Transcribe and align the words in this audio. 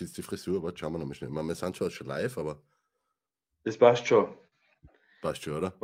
sitzt 0.00 0.16
die 0.16 0.22
Frisur, 0.22 0.62
warte, 0.62 0.78
schauen 0.78 0.92
wir 0.94 0.98
nochmal 0.98 1.14
schnell. 1.14 1.30
Wir 1.30 1.54
sind 1.54 1.76
zwar 1.76 1.90
schon 1.90 2.06
live, 2.06 2.36
aber 2.38 2.62
Das 3.62 3.78
passt 3.78 4.06
schon. 4.06 4.36
passt 5.20 5.42
schon, 5.42 5.56
oder? 5.58 5.74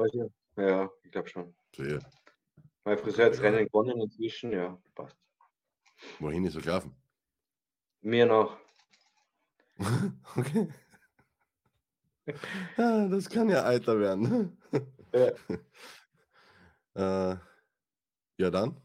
Ja, 0.57 0.91
ich 1.05 1.11
glaube 1.13 1.29
schon. 1.29 1.55
Sehr. 1.75 2.01
Mein 2.85 2.99
Friseur 2.99 3.27
hat 3.27 3.33
das. 3.35 3.43
Rennen 3.43 3.67
gewonnen 3.67 4.01
inzwischen, 4.01 4.53
ja, 4.53 4.81
passt. 4.95 5.17
Wohin 6.19 6.45
ist 6.45 6.57
er 6.57 6.63
gelaufen? 6.63 6.95
Mir 8.01 8.27
noch. 8.27 8.59
okay. 10.37 10.69
Ja, 12.77 13.07
das 13.07 13.31
kann 13.31 13.49
ja 13.49 13.63
Alter 13.63 14.01
werden. 14.01 14.61
Ja. 15.13 15.31
äh, 17.33 17.37
ja, 18.37 18.51
dann. 18.51 18.83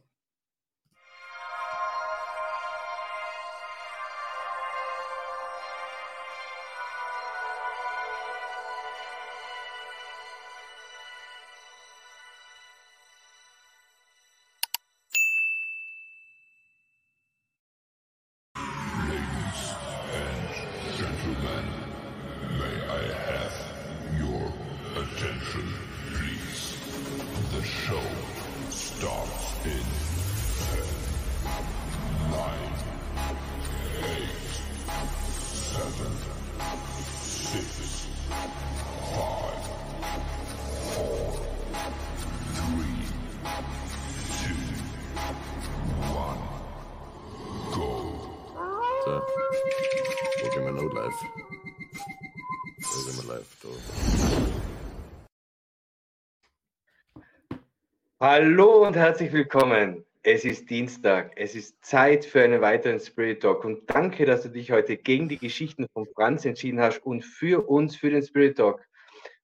Hallo 58.33 58.87
und 58.87 58.95
herzlich 58.95 59.33
willkommen. 59.33 60.05
Es 60.23 60.45
ist 60.45 60.69
Dienstag. 60.69 61.33
Es 61.35 61.53
ist 61.53 61.83
Zeit 61.83 62.23
für 62.23 62.41
einen 62.41 62.61
weiteren 62.61 62.97
Spirit 62.97 63.41
Talk. 63.41 63.65
Und 63.65 63.81
danke, 63.89 64.25
dass 64.25 64.43
du 64.43 64.49
dich 64.49 64.71
heute 64.71 64.95
gegen 64.95 65.27
die 65.27 65.37
Geschichten 65.37 65.85
von 65.91 66.07
Franz 66.15 66.45
entschieden 66.45 66.79
hast 66.79 66.99
und 66.99 67.25
für 67.25 67.67
uns, 67.67 67.97
für 67.97 68.09
den 68.09 68.23
Spirit 68.23 68.55
Talk. 68.55 68.87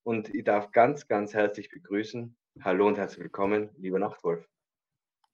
Und 0.04 0.34
ich 0.34 0.46
darf 0.46 0.72
ganz, 0.72 1.06
ganz 1.06 1.34
herzlich 1.34 1.70
begrüßen. 1.70 2.34
Hallo 2.62 2.88
und 2.88 2.98
herzlich 2.98 3.24
willkommen, 3.24 3.72
lieber 3.76 4.00
Nachtwolf. 4.00 4.48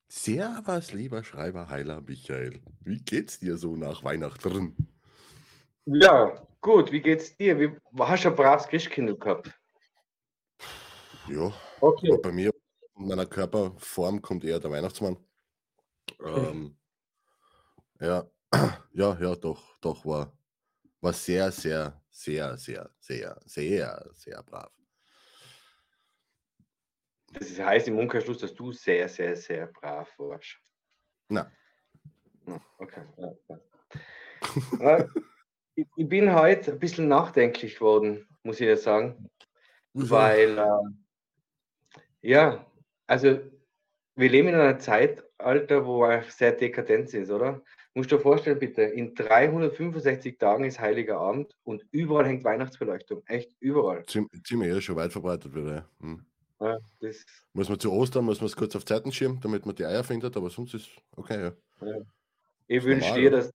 Servus, 0.07 0.91
lieber 0.91 1.23
Schreiber 1.23 1.69
Heiler 1.69 2.01
Michael. 2.01 2.59
Wie 2.83 3.03
geht's 3.03 3.37
dir 3.37 3.57
so 3.57 3.75
nach 3.75 4.03
Weihnachten? 4.03 4.75
Ja, 5.85 6.43
gut. 6.59 6.91
Wie 6.91 7.01
geht's 7.01 7.37
dir? 7.37 7.59
Wie, 7.59 7.69
hast 7.99 8.25
du 8.25 8.29
ein 8.29 8.35
braves 8.35 8.67
Christkindl 8.67 9.15
gehabt? 9.15 9.51
Ja, 11.29 11.53
Okay. 11.81 12.17
bei 12.23 12.31
mir, 12.31 12.52
meiner 13.07 13.25
Körperform 13.25 14.21
kommt 14.21 14.43
eher 14.43 14.59
der 14.59 14.71
Weihnachtsmann. 14.71 15.17
Ähm, 16.23 16.77
ja, 17.99 18.29
ja, 18.93 19.17
ja, 19.19 19.35
doch, 19.35 19.77
doch, 19.79 20.05
war, 20.05 20.37
war 21.01 21.13
sehr, 21.13 21.51
sehr, 21.51 22.01
sehr, 22.09 22.57
sehr, 22.57 22.89
sehr, 22.99 23.39
sehr, 23.45 24.09
sehr 24.13 24.43
brav. 24.43 24.71
Das 27.33 27.59
heißt 27.59 27.87
im 27.87 27.97
Umkehrschluss, 27.97 28.37
dass 28.39 28.53
du 28.53 28.71
sehr, 28.71 29.09
sehr, 29.09 29.35
sehr 29.35 29.67
brav 29.67 30.07
warst. 30.19 30.59
Na, 31.29 31.51
Okay. 32.45 33.01
Äh, 34.81 35.05
ich, 35.75 35.87
ich 35.95 36.09
bin 36.09 36.35
heute 36.35 36.73
ein 36.73 36.79
bisschen 36.79 37.07
nachdenklich 37.07 37.75
geworden, 37.75 38.27
muss 38.43 38.59
ich 38.59 38.67
ja 38.67 38.75
sagen, 38.75 39.29
weil, 39.93 40.57
äh, 40.57 40.67
ja, 42.21 42.69
also 43.07 43.39
wir 44.15 44.29
leben 44.29 44.49
in 44.49 44.55
einer 44.55 44.77
Zeitalter, 44.79 45.85
wo 45.85 46.01
wir 46.01 46.23
sehr 46.29 46.51
dekadent 46.51 47.13
ist, 47.13 47.31
oder? 47.31 47.61
Musst 47.95 48.11
du 48.11 48.15
dir 48.17 48.21
vorstellen, 48.21 48.59
bitte, 48.59 48.81
in 48.83 49.13
365 49.13 50.37
Tagen 50.37 50.63
ist 50.65 50.79
Heiliger 50.79 51.19
Abend 51.19 51.55
und 51.63 51.85
überall 51.91 52.25
hängt 52.25 52.43
Weihnachtsbeleuchtung. 52.43 53.23
Echt 53.27 53.55
überall. 53.59 54.03
Ziem- 54.07 54.29
ziemlich 54.43 54.69
eher 54.69 54.81
schon 54.81 54.95
weit 54.95 55.11
verbreitet 55.11 55.53
wieder. 55.55 55.75
Ja. 55.75 55.89
Hm. 56.01 56.25
Ja, 56.59 56.77
Muss 57.53 57.67
man 57.69 57.79
zu 57.79 57.91
Ostern, 57.91 58.25
muss 58.25 58.39
man 58.39 58.45
es 58.47 58.55
kurz 58.55 58.75
auf 58.75 58.85
Zeiten 58.85 59.11
schieben, 59.11 59.39
damit 59.41 59.65
man 59.65 59.75
die 59.75 59.85
Eier 59.85 60.03
findet, 60.03 60.37
aber 60.37 60.49
sonst 60.49 60.73
ist 60.73 60.89
okay, 61.17 61.53
ja. 61.81 61.97
ich 62.67 62.77
Ist 62.77 62.85
wünsche 62.85 63.13
dir, 63.15 63.31
dass 63.31 63.51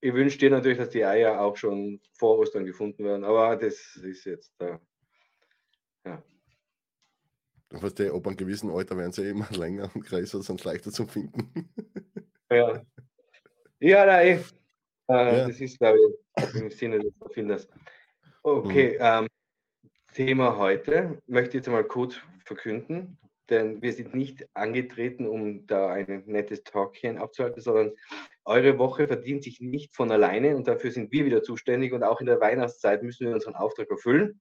ich 0.00 0.12
wünsche 0.12 0.36
dir 0.36 0.50
natürlich, 0.50 0.76
dass 0.76 0.90
die 0.90 1.04
Eier 1.06 1.40
auch 1.40 1.56
schon 1.56 2.00
vor 2.12 2.38
Ostern 2.38 2.66
gefunden 2.66 3.02
werden, 3.04 3.24
aber 3.24 3.56
das 3.56 3.96
ist 3.96 4.24
jetzt 4.26 4.52
äh, 4.60 4.76
ja. 6.04 6.22
Was 7.80 7.94
der, 7.94 8.14
ob 8.14 8.26
an 8.26 8.36
gewissen 8.36 8.70
Alter 8.70 8.96
werden 8.96 9.12
sie 9.12 9.28
immer 9.28 9.48
länger 9.56 9.90
und 9.94 10.04
größer, 10.04 10.42
sonst 10.42 10.64
leichter 10.64 10.90
zu 10.90 11.06
finden. 11.06 11.68
Ja, 12.50 12.82
ja 13.80 14.06
nein. 14.06 14.44
Äh, 15.08 15.38
Ja. 15.38 15.48
Das 15.48 15.60
ist, 15.60 15.78
glaube 15.78 15.98
ich, 15.98 16.54
im 16.60 16.70
Sinne 16.70 16.98
des 16.98 17.12
Erfinders. 17.20 17.68
Okay, 18.42 18.96
ähm, 19.00 19.26
Thema 20.14 20.56
heute 20.56 21.18
möchte 21.26 21.50
ich 21.50 21.54
jetzt 21.64 21.68
mal 21.68 21.84
kurz 21.84 22.16
verkünden, 22.44 23.18
denn 23.50 23.82
wir 23.82 23.92
sind 23.92 24.14
nicht 24.14 24.46
angetreten, 24.54 25.26
um 25.26 25.66
da 25.66 25.88
ein 25.92 26.22
nettes 26.26 26.62
Talkchen 26.62 27.18
abzuhalten, 27.18 27.60
sondern 27.60 27.92
eure 28.44 28.78
Woche 28.78 29.06
verdient 29.06 29.42
sich 29.44 29.60
nicht 29.60 29.94
von 29.94 30.10
alleine 30.10 30.56
und 30.56 30.68
dafür 30.68 30.90
sind 30.90 31.10
wir 31.12 31.24
wieder 31.24 31.42
zuständig 31.42 31.92
und 31.92 32.02
auch 32.02 32.20
in 32.20 32.26
der 32.26 32.40
Weihnachtszeit 32.40 33.02
müssen 33.02 33.26
wir 33.26 33.34
unseren 33.34 33.54
Auftrag 33.56 33.90
erfüllen. 33.90 34.40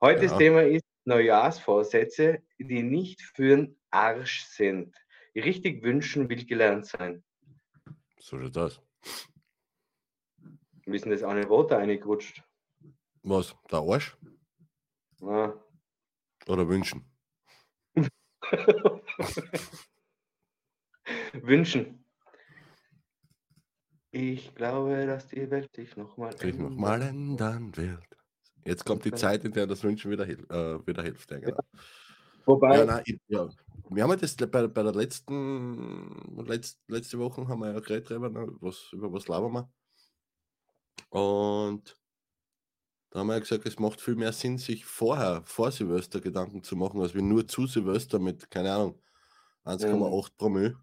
Heute 0.00 0.22
das 0.22 0.32
Ja. 0.32 0.38
Thema 0.38 0.62
ist 0.62 0.84
Neujahrsvorsätze, 1.04 2.42
die 2.58 2.82
nicht 2.82 3.22
für 3.22 3.56
den 3.56 3.80
Arsch 3.90 4.44
sind. 4.44 4.96
Richtig 5.34 5.82
wünschen 5.82 6.28
will 6.28 6.44
gelernt 6.44 6.86
sein. 6.86 7.24
So 8.18 8.38
schaut 8.38 8.56
das. 8.56 8.80
Wir 10.84 10.98
sind 10.98 11.10
das 11.10 11.22
eine 11.22 11.48
Worte 11.48 11.76
eingerutscht. 11.76 12.42
Was? 13.22 13.56
Der 13.70 13.78
Arsch? 13.80 14.16
Ah. 15.22 15.52
Oder 16.48 16.68
wünschen? 16.68 17.04
Wünschen. 21.32 22.04
Ich 24.10 24.54
glaube, 24.54 25.06
dass 25.06 25.28
die 25.28 25.50
Welt 25.50 25.74
sich 25.74 25.96
nochmal 25.96 26.36
Sich 26.36 26.54
nochmal 26.54 27.00
ändern 27.02 27.74
wird. 27.76 28.04
Jetzt 28.64 28.84
kommt 28.84 29.04
die 29.04 29.12
Zeit, 29.12 29.44
in 29.44 29.52
der 29.52 29.66
das 29.66 29.82
Wünschen 29.82 30.10
wieder, 30.10 30.28
äh, 30.28 30.86
wieder 30.86 31.02
hilft. 31.02 31.30
Ja, 31.30 31.38
genau. 31.38 31.56
Wobei, 32.46 32.76
ja, 32.78 32.84
nein, 32.84 33.02
ich, 33.06 33.18
ja. 33.28 33.48
Wir 33.88 34.02
haben 34.02 34.10
ja 34.10 34.16
das 34.16 34.36
bei, 34.36 34.66
bei 34.66 34.82
der 34.82 34.94
letzten, 34.94 36.36
letzt, 36.44 36.80
letzte 36.88 37.18
Woche 37.18 37.46
haben 37.46 37.60
wir 37.60 37.72
ja 37.72 37.80
geredet 37.80 38.10
drüber, 38.10 38.30
ne, 38.30 38.48
was, 38.60 38.88
über 38.92 39.12
was 39.12 39.28
labern 39.28 39.52
wir. 39.52 39.72
Und 41.10 41.96
da 43.10 43.20
haben 43.20 43.26
wir 43.26 43.34
ja 43.34 43.40
gesagt, 43.40 43.66
es 43.66 43.78
macht 43.78 44.00
viel 44.00 44.16
mehr 44.16 44.32
Sinn, 44.32 44.58
sich 44.58 44.84
vorher, 44.86 45.42
vor 45.44 45.70
Silvester 45.70 46.20
Gedanken 46.20 46.62
zu 46.62 46.76
machen, 46.76 47.00
als 47.00 47.14
wir 47.14 47.22
nur 47.22 47.46
zu 47.46 47.66
Silvester 47.66 48.18
mit, 48.18 48.50
keine 48.50 48.72
Ahnung, 48.72 49.00
1,8 49.64 50.36
Promille 50.36 50.76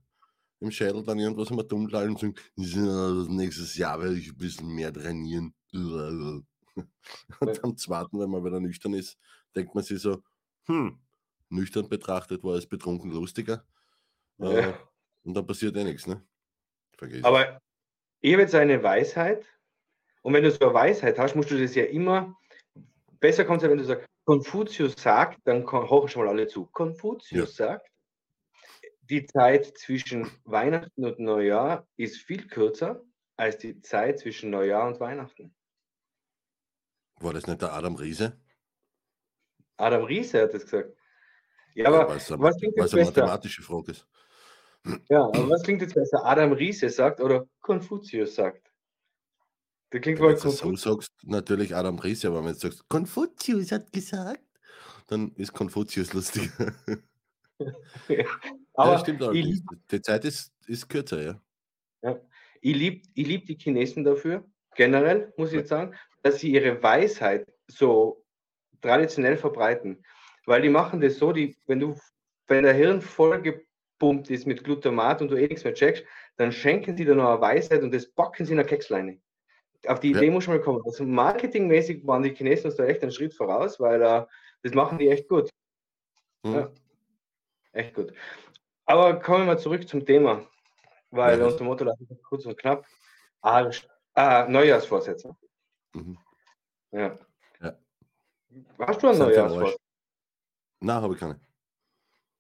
im 0.60 0.72
Schädel 0.72 1.04
dann 1.04 1.20
irgendwas 1.20 1.52
immer 1.52 1.64
dumm 1.64 1.86
und 1.86 1.92
sagen, 1.92 2.36
"Ja, 2.56 3.26
nächstes 3.30 3.76
Jahr 3.76 4.00
werde 4.02 4.18
ich 4.20 4.30
ein 4.30 4.38
bisschen 4.38 4.70
mehr 4.70 4.94
trainieren. 4.94 5.54
Und 7.40 7.64
am 7.64 7.78
zweiten, 7.78 8.20
wenn 8.20 8.30
man 8.30 8.44
wieder 8.44 8.60
nüchtern 8.60 8.94
ist, 8.94 9.18
denkt 9.56 9.76
man 9.76 9.84
sich 9.84 10.00
so, 10.00 10.22
hm, 10.68 11.00
nüchtern 11.50 11.90
betrachtet 11.90 12.44
war 12.44 12.56
es 12.56 12.68
betrunken 12.68 13.12
lustiger. 13.12 13.66
Äh, 14.40 14.62
Ja. 14.62 14.80
und 15.24 15.34
dann 15.34 15.46
passiert 15.46 15.76
eh 15.76 15.84
nichts, 15.84 16.08
ne? 16.08 16.26
Vergiss. 16.98 17.24
aber 17.24 17.62
ich 18.22 18.34
habe 18.34 18.42
jetzt 18.44 18.56
eine 18.56 18.82
Weisheit. 18.84 19.46
Und 20.22 20.34
wenn 20.34 20.44
du 20.44 20.52
so 20.52 20.60
eine 20.60 20.74
Weisheit 20.74 21.18
hast, 21.18 21.36
musst 21.36 21.50
du 21.52 21.58
das 21.60 21.76
ja 21.76 21.86
immer. 21.86 22.38
Besser 23.20 23.46
kommt 23.46 23.58
es 23.58 23.64
ja, 23.64 23.70
wenn 23.70 23.78
du 23.78 23.86
sagst, 23.86 24.06
Konfuzius 24.26 24.94
sagt, 24.98 25.40
dann 25.46 25.66
horchen 25.66 26.10
schon 26.10 26.24
mal 26.24 26.30
alle 26.30 26.48
zu. 26.48 26.66
Konfuzius 26.68 27.56
sagt, 27.56 27.90
die 29.02 29.26
Zeit 29.26 29.78
zwischen 29.78 30.30
Weihnachten 30.44 31.04
und 31.06 31.20
Neujahr 31.20 31.88
ist 31.98 32.18
viel 32.18 32.46
kürzer 32.48 33.02
als 33.38 33.58
die 33.58 33.82
Zeit 33.82 34.20
zwischen 34.20 34.50
Neujahr 34.52 34.88
und 34.88 35.00
Weihnachten. 35.00 35.56
War 37.20 37.34
das 37.34 37.48
nicht 37.48 37.62
der 37.62 37.74
Adam 37.74 37.96
Riese? 37.96 38.38
Adam 39.78 40.04
Riese 40.04 40.42
hat 40.42 40.54
das 40.54 40.64
gesagt. 40.64 40.94
Ja, 41.76 41.88
aber 41.88 42.16
was, 42.16 42.30
was 42.32 42.58
klingt 42.58 42.76
jetzt 42.76 42.92
besser? 42.92 43.06
mathematische 43.06 43.62
Frage 43.62 43.92
ist. 43.92 44.08
Ja, 45.10 45.24
aber 45.24 45.50
was 45.50 45.64
klingt 45.64 45.82
jetzt 45.82 45.94
besser? 45.96 46.26
Adam 46.26 46.52
Riese 46.54 46.90
sagt 46.90 47.22
oder 47.22 47.48
Konfuzius 47.62 48.36
sagt? 48.36 48.72
Der 49.92 50.02
klingt 50.02 50.20
Wenn 50.20 50.36
du 50.36 50.42
das 50.42 50.58
so 50.58 50.76
sagst, 50.76 51.12
natürlich 51.24 51.76
Adam 51.76 52.00
Riese, 52.00 52.28
aber 52.28 52.44
wenn 52.44 52.54
du 52.54 52.60
sagst, 52.60 52.88
Konfuzius 52.90 53.72
hat 53.72 53.92
gesagt, 53.92 54.44
dann 55.08 55.32
ist 55.36 55.54
Konfuzius 55.54 56.14
lustiger. 56.14 56.74
ja, 58.08 58.26
Aber 58.74 59.00
stimmt 59.00 59.22
ich 59.22 59.28
allerdings. 59.28 59.48
liebe 59.48 59.82
Die 59.92 60.02
Zeit 60.02 60.26
ist, 60.26 60.54
ist 60.68 60.88
kürzer, 60.88 61.22
ja. 61.22 61.42
ja, 62.04 62.20
ich 62.62 62.76
lieb, 62.76 63.06
ich 63.16 63.28
lieb 63.28 63.46
die 63.46 63.56
Chinesen 63.56 64.04
dafür, 64.04 64.46
generell, 64.76 65.34
muss 65.38 65.50
ich 65.50 65.56
jetzt 65.56 65.70
sagen, 65.70 65.96
dass 66.22 66.40
sie 66.40 66.52
ihre 66.52 66.82
Weisheit 66.82 67.48
so 67.68 68.24
traditionell 68.82 69.38
verbreiten. 69.38 70.04
Weil 70.46 70.62
die 70.62 70.70
machen 70.70 71.02
das 71.02 71.18
so, 71.18 71.32
die, 71.32 71.56
wenn 71.68 71.80
du, 71.80 71.96
wenn 72.48 72.64
der 72.64 72.74
Hirn 72.74 73.02
voll 73.02 73.42
gepumpt 73.42 74.30
ist 74.30 74.48
mit 74.48 74.64
Glutamat 74.64 75.22
und 75.22 75.30
du 75.30 75.36
eh 75.36 75.48
nichts 75.48 75.64
mehr 75.64 75.74
checkst, 75.74 76.04
dann 76.38 76.52
schenken 76.52 76.96
sie 76.98 77.06
dir 77.06 77.16
noch 77.16 77.30
eine 77.30 77.42
Weisheit 77.42 77.84
und 77.84 77.94
das 77.94 78.08
backen 78.08 78.46
sie 78.46 78.54
in 78.54 78.60
eine 78.60 78.68
Keksleine. 78.68 79.20
Auf 79.88 80.00
die 80.00 80.12
Ja. 80.12 80.18
Idee 80.18 80.32
muss 80.32 80.48
man 80.48 80.58
mal 80.58 80.64
kommen. 80.64 80.82
Also 80.86 81.04
marketingmäßig 81.06 82.06
waren 82.06 82.24
die 82.24 82.34
Chinesen 82.34 82.66
uns 82.68 82.76
da 82.76 82.86
echt 82.86 83.02
einen 83.02 83.12
Schritt 83.12 83.34
voraus, 83.34 83.80
weil 83.80 84.02
äh, 84.02 84.26
das 84.64 84.74
machen 84.74 84.98
die 84.98 85.10
echt 85.10 85.28
gut. 85.30 85.50
Hm. 86.46 86.54
Ja. 86.54 86.72
Echt 87.74 87.94
gut. 87.94 88.14
Aber 88.86 89.20
kommen 89.20 89.42
wir 89.42 89.54
mal 89.54 89.60
zurück 89.60 89.88
zum 89.88 90.06
Thema, 90.06 90.46
weil 91.12 91.40
Ja. 91.40 91.46
unser 91.46 91.64
Motto 91.64 91.84
lautet 91.86 92.08
kurz 92.24 92.46
und 92.46 92.58
knapp. 92.58 92.86
Ah, 93.42 93.70
ah, 94.16 94.48
Neujahrsvorsätze. 94.50 95.36
Mhm. 95.94 96.18
Ja. 96.92 97.16
Ja. 97.62 97.78
Hast 98.80 99.04
du 99.04 99.08
einen 99.08 99.20
Neujahrsvorsatz? 99.20 99.78
Nein, 100.82 101.02
habe 101.02 101.14
ich 101.14 101.20
keine. 101.20 101.40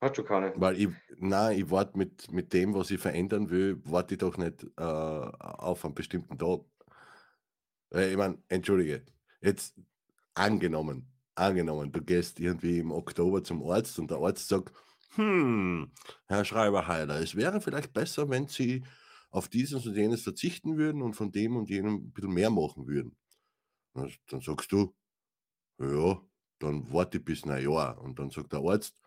Hast 0.01 0.18
du 0.18 0.24
keine? 0.24 0.54
Weil 0.56 0.80
ich, 0.80 0.90
nein, 1.18 1.60
ich 1.60 1.69
warte 1.69 1.98
mit, 1.98 2.31
mit 2.31 2.54
dem, 2.54 2.74
was 2.74 2.90
ich 2.90 3.00
verändern 3.00 3.50
will, 3.50 3.81
warte 3.84 4.13
ich 4.13 4.19
doch 4.19 4.38
nicht 4.38 4.63
äh, 4.78 4.81
auf 4.81 5.84
einen 5.84 5.94
bestimmten 5.94 6.38
Tag. 6.38 6.62
Ich 7.92 8.16
meine, 8.16 8.38
entschuldige, 8.48 9.04
jetzt 9.42 9.75
angenommen, 10.36 11.12
angenommen, 11.36 11.92
du 11.92 12.02
gehst 12.02 12.40
irgendwie 12.40 12.80
im 12.80 12.92
Oktober 12.92 13.44
zum 13.44 13.63
Arzt 13.69 14.00
und 14.00 14.10
der 14.12 14.19
Arzt 14.19 14.48
sagt, 14.48 14.74
hm, 15.16 15.92
Herr 16.28 16.45
Schreiber-Heiler, 16.45 17.19
es 17.19 17.36
wäre 17.36 17.60
vielleicht 17.60 17.94
besser, 17.94 18.30
wenn 18.30 18.48
Sie 18.48 18.84
auf 19.31 19.50
dieses 19.50 19.86
und 19.86 19.95
jenes 19.95 20.22
verzichten 20.22 20.78
würden 20.78 21.02
und 21.02 21.13
von 21.13 21.31
dem 21.31 21.57
und 21.57 21.69
jenem 21.69 21.95
ein 21.95 22.12
bisschen 22.12 22.34
mehr 22.34 22.50
machen 22.50 22.88
würden. 22.88 23.18
Dann, 24.28 24.42
sagst 24.42 24.72
du, 24.72 24.96
ja, 25.80 26.22
dann 26.60 26.92
warte 26.94 27.18
ich 27.18 27.25
bis 27.25 27.46
Neujahr. 27.46 28.00
Und 28.01 28.19
dann 28.19 28.30
sagt 28.30 28.54
der 28.54 28.60
Arzt, 28.60 29.01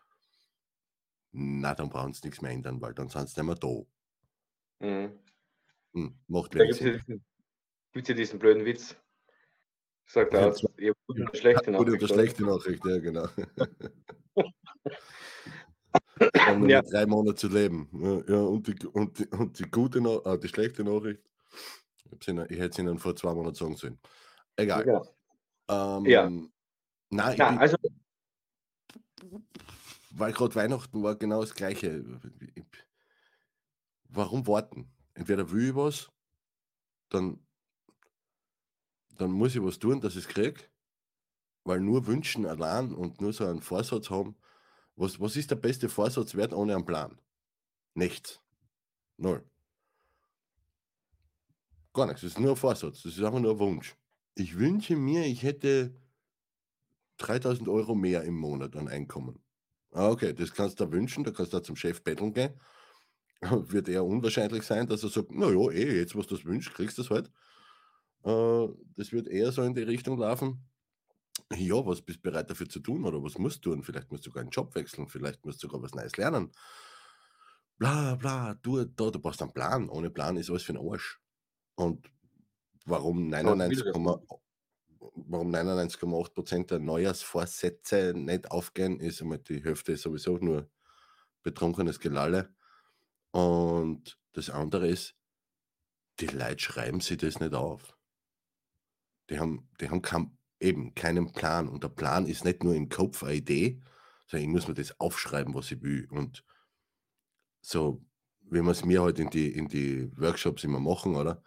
na, 1.32 1.74
dann 1.74 1.88
brauchen 1.88 2.12
sie 2.12 2.26
nichts 2.26 2.42
mehr 2.42 2.50
ändern, 2.52 2.80
weil 2.80 2.94
dann 2.94 3.08
sind 3.08 3.28
sie 3.28 3.40
nicht 3.42 3.46
mehr 3.46 3.56
da. 3.56 4.86
Mhm. 4.86 5.18
Hm, 5.94 6.18
macht 6.26 6.54
wenig 6.54 6.78
gibt 6.78 6.80
es 6.80 6.86
ja, 6.86 6.92
Sinn. 7.94 8.16
diesen- 8.16 8.38
blöden 8.38 8.64
Witz. 8.64 8.96
Sagt 10.06 10.32
der 10.32 10.46
Arzt, 10.46 10.64
ihr 10.78 10.90
habt 10.90 11.06
gute 11.06 11.22
eine 11.22 11.36
schlechte 11.36 11.72
Gute 11.72 11.92
Nachricht. 11.92 12.02
eine 12.02 12.04
oder? 12.04 12.14
schlechte 12.14 12.42
Nachricht, 12.44 12.84
ja, 12.84 12.98
genau. 12.98 13.28
Haben 16.46 16.68
Ja. 16.68 16.82
drei 16.82 17.06
Monate 17.06 17.34
zu 17.36 17.48
leben. 17.48 17.88
Ja, 18.28 18.40
und, 18.40 18.66
die, 18.66 18.86
und, 18.86 19.18
die, 19.18 19.26
und 19.28 19.58
die 19.58 19.70
gute 19.70 20.00
Na 20.00 20.18
äh, 20.34 20.38
die 20.38 20.48
schlechte 20.48 20.84
Nachricht, 20.84 21.22
ich, 22.20 22.28
ihnen, 22.28 22.46
ich 22.50 22.58
hätte 22.58 22.70
es 22.70 22.78
Ihnen 22.78 22.98
vor 22.98 23.16
zwei 23.16 23.32
Monaten 23.34 23.54
sagen 23.56 23.76
sollen. 23.76 23.98
Egal. 24.56 24.84
Genau. 24.84 25.06
Ähm, 25.68 26.06
Ja. 26.06 26.30
Nein, 27.10 27.36
Ja, 27.36 27.50
bin, 27.50 27.58
also, 27.58 27.76
weil 30.10 30.32
gerade 30.32 30.54
Weihnachten 30.54 31.02
war 31.02 31.14
genau 31.16 31.40
das 31.40 31.54
Gleiche. 31.54 32.20
Ich, 32.54 32.64
warum 34.04 34.46
warten? 34.46 34.90
Entweder 35.14 35.50
will 35.50 35.68
ich 35.70 35.74
was, 35.74 36.10
dann, 37.10 37.38
dann 39.16 39.30
muss 39.30 39.54
ich 39.54 39.62
was 39.62 39.78
tun, 39.78 40.00
dass 40.00 40.16
ich 40.16 40.24
es 40.26 40.28
kriege, 40.28 40.62
weil 41.64 41.80
nur 41.80 42.06
wünschen 42.06 42.46
allein 42.46 42.92
und 42.94 43.20
nur 43.20 43.32
so 43.32 43.46
einen 43.46 43.60
Vorsatz 43.60 44.10
haben. 44.10 44.36
Was, 44.96 45.20
was 45.20 45.36
ist 45.36 45.50
der 45.50 45.56
beste 45.56 45.88
Vorsatz 45.88 46.34
wert 46.34 46.52
ohne 46.52 46.74
einen 46.74 46.84
Plan? 46.84 47.20
Nichts. 47.94 48.40
Null. 49.18 49.44
Gar 51.92 52.06
nichts. 52.06 52.22
Das 52.22 52.32
ist 52.32 52.40
nur 52.40 52.50
ein 52.52 52.56
Vorsatz. 52.56 53.02
Das 53.02 53.12
ist 53.16 53.22
einfach 53.22 53.38
nur 53.40 53.52
ein 53.52 53.58
Wunsch. 53.58 53.94
Ich 54.34 54.58
wünsche 54.58 54.96
mir, 54.96 55.26
ich 55.26 55.42
hätte 55.42 55.94
3000 57.18 57.68
Euro 57.68 57.94
mehr 57.94 58.22
im 58.24 58.36
Monat 58.36 58.76
an 58.76 58.88
Einkommen. 58.88 59.42
Ah, 59.92 60.08
okay, 60.08 60.32
das 60.32 60.52
kannst 60.52 60.80
du 60.80 60.90
wünschen, 60.90 61.24
da 61.24 61.30
kannst 61.30 61.52
du 61.52 61.60
zum 61.60 61.76
Chef 61.76 62.02
betteln 62.02 62.32
gehen. 62.32 62.54
Wird 63.42 63.88
eher 63.88 64.04
unwahrscheinlich 64.04 64.62
sein, 64.62 64.86
dass 64.86 65.02
er 65.02 65.10
sagt, 65.10 65.32
naja, 65.32 65.70
eh, 65.70 65.98
jetzt, 65.98 66.16
was 66.16 66.26
du 66.26 66.36
das 66.36 66.44
wünschst, 66.44 66.74
kriegst 66.74 66.96
du 66.98 67.02
das 67.02 67.10
halt. 67.10 67.30
Äh, 68.24 68.68
das 68.96 69.12
wird 69.12 69.28
eher 69.28 69.52
so 69.52 69.62
in 69.62 69.74
die 69.74 69.82
Richtung 69.82 70.18
laufen. 70.18 70.64
Ja, 71.54 71.84
was 71.84 72.02
bist 72.02 72.18
du 72.18 72.22
bereit 72.30 72.50
dafür 72.50 72.68
zu 72.68 72.80
tun 72.80 73.04
oder 73.04 73.22
was 73.22 73.38
musst 73.38 73.64
du 73.64 73.70
tun? 73.70 73.82
Vielleicht 73.82 74.10
musst 74.10 74.24
du 74.24 74.30
sogar 74.30 74.42
einen 74.42 74.50
Job 74.50 74.74
wechseln, 74.74 75.08
vielleicht 75.08 75.44
musst 75.44 75.62
du 75.62 75.68
sogar 75.68 75.82
was 75.82 75.94
Neues 75.94 76.16
lernen. 76.16 76.52
Bla, 77.78 78.14
bla, 78.14 78.54
du, 78.54 78.84
da, 78.84 79.10
du 79.10 79.18
brauchst 79.18 79.42
einen 79.42 79.52
Plan. 79.52 79.88
Ohne 79.88 80.10
Plan 80.10 80.36
ist 80.36 80.50
alles 80.50 80.62
für 80.62 80.72
den 80.72 80.88
Arsch. 80.88 81.20
Und 81.74 82.10
warum 82.84 83.28
99, 83.28 83.84
warum 85.14 85.50
99,8% 85.54 86.66
der 86.66 86.78
Neujahrsvorsätze 86.78 88.14
nicht 88.16 88.50
aufgehen, 88.50 89.00
ist 89.00 89.20
einmal 89.20 89.38
die 89.38 89.62
Hälfte 89.62 89.92
ist 89.92 90.02
sowieso 90.02 90.38
nur 90.38 90.70
betrunkenes 91.42 92.00
Gelalle. 92.00 92.54
Und 93.30 94.18
das 94.32 94.50
andere 94.50 94.88
ist, 94.88 95.14
die 96.20 96.26
Leute 96.26 96.62
schreiben 96.62 97.00
sich 97.00 97.18
das 97.18 97.40
nicht 97.40 97.54
auf. 97.54 97.96
Die 99.30 99.38
haben, 99.38 99.68
die 99.80 99.88
haben 99.88 100.02
kein, 100.02 100.36
eben 100.60 100.94
keinen 100.94 101.32
Plan. 101.32 101.68
Und 101.68 101.82
der 101.84 101.88
Plan 101.88 102.26
ist 102.26 102.44
nicht 102.44 102.62
nur 102.64 102.74
im 102.74 102.88
Kopf 102.88 103.22
eine 103.22 103.34
Idee, 103.34 103.80
sondern 104.26 104.48
ich 104.48 104.52
muss 104.52 104.68
mir 104.68 104.74
das 104.74 104.98
aufschreiben, 105.00 105.54
was 105.54 105.70
ich 105.70 105.82
will. 105.82 106.06
Und 106.10 106.44
so, 107.60 108.04
wie 108.42 108.62
wir 108.62 108.70
es 108.70 108.84
mir 108.84 109.02
halt 109.02 109.18
in 109.18 109.30
die, 109.30 109.50
in 109.52 109.68
die 109.68 110.10
Workshops 110.18 110.64
immer 110.64 110.80
machen, 110.80 111.16
oder? 111.16 111.42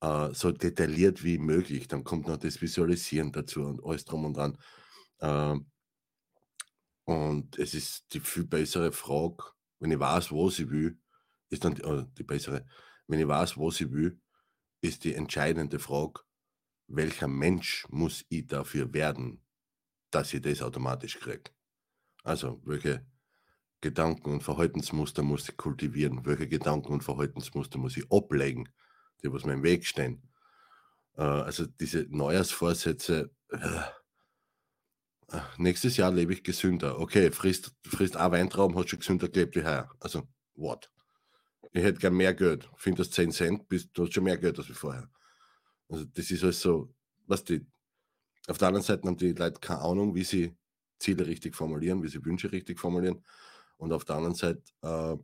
Äh, 0.00 0.32
so 0.32 0.50
detailliert 0.50 1.22
wie 1.24 1.38
möglich. 1.38 1.88
Dann 1.88 2.04
kommt 2.04 2.26
noch 2.26 2.38
das 2.38 2.60
Visualisieren 2.60 3.32
dazu 3.32 3.62
und 3.62 3.84
alles 3.84 4.04
drum 4.04 4.24
und 4.24 4.36
dran. 4.36 4.56
Ähm, 5.20 5.70
und 7.04 7.58
es 7.58 7.74
ist 7.74 8.06
die 8.14 8.20
viel 8.20 8.44
bessere 8.44 8.92
Frage, 8.92 9.44
wenn 9.78 9.90
ich 9.90 9.98
weiß, 9.98 10.32
was 10.32 10.58
ich 10.58 10.70
will, 10.70 10.98
ist 11.50 11.64
dann 11.64 11.74
die, 11.74 11.82
äh, 11.82 12.06
die 12.16 12.22
bessere, 12.22 12.66
wenn 13.08 13.20
ich 13.20 13.28
weiß, 13.28 13.58
was 13.58 13.80
ich 13.80 13.90
will, 13.90 14.20
ist 14.80 15.04
die 15.04 15.14
entscheidende 15.14 15.78
Frage, 15.78 16.20
welcher 16.86 17.28
Mensch 17.28 17.86
muss 17.90 18.24
ich 18.28 18.46
dafür 18.46 18.92
werden, 18.94 19.44
dass 20.10 20.32
ich 20.32 20.40
das 20.40 20.62
automatisch 20.62 21.18
kriege. 21.18 21.50
Also, 22.24 22.60
welche 22.64 23.06
Gedanken 23.80 24.32
und 24.32 24.42
Verhaltensmuster 24.42 25.22
muss 25.22 25.48
ich 25.48 25.56
kultivieren, 25.56 26.24
welche 26.24 26.48
Gedanken 26.48 26.92
und 26.92 27.04
Verhaltensmuster 27.04 27.78
muss 27.78 27.96
ich 27.96 28.10
ablegen, 28.10 28.68
die 29.20 29.32
was 29.32 29.44
mir 29.44 29.54
im 29.54 29.62
Weg 29.62 29.86
stehen. 29.86 30.22
Äh, 31.16 31.22
also 31.22 31.66
diese 31.66 32.06
Neujahrsvorsätze, 32.08 33.30
äh, 33.50 33.56
äh, 35.32 35.40
nächstes 35.58 35.96
Jahr 35.96 36.10
lebe 36.12 36.32
ich 36.32 36.42
gesünder. 36.42 36.98
Okay, 36.98 37.30
frisst, 37.30 37.72
frisst 37.84 38.16
ein 38.16 38.32
Weintraum, 38.32 38.76
hast 38.76 38.90
schon 38.90 38.98
gesünder 38.98 39.28
gelebt 39.28 39.56
wie 39.56 39.64
heuer. 39.64 39.90
Also, 40.00 40.28
what? 40.54 40.90
Ich 41.72 41.82
hätte 41.82 42.00
gern 42.00 42.14
mehr 42.14 42.34
Geld. 42.34 42.68
Finde 42.76 42.98
das 42.98 43.10
10 43.12 43.32
Cent, 43.32 43.68
bist, 43.68 43.90
du 43.94 44.04
hast 44.04 44.14
schon 44.14 44.24
mehr 44.24 44.38
Geld 44.38 44.58
als 44.58 44.68
wie 44.68 44.74
vorher. 44.74 45.08
Also, 45.88 46.04
das 46.04 46.30
ist 46.30 46.42
alles 46.42 46.60
so, 46.60 46.92
was 47.26 47.44
die, 47.44 47.64
auf 48.48 48.58
der 48.58 48.68
anderen 48.68 48.84
Seite 48.84 49.06
haben 49.06 49.16
die 49.16 49.32
Leute 49.32 49.60
keine 49.60 49.80
Ahnung, 49.80 50.14
wie 50.14 50.24
sie 50.24 50.56
Ziele 50.98 51.26
richtig 51.26 51.54
formulieren, 51.54 52.02
wie 52.02 52.08
sie 52.08 52.24
Wünsche 52.24 52.50
richtig 52.52 52.80
formulieren. 52.80 53.24
Und 53.76 53.92
auf 53.92 54.04
der 54.04 54.16
anderen 54.16 54.34
Seite 54.34 54.62
äh, 54.82 55.16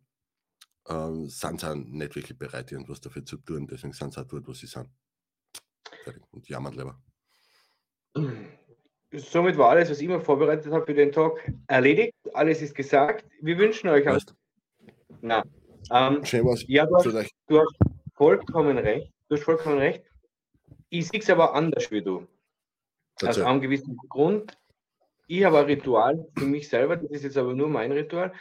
äh, 0.89 1.29
sind 1.29 1.61
sie 1.61 1.77
nicht 1.77 2.15
wirklich 2.17 2.39
bereit, 2.39 2.73
irgendwas 2.73 3.01
dafür 3.01 3.25
zu 3.25 3.37
tun. 3.39 3.67
Deswegen 3.67 3.93
sind 3.93 4.13
sie 4.13 4.21
auch 4.21 4.27
dort, 4.27 4.47
wo 4.47 4.53
sie 4.53 4.67
sind. 4.67 4.89
Und 6.31 6.49
jammern 6.49 6.75
lieber. 6.75 7.01
somit 9.13 9.57
war 9.59 9.71
alles, 9.71 9.91
was 9.91 10.01
ich 10.01 10.09
mir 10.09 10.21
vorbereitet 10.21 10.73
habe 10.73 10.87
für 10.87 10.95
den 10.95 11.13
Tag, 11.13 11.33
erledigt. 11.67 12.15
Alles 12.35 12.63
ist 12.63 12.75
gesagt. 12.75 13.25
Wir 13.41 13.59
wünschen 13.59 13.89
euch. 13.89 14.07
Weißt, 14.07 14.35
Na, 15.21 15.45
ähm, 15.91 16.25
schön 16.25 16.45
was. 16.45 16.65
ja, 16.69 16.87
du 16.87 16.97
hast, 16.97 17.33
du 17.47 17.61
hast 17.61 17.77
vollkommen 18.15 18.79
recht. 18.79 19.13
Du 19.29 19.37
hast 19.37 19.45
vollkommen 19.45 19.79
recht. 19.79 20.05
Ich 20.89 21.09
sehe 21.09 21.21
es 21.21 21.31
aber 21.31 21.55
anders 21.55 21.91
wie 21.91 22.03
du. 22.03 22.19
Aus 22.19 22.27
dazu. 23.21 23.45
einem 23.45 23.61
gewissen 23.61 23.97
Grund. 24.09 24.57
Ich 25.27 25.45
habe 25.45 25.59
ein 25.59 25.65
Ritual 25.65 26.27
für 26.37 26.45
mich 26.45 26.69
selber, 26.69 26.97
das 26.97 27.11
ist 27.11 27.25
jetzt 27.25 27.37
aber 27.37 27.55
nur 27.55 27.69
mein 27.69 27.91
Ritual, 27.91 28.33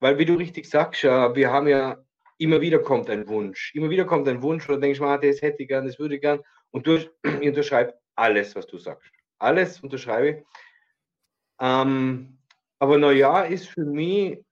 weil 0.00 0.18
wie 0.18 0.24
du 0.24 0.34
richtig 0.34 0.68
sagst, 0.68 1.02
wir 1.02 1.50
haben 1.50 1.68
ja 1.68 2.04
immer 2.38 2.60
wieder 2.60 2.78
kommt 2.78 3.10
ein 3.10 3.26
Wunsch. 3.28 3.74
Immer 3.74 3.90
wieder 3.90 4.04
kommt 4.04 4.28
ein 4.28 4.42
Wunsch, 4.42 4.68
oder 4.68 4.78
denkst 4.78 4.98
du, 4.98 5.04
ah, 5.04 5.18
das 5.18 5.42
hätte 5.42 5.62
ich 5.62 5.68
gern, 5.68 5.86
das 5.86 5.98
würde 5.98 6.16
ich 6.16 6.20
gern. 6.20 6.40
Und 6.70 6.86
du, 6.86 6.98
ich 7.40 7.48
unterschreibe 7.48 7.94
alles, 8.14 8.54
was 8.54 8.66
du 8.66 8.78
sagst. 8.78 9.10
Alles 9.38 9.80
unterschreibe 9.80 10.28
ich. 10.28 10.44
Ähm, 11.60 12.38
aber 12.78 12.98
Neujahr 12.98 13.46
ist 13.46 13.68
für 13.68 13.84
mich 13.84 14.44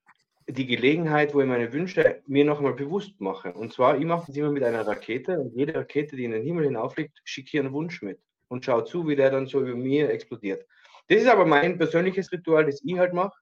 die 0.49 0.67
Gelegenheit, 0.67 1.35
wo 1.35 1.41
ich 1.41 1.47
meine 1.47 1.73
Wünsche 1.73 2.23
mir 2.27 2.45
noch 2.45 2.59
einmal 2.59 2.75
bewusst 2.75 3.21
mache. 3.21 3.53
Und 3.53 3.73
zwar, 3.73 3.99
ich 3.99 4.05
mache 4.05 4.27
das 4.27 4.37
immer 4.37 4.51
mit 4.51 4.63
einer 4.63 4.87
Rakete 4.87 5.39
und 5.39 5.55
jede 5.55 5.75
Rakete, 5.75 6.17
die 6.17 6.25
in 6.25 6.33
den 6.33 6.43
Himmel 6.43 6.65
hinauffliegt, 6.65 7.21
schicke 7.25 7.51
hier 7.51 7.61
einen 7.61 7.73
Wunsch 7.73 8.03
mit 8.03 8.21
und 8.49 8.65
schaue 8.65 8.85
zu, 8.85 9.07
wie 9.09 9.17
der 9.17 9.31
dann 9.31 9.47
so 9.47 9.61
über 9.61 9.77
mir 9.77 10.11
explodiert. 10.11 10.67
Das 11.09 11.21
ist 11.21 11.29
aber 11.29 11.47
mein 11.47 11.79
persönliches 11.79 12.31
Ritual, 12.33 12.67
das 12.67 12.83
ich 12.85 12.99
halt 12.99 13.13
mache. 13.13 13.37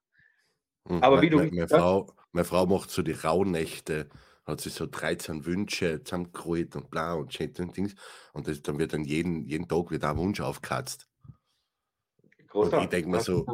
Und 0.84 1.02
Aber 1.02 1.16
me- 1.16 1.22
wie 1.22 1.30
du 1.30 1.38
me- 1.38 1.50
meine, 1.52 1.68
Frau, 1.68 2.06
meine 2.32 2.44
Frau 2.44 2.66
macht 2.66 2.90
so 2.90 3.02
die 3.02 3.12
Rauhnächte, 3.12 4.08
hat 4.44 4.60
sich 4.60 4.72
so 4.74 4.86
13 4.86 5.44
Wünsche 5.46 6.02
zusammengerollt 6.02 6.74
und 6.76 6.90
bla 6.90 7.14
und 7.14 7.32
shit 7.32 7.58
und 7.60 7.76
Dings. 7.76 7.94
Und 8.32 8.48
das, 8.48 8.62
dann 8.62 8.78
wird 8.78 8.92
dann 8.92 9.04
jeden, 9.04 9.44
jeden 9.46 9.68
Tag 9.68 9.90
wieder 9.90 10.10
ein 10.10 10.16
Wunsch 10.16 10.40
aufgekratzt. 10.40 11.06
Großartig. 12.48 12.84
ich 12.84 12.90
denk 12.90 13.06
mir 13.06 13.20
so, 13.20 13.46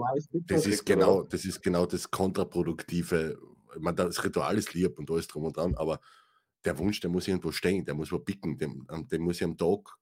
Das 0.46 0.66
ist 0.66 0.86
genau, 0.86 1.22
das 1.22 1.44
ist 1.44 1.62
genau 1.62 1.84
das 1.84 2.10
Kontraproduktive. 2.10 3.38
Ich 3.74 3.82
meine, 3.82 3.96
das 3.96 4.24
Ritual 4.24 4.56
ist 4.56 4.72
lieb 4.72 4.98
und 4.98 5.10
alles 5.10 5.28
drum 5.28 5.44
und 5.44 5.56
dran, 5.56 5.74
aber 5.74 6.00
der 6.64 6.78
Wunsch, 6.78 7.00
der 7.00 7.10
muss 7.10 7.28
irgendwo 7.28 7.52
stehen, 7.52 7.84
der 7.84 7.94
muss 7.94 8.10
wo 8.10 8.18
picken, 8.18 8.56
den, 8.56 8.86
den 9.10 9.20
muss 9.22 9.36
ich 9.36 9.44
am 9.44 9.56
Tag 9.58 9.96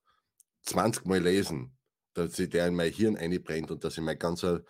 20 0.61 1.05
Mal 1.05 1.19
lesen, 1.21 1.75
dass 2.13 2.33
sich 2.33 2.49
der 2.49 2.67
in 2.67 2.75
mein 2.75 2.91
Hirn 2.91 3.17
einbrennt 3.17 3.69
und 3.69 3.83
dass 3.83 3.97
ich 3.97 4.03
mein 4.03 4.17
ganzer, 4.17 4.63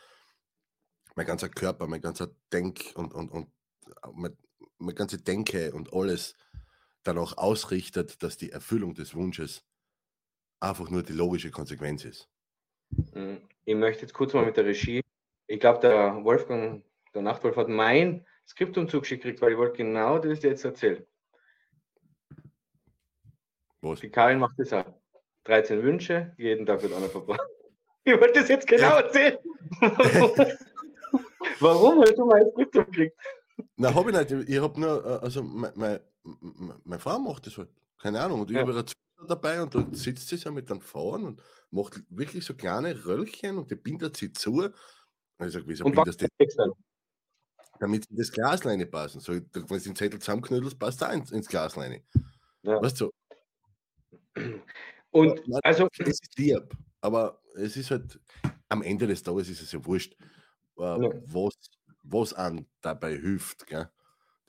mein 1.16 1.26
ganzer 1.26 1.50
Körper, 1.50 1.88
mein 1.88 2.02
ganzer 2.02 2.30
Denk 2.52 2.92
und, 2.96 3.14
und, 3.14 3.30
und 3.30 3.50
mein, 4.14 4.38
mein 4.78 4.96
ganze 4.96 5.18
Denke 5.18 5.74
und 5.74 5.94
alles 5.94 6.36
danach 7.04 7.38
ausrichtet, 7.38 8.22
dass 8.22 8.38
die 8.38 8.52
Erfüllung 8.52 8.94
des 8.94 9.16
Wunsches 9.16 9.64
einfach 10.60 10.90
nur 10.90 11.04
die 11.04 11.14
logische 11.14 11.52
Konsequenz 11.52 12.04
ist. 12.06 12.30
Mhm. 13.14 13.42
Ich 13.64 13.76
möchte 13.76 14.04
jetzt 14.04 14.14
kurz 14.14 14.34
mal 14.34 14.46
mit 14.46 14.58
der 14.58 14.66
Regie. 14.66 15.02
Ich 15.48 15.60
glaube, 15.60 15.80
der 15.80 16.24
Wolfgang, 16.24 16.84
der 17.14 17.22
Nachtwolf, 17.22 17.56
hat 17.56 17.70
mein 17.70 18.26
Skriptum 18.48 18.88
zugeschickt, 18.90 19.42
weil 19.42 19.54
ich 19.54 19.58
wollte 19.58 19.78
genau 19.78 20.20
das 20.20 20.44
jetzt 20.44 20.66
erzählen. 20.66 21.06
Was? 23.82 24.00
Die 24.00 24.10
Karin 24.10 24.40
macht 24.40 24.58
das 24.58 24.74
auch. 24.74 25.02
13 25.46 25.84
Wünsche, 25.84 26.34
jeden 26.38 26.66
Tag 26.66 26.82
wird 26.82 26.94
einer 26.94 27.10
verbraucht. 27.10 27.40
Ich 28.08 28.14
wollte 28.20 28.40
das 28.40 28.50
jetzt 28.50 28.68
genau 28.68 28.84
Ja. 28.84 29.00
erzählen. 29.00 29.38
Warum 31.60 32.02
hast 32.02 32.18
du 32.18 32.26
mein 32.26 32.50
Skriptum 32.52 32.86
gekriegt? 32.86 33.18
Na, 33.78 33.94
habe 33.94 34.12
ich 34.12 34.32
nicht. 34.32 34.50
Ich 34.50 34.60
habe 34.62 34.80
nur, 34.80 35.06
äh, 35.06 35.26
also 35.26 35.44
meine, 35.44 36.02
Frau 37.00 37.20
macht 37.20 37.48
das 37.48 37.58
halt. 37.58 37.70
Keine 37.98 38.22
Ahnung. 38.22 38.42
Und 38.42 38.52
ich 38.52 38.56
Ja. 38.56 38.62
habe 38.62 38.72
ihre 38.74 38.86
Zuhörer 38.86 39.28
dabei 39.28 39.62
und 39.62 39.74
dann 39.74 39.94
sitzt 39.94 40.28
sie 40.28 40.38
so 40.38 40.52
mit 40.52 40.70
den 40.70 40.82
Frauen 40.82 41.24
und 41.26 41.42
macht 41.72 42.02
wirklich 42.10 42.46
so 42.46 42.54
kleine 42.54 43.06
Röllchen 43.06 43.58
und 43.58 43.72
die 43.72 43.76
bindet 43.76 44.18
sie 44.18 44.32
zu. 44.34 44.64
Und 44.64 45.48
ich 45.48 45.54
sage, 45.54 45.66
wieso 45.68 45.86
Und 45.86 45.96
du 45.96 46.04
kriegst 46.04 46.60
du? 46.60 46.74
damit 47.80 48.04
sie 48.04 48.12
in 48.12 48.18
das 48.18 48.32
Glas 48.32 48.66
reinpassen? 48.66 49.20
So, 49.22 49.34
wenn 49.34 49.44
du 49.52 49.80
den 49.80 49.96
Zettel 49.96 50.20
zusammenknüdelst, 50.20 50.78
passt 50.80 51.02
da 51.02 51.12
ins, 51.12 51.32
ins 51.32 51.48
Glas 51.48 51.76
rein. 51.78 52.04
Ja. 52.64 52.82
Weißt 52.82 53.02
du, 53.02 53.12
Und 55.12 55.42
also, 55.64 55.88
es 56.00 56.08
ist 56.22 56.38
lieb, 56.38 56.76
aber 57.02 57.42
es 57.56 57.78
ist 57.78 57.92
halt, 57.92 58.20
am 58.70 58.82
Ende 58.82 59.08
des 59.08 59.24
Tages 59.24 59.50
ist 59.50 59.62
es 59.62 59.72
ja 59.72 59.86
wurscht, 59.86 60.16
äh, 60.78 60.82
Ja. 60.98 61.10
was, 61.26 61.54
was 62.04 62.34
an 62.34 62.68
dabei 62.82 63.18
hilft, 63.18 63.68
gell? 63.68 63.90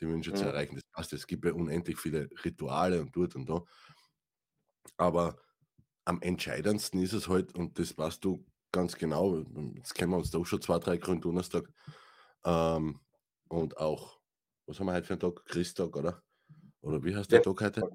die 0.01 0.09
Wünsche 0.09 0.35
zu 0.35 0.47
Ja. 0.47 0.51
erreichen. 0.51 0.77
Das 0.77 0.85
passt, 0.93 1.13
es 1.15 1.27
gibt 1.27 1.45
ja 1.47 1.53
unendlich 1.55 1.99
viele 1.99 2.29
Rituale 2.45 3.01
und 3.03 3.17
dort 3.17 3.37
und 3.37 3.49
da. 3.49 3.65
Aber 4.99 5.37
am 6.05 6.23
entscheidendsten 6.23 7.03
ist 7.03 7.13
es 7.13 7.29
halt, 7.29 7.55
und 7.57 7.79
das 7.79 7.97
weißt 7.99 8.25
du 8.25 8.47
ganz 8.73 8.97
genau, 8.97 9.39
jetzt 9.75 9.95
kennen 9.95 10.13
wir 10.13 10.19
uns 10.19 10.31
da 10.31 10.39
auch 10.39 10.47
schon 10.47 10.63
zwei, 10.63 10.79
drei 10.79 10.99
Grünen 10.99 11.21
Donnerstag 11.21 11.69
ähm, 12.45 13.01
und 13.49 13.79
auch, 13.79 14.21
was 14.67 14.81
haben 14.81 14.87
wir 14.87 14.95
heute 14.95 15.07
für 15.07 15.15
einen 15.15 15.21
Tag? 15.21 15.45
Christtag, 15.47 15.97
oder? 15.97 16.23
Oder 16.83 17.05
wie 17.05 17.17
heißt 17.17 17.33
der 17.33 17.39
Ja. 17.39 17.43
Tag 17.43 17.61
heute? 17.63 17.91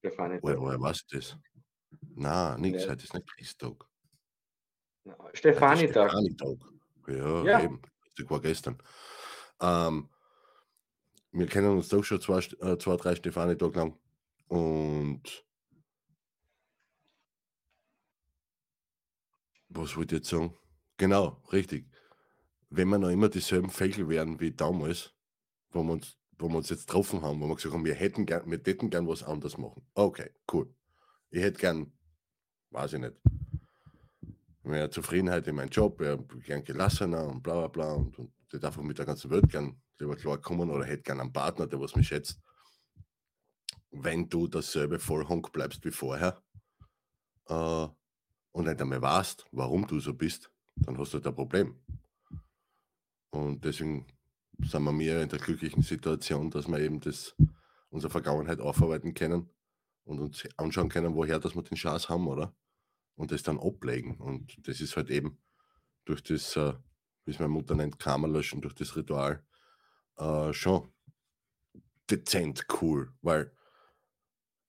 Stefanie, 0.00 0.40
Woher, 0.42 0.58
woher 0.60 0.80
weißt 0.80 1.12
du 1.12 1.16
das? 1.18 1.36
Na, 2.16 2.56
nichts, 2.58 2.84
Ja. 2.84 2.90
heute 2.90 3.04
ist 3.04 3.14
nicht 3.14 3.26
Christtag. 3.36 3.86
Stefanitag. 5.34 6.10
Stefanitag. 6.10 6.58
Ja, 7.08 7.44
Ja. 7.44 7.62
eben. 7.62 7.80
Das 8.16 8.28
war 8.30 8.40
gestern. 8.40 8.78
Ähm, 9.60 10.08
wir 11.32 11.46
kennen 11.46 11.70
uns 11.76 11.88
doch 11.88 12.02
schon 12.02 12.20
zwei, 12.20 12.38
äh, 12.38 12.78
zwei 12.78 12.96
drei 12.96 13.14
Stefanitag 13.14 13.74
lang. 13.74 13.98
Und 14.48 15.44
was 19.68 19.96
wollte 19.96 20.16
ich 20.16 20.20
jetzt 20.20 20.30
sagen? 20.30 20.54
Genau, 20.96 21.42
richtig. 21.52 21.86
Wenn 22.70 22.88
wir 22.88 22.98
noch 22.98 23.10
immer 23.10 23.28
dieselben 23.28 23.70
Fägel 23.70 24.08
wären 24.08 24.40
wie 24.40 24.52
damals, 24.52 25.14
wo 25.70 25.82
wir 25.82 25.92
uns, 25.92 26.16
wo 26.38 26.48
wir 26.48 26.56
uns 26.56 26.70
jetzt 26.70 26.86
getroffen 26.86 27.22
haben, 27.22 27.40
wo 27.40 27.46
wir 27.48 27.54
gesagt 27.56 27.74
haben, 27.74 27.84
wir 27.84 27.94
hätten 27.94 28.26
gern, 28.26 28.50
wir 28.50 28.58
hätten 28.58 28.90
gern 28.90 29.06
was 29.06 29.22
anderes 29.22 29.58
machen. 29.58 29.86
Okay, 29.94 30.30
cool. 30.52 30.74
Ich 31.30 31.42
hätte 31.42 31.58
gern, 31.58 31.92
weiß 32.70 32.94
ich 32.94 33.00
nicht, 33.00 33.14
mehr 34.66 34.90
Zufriedenheit 34.90 35.46
in 35.46 35.56
meinem 35.56 35.70
Job, 35.70 35.98
wäre 36.00 36.22
gern 36.44 36.64
gelassener 36.64 37.26
und 37.26 37.42
bla 37.42 37.54
bla 37.54 37.68
bla 37.68 37.92
und, 37.92 38.18
und 38.18 38.32
hätte 38.52 38.66
einfach 38.66 38.82
mit 38.82 38.98
der 38.98 39.06
ganzen 39.06 39.30
Welt 39.30 39.48
gern 39.48 39.80
lieber 39.98 40.16
klarkommen 40.16 40.70
oder 40.70 40.84
hätte 40.84 41.02
gern 41.02 41.20
einen 41.20 41.32
Partner, 41.32 41.66
der 41.66 41.80
was 41.80 41.96
mich 41.96 42.08
schätzt. 42.08 42.40
Wenn 43.90 44.28
du 44.28 44.46
dasselbe 44.46 44.98
Vollhonk 44.98 45.52
bleibst 45.52 45.84
wie 45.84 45.90
vorher 45.90 46.42
äh, 47.48 47.88
und 48.52 48.66
nicht 48.66 48.80
einmal 48.80 49.02
weißt, 49.02 49.46
warum 49.52 49.86
du 49.86 50.00
so 50.00 50.14
bist, 50.14 50.50
dann 50.76 50.98
hast 50.98 51.12
du 51.12 51.18
halt 51.18 51.26
ein 51.26 51.34
Problem. 51.34 51.80
Und 53.30 53.64
deswegen 53.64 54.06
sind 54.58 54.82
wir 54.82 54.92
mir 54.92 55.22
in 55.22 55.28
der 55.28 55.38
glücklichen 55.38 55.82
Situation, 55.82 56.50
dass 56.50 56.68
wir 56.68 56.78
eben 56.78 57.00
das, 57.00 57.34
unsere 57.90 58.10
Vergangenheit 58.10 58.60
aufarbeiten 58.60 59.14
können 59.14 59.48
und 60.04 60.20
uns 60.20 60.46
anschauen 60.56 60.88
können, 60.88 61.14
woher 61.14 61.38
dass 61.38 61.54
wir 61.54 61.62
den 61.62 61.76
Schatz 61.76 62.08
haben, 62.08 62.26
oder? 62.26 62.54
Und 63.16 63.32
das 63.32 63.42
dann 63.42 63.58
ablegen. 63.58 64.16
Und 64.18 64.56
das 64.68 64.80
ist 64.80 64.96
halt 64.96 65.10
eben 65.10 65.38
durch 66.04 66.22
das, 66.22 66.56
äh, 66.56 66.74
wie 67.24 67.32
es 67.32 67.38
meine 67.38 67.48
Mutter 67.48 67.74
nennt, 67.74 67.98
Karma 67.98 68.28
löschen, 68.28 68.60
durch 68.60 68.74
das 68.74 68.94
Ritual 68.96 69.44
äh, 70.18 70.52
schon 70.52 70.92
dezent 72.10 72.66
cool, 72.80 73.12
weil 73.22 73.52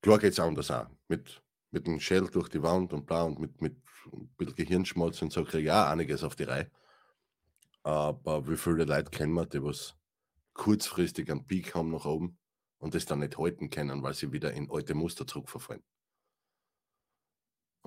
klar 0.02 0.18
geht 0.20 0.34
es 0.34 0.40
anders 0.40 0.72
auch. 0.72 0.88
Mit, 1.08 1.44
mit 1.72 1.88
dem 1.88 2.00
Schädel 2.00 2.30
durch 2.30 2.50
die 2.50 2.64
Wand 2.64 2.94
und 2.94 3.06
bla 3.06 3.24
und 3.24 3.40
mit, 3.40 3.62
mit 3.62 3.78
ein 4.12 4.30
bisschen 4.38 4.56
Gehirnschmalz 4.56 5.22
und 5.22 5.32
so 5.32 5.44
kriege 5.44 5.66
ich 5.66 5.72
auch 5.72 5.88
einiges 5.88 6.24
auf 6.24 6.36
die 6.36 6.44
Reihe. 6.44 6.72
Aber 7.84 8.48
wie 8.48 8.58
viele 8.58 8.86
Leute 8.86 9.12
kennen 9.12 9.34
wir, 9.34 9.46
die 9.46 9.64
was 9.64 9.96
kurzfristig 10.54 11.30
einen 11.32 11.46
Peak 11.46 11.76
haben 11.76 11.92
nach 11.92 12.06
oben 12.06 12.38
und 12.80 12.96
das 12.96 13.06
dann 13.06 13.20
nicht 13.20 13.38
halten 13.38 13.70
können, 13.70 14.04
weil 14.04 14.14
sie 14.14 14.32
wieder 14.32 14.54
in 14.54 14.70
alte 14.72 14.96
Muster 14.96 15.28
zurückverfallen. 15.28 15.84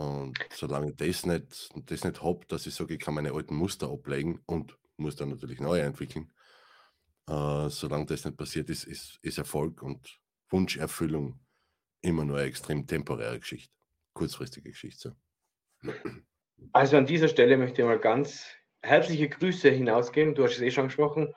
Und 0.01 0.39
solange 0.55 0.91
ich 0.91 0.97
das 0.97 1.27
nicht, 1.27 1.69
das 1.91 2.05
nicht 2.05 2.23
habe, 2.23 2.47
dass 2.49 2.67
ich 2.67 2.75
sage, 2.75 2.95
ich 2.95 3.01
kann 3.01 3.13
meine 3.13 3.35
alten 3.35 3.55
Muster 3.55 3.91
ablegen 3.91 4.41
und 4.47 4.75
muss 4.97 5.17
dann 5.17 5.29
natürlich 5.29 5.61
neue 5.61 5.83
entwickeln, 5.83 6.33
äh, 7.29 7.69
solange 7.69 8.07
das 8.07 8.25
nicht 8.25 8.39
passiert 8.39 8.71
ist, 8.71 8.85
ist, 8.85 9.19
ist 9.21 9.37
Erfolg 9.37 9.83
und 9.83 10.19
Wunscherfüllung 10.49 11.39
immer 12.01 12.25
nur 12.25 12.39
eine 12.39 12.47
extrem 12.47 12.87
temporäre 12.87 13.41
Geschichte, 13.41 13.75
kurzfristige 14.15 14.71
Geschichte. 14.71 15.15
So. 15.83 15.93
Also 16.73 16.97
an 16.97 17.05
dieser 17.05 17.29
Stelle 17.29 17.59
möchte 17.59 17.83
ich 17.83 17.87
mal 17.87 17.99
ganz 17.99 18.47
herzliche 18.81 19.29
Grüße 19.29 19.69
hinausgeben. 19.69 20.35
Du 20.35 20.45
hast 20.45 20.55
es 20.55 20.63
eh 20.63 20.71
schon 20.71 20.87
gesprochen. 20.87 21.35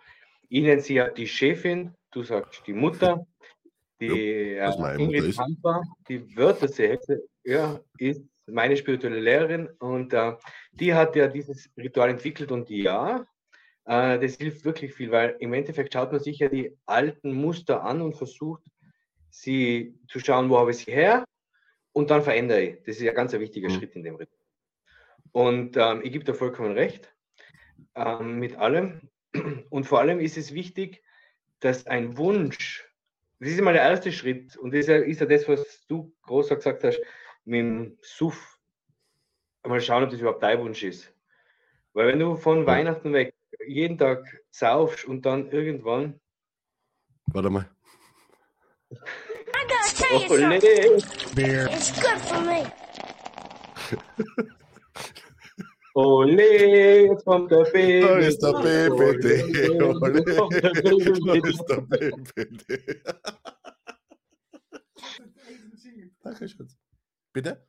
Ich 0.47 0.63
nenne 0.63 0.81
sie 0.81 0.93
ja 0.93 1.09
die 1.09 1.27
Chefin, 1.27 1.95
du 2.11 2.23
sagst 2.23 2.63
die 2.65 2.73
Mutter, 2.73 3.27
die 3.99 4.55
was 4.57 4.79
äh, 4.79 5.03
Ingrid. 5.03 5.37
Hamper, 5.37 5.81
die 6.07 6.33
Wörtersehexe, 6.37 7.27
ja, 7.43 7.81
ist 7.97 8.21
meine 8.47 8.75
spirituelle 8.77 9.19
Lehrerin 9.19 9.67
und 9.79 10.13
äh, 10.13 10.33
die 10.71 10.93
hat 10.93 11.15
ja 11.15 11.27
dieses 11.27 11.69
Ritual 11.77 12.09
entwickelt 12.09 12.51
und 12.51 12.69
ja, 12.69 13.25
äh, 13.85 14.19
das 14.19 14.35
hilft 14.35 14.65
wirklich 14.65 14.93
viel, 14.93 15.11
weil 15.11 15.35
im 15.39 15.53
Endeffekt 15.53 15.93
schaut 15.93 16.11
man 16.11 16.21
sich 16.21 16.39
ja 16.39 16.49
die 16.49 16.75
alten 16.85 17.33
Muster 17.33 17.83
an 17.83 18.01
und 18.01 18.15
versucht, 18.15 18.63
sie 19.29 19.97
zu 20.07 20.19
schauen, 20.19 20.49
wo 20.49 20.57
habe 20.57 20.71
ich 20.71 20.77
sie 20.77 20.91
her 20.91 21.25
und 21.91 22.09
dann 22.09 22.21
verändere 22.21 22.61
ich. 22.61 22.77
Das 22.79 22.97
ist 22.97 23.01
ja 23.01 23.13
ganz 23.13 23.33
ein 23.33 23.39
wichtiger 23.39 23.69
Mhm. 23.69 23.73
Schritt 23.73 23.95
in 23.95 24.03
dem 24.03 24.15
Ritual. 24.15 24.39
Und 25.31 25.77
ähm, 25.77 26.01
ich 26.03 26.11
gebe 26.11 26.23
da 26.23 26.33
vollkommen 26.33 26.73
recht 26.73 27.13
ähm, 27.95 28.39
mit 28.39 28.55
allem. 28.55 29.09
Und 29.69 29.85
vor 29.85 29.99
allem 29.99 30.19
ist 30.19 30.37
es 30.37 30.53
wichtig, 30.53 31.01
dass 31.59 31.87
ein 31.87 32.17
Wunsch, 32.17 32.87
das 33.39 33.49
ist 33.49 33.59
immer 33.59 33.73
der 33.73 33.81
erste 33.81 34.11
Schritt, 34.11 34.55
und 34.57 34.71
das 34.71 34.81
ist 34.81 34.87
ja, 34.89 34.97
ist 34.97 35.21
ja 35.21 35.25
das, 35.25 35.47
was 35.47 35.85
du 35.87 36.13
großer 36.21 36.57
gesagt 36.57 36.83
hast, 36.83 37.01
mit 37.45 37.59
dem 37.59 37.97
Suff. 38.01 38.59
Mal 39.65 39.79
schauen, 39.81 40.03
ob 40.03 40.09
das 40.09 40.19
überhaupt 40.19 40.43
dein 40.43 40.59
Wunsch 40.59 40.83
ist. 40.83 41.13
Weil 41.93 42.07
wenn 42.07 42.19
du 42.19 42.35
von 42.35 42.59
Ja. 42.61 42.67
Weihnachten 42.67 43.13
weg 43.13 43.33
jeden 43.67 43.97
Tag 43.97 44.25
saufst 44.51 45.05
und 45.05 45.25
dann 45.25 45.49
irgendwann, 45.51 46.19
Warte 47.27 47.49
mal. 47.49 47.69
I 48.91 48.95
gotta 49.67 49.93
tell 49.95 50.19
you 50.19 50.25
oh 50.25 50.37
something. 50.37 50.51
nee, 51.35 51.65
It's 51.73 51.91
good 52.01 52.19
for 52.21 52.41
me. 52.41 52.65
Ole, 55.95 57.05
jetzt 57.05 57.23
kommt 57.25 57.51
der 57.51 57.63
Baby. 57.65 58.01
Da 58.01 58.17
ist 58.17 58.39
der 58.39 58.53
BPD. 58.53 59.69
Ole. 59.81 60.23
Da 60.23 60.47
ist 61.47 61.65
der 61.69 61.81
BPD. 61.81 63.01
Danke, 66.23 66.47
Schatz. 66.49 66.75
Bitte? 67.33 67.65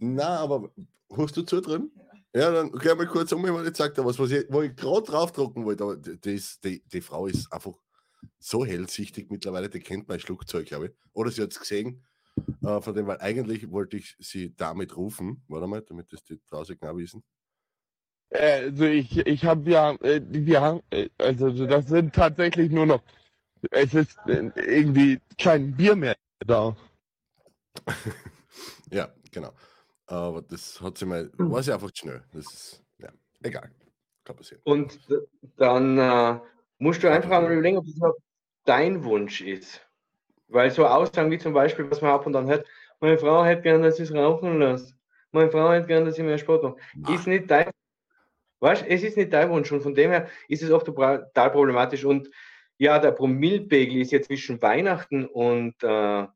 Na, 0.00 0.38
aber 0.38 0.70
hast 1.16 1.36
du 1.36 1.42
zu 1.42 1.60
drin? 1.60 1.90
Ja, 2.34 2.50
dann 2.50 2.72
geh 2.72 2.94
mal 2.94 3.06
kurz 3.06 3.32
um, 3.32 3.42
weil 3.42 3.66
ich 3.66 3.72
dir 3.72 4.04
was, 4.04 4.18
was 4.18 4.30
ich, 4.30 4.46
wo 4.50 4.62
ich 4.62 4.74
gerade 4.74 5.02
draufdrucken 5.02 5.64
wollte. 5.64 5.84
Aber 5.84 5.96
die, 5.96 6.18
die, 6.64 6.82
die, 6.86 7.00
Frau 7.00 7.26
ist 7.26 7.52
einfach 7.52 7.74
so 8.38 8.64
hellsichtig 8.64 9.30
mittlerweile, 9.30 9.68
die 9.68 9.80
kennt 9.80 10.08
mein 10.08 10.20
Schluckzeug, 10.20 10.66
glaube 10.66 10.86
ich. 10.86 10.92
Oder 11.12 11.30
sie 11.30 11.42
hat 11.42 11.52
es 11.52 11.60
gesehen. 11.60 12.04
Äh, 12.62 12.80
von 12.80 12.94
dem, 12.94 13.06
weil 13.06 13.20
eigentlich 13.20 13.70
wollte 13.70 13.96
ich 13.96 14.16
sie 14.18 14.54
damit 14.54 14.96
rufen. 14.96 15.42
Warte 15.48 15.66
mal, 15.66 15.82
damit 15.82 16.12
das 16.12 16.22
die 16.24 16.40
draußen 16.48 16.78
genau 16.78 16.96
wissen. 16.96 17.22
Äh, 18.30 18.64
Also 18.64 18.84
ich, 18.84 19.18
ich 19.18 19.44
habe 19.44 19.70
ja, 19.70 19.92
äh, 20.02 20.20
wir 20.28 20.60
haben, 20.60 20.80
äh, 20.90 21.08
also 21.18 21.66
das 21.66 21.88
sind 21.88 22.14
tatsächlich 22.14 22.70
nur 22.70 22.86
noch, 22.86 23.02
es 23.70 23.94
ist 23.94 24.16
äh, 24.26 24.50
irgendwie 24.56 25.20
kein 25.38 25.74
Bier 25.76 25.96
mehr 25.96 26.16
da. 26.46 26.76
ja, 28.90 29.08
genau. 29.30 29.52
Aber 30.06 30.42
das 30.42 30.80
hat 30.80 30.98
sie 30.98 31.06
mal, 31.06 31.30
war 31.36 31.62
sie 31.62 31.72
einfach 31.72 31.90
zu 31.90 32.02
schnell. 32.02 32.22
Das 32.32 32.44
ist, 32.46 32.84
ja, 32.98 33.10
egal. 33.42 33.70
Kann 34.24 34.36
passieren. 34.36 34.62
Und 34.64 34.98
dann 35.56 35.98
äh, 35.98 36.40
musst 36.78 37.02
du 37.02 37.10
einfach 37.10 37.30
einmal 37.30 37.52
überlegen, 37.52 37.78
ob 37.78 37.84
das 37.84 37.96
überhaupt 37.96 38.22
dein 38.64 39.04
Wunsch 39.04 39.40
ist. 39.40 39.80
Weil 40.48 40.70
so 40.70 40.86
Aussagen 40.86 41.30
wie 41.30 41.38
zum 41.38 41.52
Beispiel, 41.52 41.90
was 41.90 42.00
man 42.00 42.12
ab 42.12 42.26
und 42.26 42.34
an 42.36 42.46
hört, 42.46 42.66
meine 43.00 43.18
Frau 43.18 43.44
hätte 43.44 43.62
gern, 43.62 43.82
dass 43.82 43.98
ich 43.98 44.08
es 44.08 44.14
rauchen 44.14 44.58
lasse. 44.58 44.94
Meine 45.30 45.50
Frau 45.50 45.70
hätte 45.72 45.86
gern, 45.86 46.06
dass 46.06 46.16
ich 46.16 46.24
mehr 46.24 46.38
Sport 46.38 46.62
mache. 46.62 47.14
Ist 47.14 47.26
nicht 47.26 47.50
dein 47.50 47.70
Weißt, 48.60 48.84
es 48.88 49.02
ist 49.04 49.16
nicht 49.16 49.32
dein 49.32 49.50
Wunsch 49.50 49.70
und 49.70 49.82
von 49.82 49.94
dem 49.94 50.10
her 50.10 50.28
ist 50.48 50.62
es 50.62 50.70
oft 50.70 50.86
total 50.86 51.50
problematisch. 51.50 52.04
Und 52.04 52.28
ja, 52.76 52.98
der 52.98 53.12
Promillpegel 53.12 54.00
ist 54.00 54.12
ja 54.12 54.20
zwischen 54.20 54.60
Weihnachten 54.60 55.26
und 55.26 55.74
äh, 55.82 56.26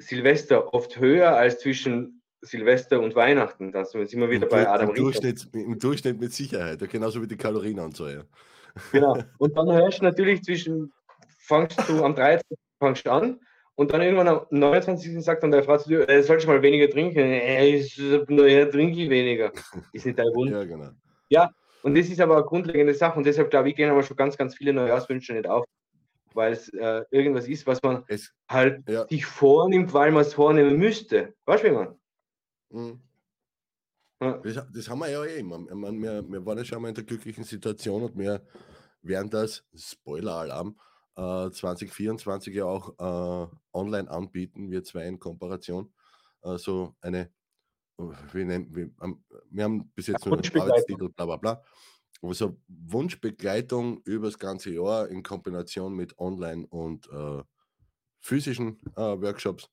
Silvester 0.00 0.72
oft 0.72 0.98
höher 0.98 1.36
als 1.36 1.60
zwischen 1.60 2.22
Silvester 2.42 3.00
und 3.00 3.14
Weihnachten. 3.14 3.70
Da 3.70 3.84
sind 3.84 4.10
wir 4.12 4.30
wieder 4.30 4.44
Im, 4.44 4.48
bei 4.48 4.68
Adam 4.68 4.90
im. 4.90 4.94
Durchschnitt, 4.94 5.48
Im 5.52 5.78
Durchschnitt 5.78 6.20
mit 6.20 6.32
Sicherheit, 6.32 6.80
ja, 6.80 6.86
genauso 6.86 7.22
wie 7.22 7.26
die 7.26 7.36
Kalorienanzahl. 7.36 8.14
Ja. 8.14 8.22
Genau. 8.92 9.18
Und 9.38 9.56
dann 9.56 9.70
hörst 9.70 10.00
du 10.00 10.04
natürlich 10.04 10.42
zwischen, 10.42 10.92
fangst 11.38 11.78
du 11.88 12.02
am 12.02 12.14
13. 12.14 12.56
fangst 12.78 13.06
du 13.06 13.10
an 13.10 13.40
und 13.74 13.92
dann 13.92 14.02
irgendwann 14.02 14.28
am 14.28 14.46
29. 14.50 15.22
sagt 15.22 15.42
dann 15.42 15.50
der 15.50 15.62
Frau 15.62 15.76
zu 15.78 15.88
dir, 15.88 16.08
äh, 16.08 16.22
sollst 16.22 16.46
du 16.46 16.50
mal 16.50 16.62
weniger 16.62 16.88
trinken? 16.88 17.18
Äh, 17.18 17.76
ich, 17.76 17.98
naja, 18.28 18.66
trinke 18.66 19.02
ich 19.02 19.10
weniger. 19.10 19.52
Ist 19.92 20.06
nicht 20.06 20.18
dein 20.18 20.26
Wunsch. 20.34 20.52
ja, 20.52 20.64
genau. 20.64 20.90
Und 21.82 21.96
das 21.96 22.08
ist 22.08 22.20
aber 22.20 22.36
eine 22.36 22.44
grundlegende 22.44 22.94
Sache 22.94 23.16
und 23.16 23.24
deshalb 23.24 23.50
glaube 23.50 23.70
ich, 23.70 23.76
gehen 23.76 23.90
aber 23.90 24.02
schon 24.02 24.16
ganz, 24.16 24.36
ganz 24.36 24.54
viele 24.54 24.72
Neujahrswünsche 24.72 25.32
nicht 25.32 25.48
auf, 25.48 25.64
weil 26.34 26.52
es 26.52 26.68
äh, 26.70 27.04
irgendwas 27.10 27.48
ist, 27.48 27.66
was 27.66 27.82
man 27.82 28.04
Es, 28.08 28.32
halt 28.48 28.88
ja, 28.88 29.06
sich 29.08 29.24
vornimmt, 29.26 29.92
weil 29.92 30.12
man 30.12 30.22
es 30.22 30.34
vornehmen 30.34 30.78
müsste. 30.78 31.34
Weißt 31.44 31.64
du, 31.64 31.68
wie 31.68 31.72
man? 31.72 32.00
mm. 32.70 33.00
Ja. 34.22 34.36
Das, 34.38 34.66
das 34.70 34.88
haben 34.88 34.98
wir 34.98 35.08
ja 35.08 35.24
eh 35.24 35.38
immer. 35.38 35.60
Ich 35.66 35.74
mein, 35.74 36.02
wir, 36.02 36.22
wir 36.28 36.44
waren 36.44 36.58
ja 36.58 36.64
schon 36.64 36.82
mal 36.82 36.90
in 36.90 36.94
der 36.94 37.04
glücklichen 37.04 37.44
Situation 37.44 38.02
und 38.02 38.18
wir 38.18 38.44
werden 39.02 39.30
das, 39.30 39.64
Spoiler-Alarm, 39.74 40.78
äh, 41.16 41.50
2024 41.50 42.54
ja 42.54 42.66
auch 42.66 42.90
äh, 42.98 43.56
online 43.72 44.10
anbieten, 44.10 44.70
wir 44.70 44.84
zwei 44.84 45.06
in 45.06 45.18
Kooperation. 45.18 45.92
Äh, 46.42 46.58
so 46.58 46.94
eine, 47.00 47.30
äh, 47.98 48.02
wie 48.32 48.44
nennen, 48.44 48.94
ähm, 49.02 49.24
wir 49.50 49.64
haben 49.64 49.90
bis 49.94 50.08
jetzt 50.08 50.26
nur 50.26 50.36
einen. 50.36 50.60
Arbeitstitel, 50.60 51.08
bla 51.08 51.24
bla 51.24 51.36
bla. 51.36 51.62
Aber 52.22 52.34
so 52.34 52.60
Wunschbegleitung 52.68 54.02
über 54.04 54.26
das 54.26 54.38
ganze 54.38 54.70
Jahr 54.70 55.08
in 55.08 55.22
Kombination 55.22 55.94
mit 55.94 56.18
Online- 56.18 56.66
und 56.66 57.08
äh, 57.10 57.42
physischen 58.18 58.78
äh, 58.96 59.00
Workshops 59.00 59.70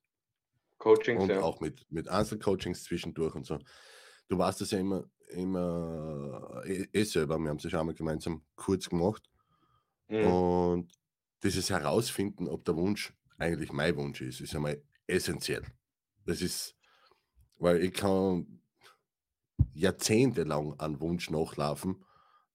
Coachings, 0.77 1.23
und 1.23 1.29
ja. 1.29 1.41
auch 1.41 1.59
mit, 1.59 1.85
mit 1.91 2.07
Einzelcoachings 2.07 2.83
zwischendurch 2.83 3.35
und 3.35 3.45
so. 3.45 3.59
Du 4.27 4.37
weißt 4.37 4.61
das 4.61 4.71
ja 4.71 4.79
immer, 4.79 5.05
immer 5.29 6.61
eh, 6.65 6.87
eh 6.93 7.03
selber, 7.03 7.37
wir 7.39 7.49
haben 7.49 7.57
es 7.57 7.63
ja 7.63 7.69
schon 7.69 7.79
einmal 7.79 7.95
gemeinsam 7.95 8.45
kurz 8.55 8.89
gemacht. 8.89 9.29
Mhm. 10.07 10.25
Und 10.25 10.93
dieses 11.43 11.69
Herausfinden, 11.69 12.47
ob 12.47 12.63
der 12.65 12.75
Wunsch 12.75 13.13
eigentlich 13.37 13.71
mein 13.71 13.95
Wunsch 13.95 14.21
ist, 14.21 14.41
ist 14.41 14.55
einmal 14.55 14.81
essentiell. 15.05 15.63
Das 16.25 16.41
ist, 16.41 16.75
weil 17.57 17.83
ich 17.83 17.93
kann 17.93 18.61
jahrzehntelang 19.73 20.79
an 20.79 20.99
Wunsch 21.01 21.29
nachlaufen, 21.29 22.03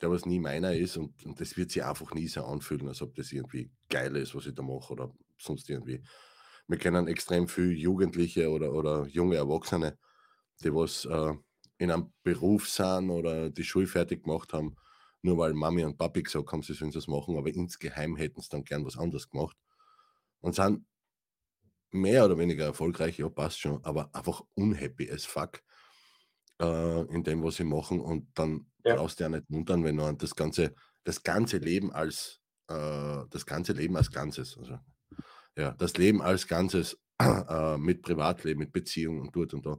der 0.02 0.10
was 0.10 0.26
nie 0.26 0.40
meiner 0.40 0.74
ist 0.74 0.96
und, 0.96 1.24
und 1.24 1.40
das 1.40 1.56
wird 1.56 1.70
sich 1.70 1.84
einfach 1.84 2.12
nie 2.12 2.26
so 2.26 2.44
anfühlen, 2.44 2.88
als 2.88 3.00
ob 3.02 3.14
das 3.14 3.32
irgendwie 3.32 3.70
geil 3.88 4.16
ist, 4.16 4.34
was 4.34 4.46
ich 4.46 4.54
da 4.54 4.62
mache 4.62 4.92
oder 4.92 5.14
sonst 5.38 5.70
irgendwie. 5.70 6.02
Wir 6.66 6.78
kennen 6.78 7.06
extrem 7.06 7.48
viele 7.48 7.72
Jugendliche 7.72 8.50
oder, 8.50 8.72
oder 8.72 9.06
junge 9.06 9.36
Erwachsene, 9.36 9.96
die 10.64 10.74
was 10.74 11.04
äh, 11.04 11.34
in 11.78 11.90
einem 11.90 12.12
Beruf 12.24 12.68
sind 12.68 13.10
oder 13.10 13.50
die 13.50 13.64
Schule 13.64 13.86
fertig 13.86 14.24
gemacht 14.24 14.52
haben, 14.52 14.76
nur 15.22 15.38
weil 15.38 15.54
Mami 15.54 15.84
und 15.84 15.98
Papi 15.98 16.24
gesagt 16.24 16.50
haben, 16.52 16.62
sie 16.62 16.74
sollen 16.74 16.90
das 16.90 17.06
machen, 17.06 17.36
aber 17.36 17.48
insgeheim 17.48 18.16
hätten 18.16 18.40
sie 18.40 18.48
dann 18.50 18.64
gern 18.64 18.84
was 18.84 18.98
anderes 18.98 19.30
gemacht. 19.30 19.56
Und 20.40 20.56
sind 20.56 20.84
mehr 21.92 22.24
oder 22.24 22.38
weniger 22.38 22.64
erfolgreich, 22.64 23.18
ja, 23.18 23.28
passt 23.28 23.60
schon, 23.60 23.84
aber 23.84 24.12
einfach 24.14 24.42
unhappy 24.54 25.10
as 25.10 25.24
fuck 25.24 25.62
äh, 26.60 27.02
in 27.14 27.22
dem, 27.22 27.42
was 27.44 27.56
sie 27.56 27.64
machen. 27.64 28.00
Und 28.00 28.26
dann 28.34 28.71
Ja. 28.85 28.97
brauchst 28.97 29.21
du 29.21 29.25
ja 29.25 29.29
nicht 29.31 29.45
wundern, 29.49 29.85
wenn 29.85 29.97
du 29.97 30.12
das 30.12 30.35
ganze, 30.37 30.75
das 31.05 31.23
ganze 31.23 31.59
Leben 31.59 31.92
als 31.92 32.40
äh, 32.68 33.25
das 33.31 33.47
ganze 33.47 33.73
Leben 33.73 33.97
als 33.97 34.11
Ganzes, 34.11 34.57
also 34.59 34.79
ja, 35.57 35.73
das 35.73 35.97
Leben 35.97 36.23
als 36.23 36.47
Ganzes 36.47 36.99
äh, 37.23 37.79
mit 37.79 38.03
Privatleben, 38.03 38.61
mit 38.61 38.73
Beziehung 38.73 39.21
und 39.21 39.35
dort 39.37 39.55
und 39.55 39.66
da, 39.66 39.79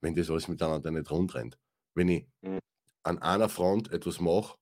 wenn 0.00 0.14
das 0.14 0.30
alles 0.30 0.48
miteinander 0.48 0.90
nicht 0.90 1.10
rund 1.10 1.34
rennt. 1.34 1.58
Wenn 1.94 2.08
ich 2.08 2.26
Mhm. 2.42 2.60
an 3.04 3.18
einer 3.18 3.48
Front 3.48 3.92
etwas 3.92 4.20
mache, 4.20 4.56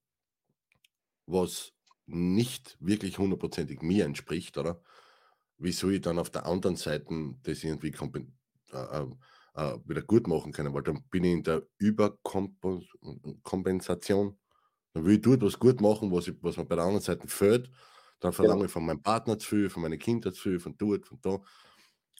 was 1.26 1.72
nicht 2.06 2.76
wirklich 2.80 3.18
hundertprozentig 3.18 3.82
mir 3.82 4.04
entspricht, 4.04 4.56
oder? 4.58 4.82
Wie 5.58 5.72
soll 5.72 5.94
ich 5.94 6.00
dann 6.02 6.18
auf 6.18 6.30
der 6.30 6.46
anderen 6.46 6.76
Seite 6.76 7.06
das 7.42 7.64
irgendwie 7.64 7.90
kompen 7.90 8.38
äh, 8.72 9.06
äh, 9.54 9.70
äh, 9.70 9.78
wieder 9.84 10.02
gut 10.02 10.26
machen 10.26 10.52
können? 10.52 10.74
Weil 10.74 10.82
dann 10.82 11.02
bin 11.10 11.24
ich 11.24 11.32
in 11.32 11.42
der 11.42 11.62
Überkompensation. 11.78 14.38
Dann 14.94 15.04
will 15.04 15.16
ich 15.16 15.22
dort 15.22 15.42
was 15.42 15.58
gut 15.58 15.80
machen, 15.80 16.12
was, 16.12 16.28
ich, 16.28 16.34
was 16.42 16.56
mir 16.56 16.64
bei 16.64 16.76
der 16.76 16.84
anderen 16.84 17.02
Seite 17.02 17.28
fehlt. 17.28 17.70
Dann 18.20 18.32
verlange 18.32 18.64
ich 18.64 18.70
von 18.70 18.84
meinem 18.84 19.02
Partner 19.02 19.38
zu 19.38 19.48
viel, 19.48 19.70
von 19.70 19.82
meinen 19.82 19.98
Kindern 19.98 20.32
zu 20.32 20.42
viel, 20.42 20.58
von 20.58 20.76
dort, 20.76 21.06
von 21.06 21.18
da. 21.22 21.40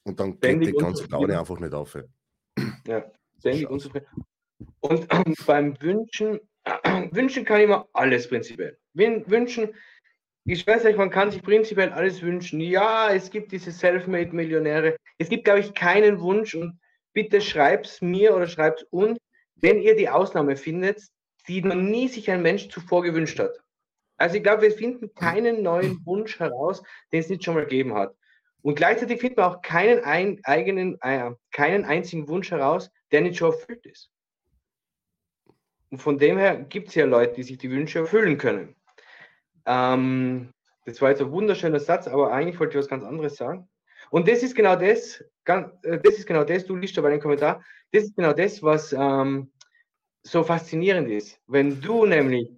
Und 0.05 0.21
dann 0.21 0.39
geht 0.39 0.65
die 0.65 0.73
ganze. 0.73 1.07
Laune 1.09 1.39
einfach 1.39 1.59
nicht 1.59 1.75
auf. 1.75 1.99
Ja, 2.87 3.11
ständig 3.39 3.69
unzufrieden. 3.69 4.07
Und 4.81 5.09
beim 5.47 5.81
Wünschen, 5.81 6.41
wünschen 7.13 7.45
kann 7.45 7.61
ich 7.61 7.69
mir 7.69 7.87
alles 7.93 8.29
prinzipiell. 8.29 8.79
Wün- 8.95 9.29
Wünschen, 9.29 9.75
ich 10.45 10.67
weiß 10.67 10.85
nicht, 10.85 10.97
man 10.97 11.11
kann 11.11 11.31
sich 11.31 11.43
prinzipiell 11.43 11.91
alles 11.91 12.23
wünschen. 12.23 12.61
Ja, 12.61 13.13
es 13.13 13.31
gibt 13.31 13.53
diese 13.53 13.71
Selfmade-Millionäre. 13.71 14.97
Es 15.19 15.29
gibt, 15.29 15.45
glaube 15.45 15.61
ich, 15.61 15.75
keinen 15.75 16.21
Wunsch 16.21 16.55
und 16.55 16.81
bitte 17.13 17.41
schreibt's 17.41 18.01
mir 18.01 18.35
oder 18.35 18.47
schreibt's 18.47 18.85
uns, 18.91 19.19
wenn 19.57 19.81
ihr 19.81 19.97
die 19.97 20.09
Ausnahme 20.09 20.57
findet, 20.57 21.03
die 21.47 21.63
noch 21.63 21.75
nie 21.75 22.09
sich 22.09 22.31
ein 22.31 22.43
Mensch 22.43 22.69
zuvor 22.69 23.03
gewünscht 23.03 23.39
hat. 23.39 23.59
Also 24.19 24.37
ich 24.37 24.43
glaube, 24.43 24.63
wir 24.63 24.73
finden 24.73 25.15
keinen 25.15 25.63
neuen 25.63 26.05
Wunsch 26.05 26.39
heraus, 26.39 26.83
den 27.13 27.21
es 27.21 27.29
nicht 27.29 27.45
schon 27.45 27.55
mal 27.55 27.65
gegeben 27.65 27.95
hat. 27.95 28.15
Und 28.63 28.75
gleichzeitig 28.75 29.21
findet 29.21 29.39
man 29.39 29.53
auch 29.53 29.63
keinen 29.63 30.05
ein, 30.05 30.41
eigenen, 30.43 30.99
äh, 31.01 31.31
keinen 31.53 31.85
einzigen 31.85 32.29
Wunsch 32.29 32.51
heraus, 32.51 32.91
der 33.13 33.21
nicht 33.21 33.39
schon 33.39 33.53
erfüllt 33.53 33.87
ist. 33.87 34.11
Und 35.91 35.99
von 35.99 36.19
dem 36.19 36.37
her 36.37 36.57
gibt 36.57 36.89
es 36.89 36.97
ja 36.97 37.07
Leute, 37.07 37.35
die 37.35 37.45
sich 37.45 37.59
die 37.59 37.71
Wünsche 37.71 38.01
erfüllen 38.01 38.37
können. 38.37 38.75
Ähm, 39.65 40.53
das 40.85 41.01
war 41.01 41.11
jetzt 41.11 41.23
ein 41.23 41.31
wunderschöner 41.31 41.81
Satz, 41.81 42.09
aber 42.09 42.33
eigentlich 42.33 42.59
wollte 42.59 42.77
ich 42.77 42.83
was 42.83 42.89
ganz 42.89 43.05
anderes 43.05 43.37
sagen. 43.37 43.69
Und 44.11 44.29
das 44.29 44.43
ist 44.43 44.55
genau 44.55 44.77
das, 44.77 45.23
ganz, 45.45 45.73
äh, 45.83 45.99
das 46.03 46.15
ist 46.19 46.27
genau 46.27 46.45
das, 46.45 46.65
du 46.65 46.77
liest 46.77 46.99
aber 46.99 47.11
den 47.11 47.21
Kommentar, 47.21 47.63
das 47.93 48.05
ist 48.05 48.17
genau 48.17 48.33
das, 48.33 48.63
was 48.63 48.93
ähm, 48.93 49.51
so 50.23 50.43
faszinierend 50.43 51.11
ist. 51.11 51.41
Wenn 51.47 51.81
du 51.81 52.07
nämlich 52.07 52.51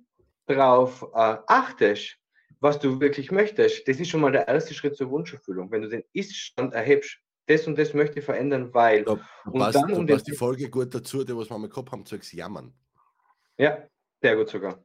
darauf 0.46 1.02
äh, 1.14 1.36
achtest, 1.46 2.16
was 2.60 2.78
du 2.78 3.00
wirklich 3.00 3.30
möchtest, 3.30 3.86
das 3.88 3.98
ist 3.98 4.08
schon 4.08 4.20
mal 4.20 4.32
der 4.32 4.46
erste 4.46 4.74
Schritt 4.74 4.96
zur 4.96 5.10
Wunscherfüllung. 5.10 5.70
Wenn 5.70 5.82
du 5.82 5.88
den 5.88 6.04
Ist-Stand 6.12 6.74
erhebst, 6.74 7.18
das 7.46 7.66
und 7.66 7.78
das 7.78 7.94
möchte 7.94 8.20
ich 8.20 8.24
verändern, 8.24 8.72
weil. 8.74 9.04
Da, 9.04 9.18
Und 9.44 9.58
passt, 9.58 9.76
dann 9.76 9.88
da 9.88 9.96
um 9.96 10.06
passt 10.06 10.26
die 10.28 10.36
Folge 10.36 10.68
gut 10.68 10.94
dazu, 10.94 11.24
die 11.24 11.36
was 11.36 11.50
wir 11.50 11.58
mal 11.58 11.68
gehabt 11.68 11.90
haben, 11.90 12.04
zwecks 12.04 12.32
Jammern. 12.32 12.72
Ja, 13.58 13.88
sehr 14.22 14.36
gut 14.36 14.48
sogar. 14.48 14.84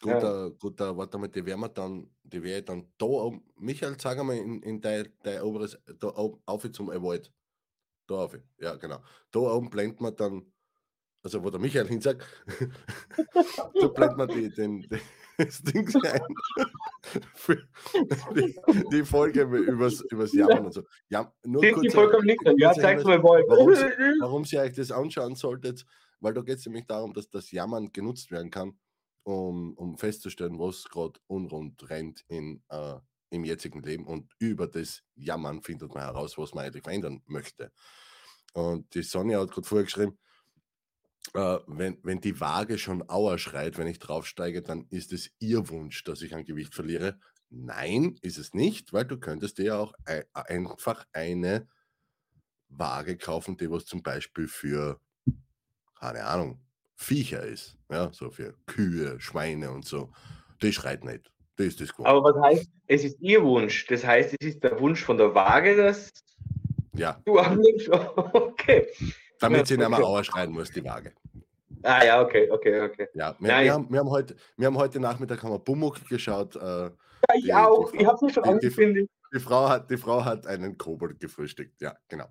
Guter, 0.00 0.50
guter, 0.50 0.96
warte 0.96 1.18
mal, 1.18 1.28
die 1.28 1.46
werden 1.46 1.60
wir 1.60 1.68
dann, 1.68 2.10
die 2.24 2.42
werde 2.42 2.58
ich 2.58 2.64
dann 2.64 2.92
da 2.98 3.06
oben, 3.06 3.42
Michael, 3.56 3.96
sag 3.98 4.18
einmal 4.18 4.36
in, 4.36 4.62
in 4.62 4.80
dein, 4.80 5.08
dein 5.22 5.40
oberes, 5.42 5.78
da 5.98 6.08
oben, 6.08 6.42
auf 6.46 6.70
zum 6.72 6.90
Award. 6.90 7.32
Da 8.06 8.16
auf, 8.16 8.36
ja 8.58 8.74
genau. 8.76 8.98
Da 9.30 9.40
oben 9.40 9.70
blenden 9.70 10.04
wir 10.04 10.12
dann 10.12 10.52
also 11.24 11.42
wo 11.42 11.48
der 11.48 11.58
Michael 11.58 11.88
hinsagt, 11.88 12.22
da 13.80 13.88
blendet 13.88 14.18
man 14.18 14.28
die, 14.28 14.50
den, 14.50 14.82
den, 14.82 15.00
das 15.38 15.62
Ding 15.62 15.88
ein. 16.04 16.20
Die, 18.34 18.54
die 18.90 19.04
Folge 19.04 19.42
übers, 19.42 20.00
übers 20.10 20.32
Jammern 20.32 20.66
und 20.66 20.72
so. 20.72 20.82
Ja, 21.08 21.32
nur 21.44 21.60
Die, 21.60 21.68
die 21.68 21.74
kurz, 21.74 21.92
vollkommen 21.92 22.26
nicht. 22.26 22.40
Ja, 22.56 22.72
zeig's 22.72 23.02
Hinweis, 23.02 23.22
mal 23.22 23.44
warum, 23.46 23.74
sie, 23.74 23.84
warum 24.20 24.44
Sie 24.44 24.58
euch 24.58 24.72
das 24.72 24.90
anschauen 24.90 25.34
solltet, 25.34 25.84
weil 26.20 26.32
da 26.32 26.40
geht 26.40 26.58
es 26.58 26.66
nämlich 26.66 26.86
darum, 26.86 27.12
dass 27.12 27.28
das 27.28 27.50
Jammern 27.50 27.92
genutzt 27.92 28.30
werden 28.30 28.50
kann, 28.50 28.78
um, 29.24 29.74
um 29.74 29.98
festzustellen, 29.98 30.58
was 30.58 30.84
gerade 30.84 31.20
unrund 31.26 31.88
rennt 31.90 32.24
in, 32.28 32.62
äh, 32.68 32.96
im 33.30 33.44
jetzigen 33.44 33.82
Leben 33.82 34.06
und 34.06 34.32
über 34.38 34.66
das 34.68 35.02
Jammern 35.16 35.62
findet 35.62 35.94
man 35.94 36.04
heraus, 36.04 36.38
was 36.38 36.54
man 36.54 36.64
eigentlich 36.66 36.84
verändern 36.84 37.22
möchte. 37.26 37.72
Und 38.52 38.94
die 38.94 39.02
Sonja 39.02 39.40
hat 39.40 39.50
gerade 39.50 39.66
vorher 39.66 39.84
geschrieben, 39.84 40.18
äh, 41.34 41.58
wenn, 41.66 41.98
wenn 42.02 42.20
die 42.20 42.40
Waage 42.40 42.78
schon 42.78 43.08
Auer 43.08 43.38
schreit, 43.38 43.78
wenn 43.78 43.86
ich 43.86 43.98
draufsteige, 43.98 44.62
dann 44.62 44.86
ist 44.90 45.12
es 45.12 45.30
ihr 45.38 45.68
Wunsch, 45.68 46.04
dass 46.04 46.22
ich 46.22 46.34
an 46.34 46.44
Gewicht 46.44 46.74
verliere. 46.74 47.18
Nein, 47.50 48.16
ist 48.22 48.38
es 48.38 48.54
nicht, 48.54 48.92
weil 48.92 49.04
du 49.04 49.18
könntest 49.18 49.58
dir 49.58 49.64
ja 49.64 49.78
auch 49.78 49.94
ei- 50.04 50.24
einfach 50.34 51.04
eine 51.12 51.68
Waage 52.68 53.16
kaufen, 53.16 53.56
die 53.56 53.70
was 53.70 53.86
zum 53.86 54.02
Beispiel 54.02 54.48
für, 54.48 55.00
keine 55.98 56.24
Ahnung, 56.24 56.63
Viecher 56.96 57.42
ist. 57.42 57.76
Ja, 57.90 58.10
so 58.12 58.30
für 58.30 58.54
Kühe, 58.66 59.18
Schweine 59.20 59.70
und 59.70 59.84
so. 59.84 60.10
Die 60.62 60.72
schreit 60.72 61.04
nicht. 61.04 61.30
Die 61.58 61.64
ist 61.64 61.80
das 61.80 61.92
gewohnt. 61.92 62.08
Aber 62.08 62.22
was 62.34 62.42
heißt, 62.42 62.70
es 62.86 63.04
ist 63.04 63.20
ihr 63.20 63.42
Wunsch? 63.42 63.86
Das 63.86 64.04
heißt, 64.04 64.34
es 64.40 64.46
ist 64.46 64.64
der 64.64 64.78
Wunsch 64.80 65.02
von 65.04 65.16
der 65.18 65.34
Waage, 65.34 65.76
dass 65.76 66.10
Ja, 66.94 67.20
du 67.24 67.38
annimmst? 67.38 67.88
Okay. 68.32 68.86
damit 69.40 69.66
sie 69.66 69.76
nicht 69.76 69.88
mehr. 69.88 69.98
Auer 70.04 70.24
schreien 70.24 70.52
muss, 70.52 70.70
die 70.70 70.84
Waage. 70.84 71.12
Ah 71.82 72.02
ja, 72.04 72.22
okay, 72.22 72.50
okay, 72.50 72.80
okay. 72.80 73.08
Ja, 73.14 73.36
wir, 73.38 73.48
wir, 73.48 73.72
haben, 73.72 73.92
wir, 73.92 73.98
haben 74.00 74.10
heute, 74.10 74.36
wir 74.56 74.66
haben 74.68 74.78
heute 74.78 74.98
Nachmittag 75.00 75.42
haben 75.42 75.50
wir 75.52 75.58
Bumuck 75.58 76.08
geschaut. 76.08 76.56
Äh, 76.56 76.60
Ja, 76.60 76.90
ich 77.34 77.44
Die- 77.44 77.54
auch. 77.54 77.90
die 77.92 77.98
Ich 77.98 78.06
habe 78.06 78.26
es 78.26 78.32
schon 78.32 78.42
die- 78.44 78.48
angekündigt. 78.48 79.10
die, 79.34 79.40
Frau 79.40 79.68
hat, 79.68 79.90
die 79.90 79.96
Frau 79.98 80.24
hat 80.24 80.46
einen 80.46 80.78
Kobold 80.78 81.20
gefrühstückt. 81.20 81.80
Ja, 81.82 81.94
genau. 82.08 82.26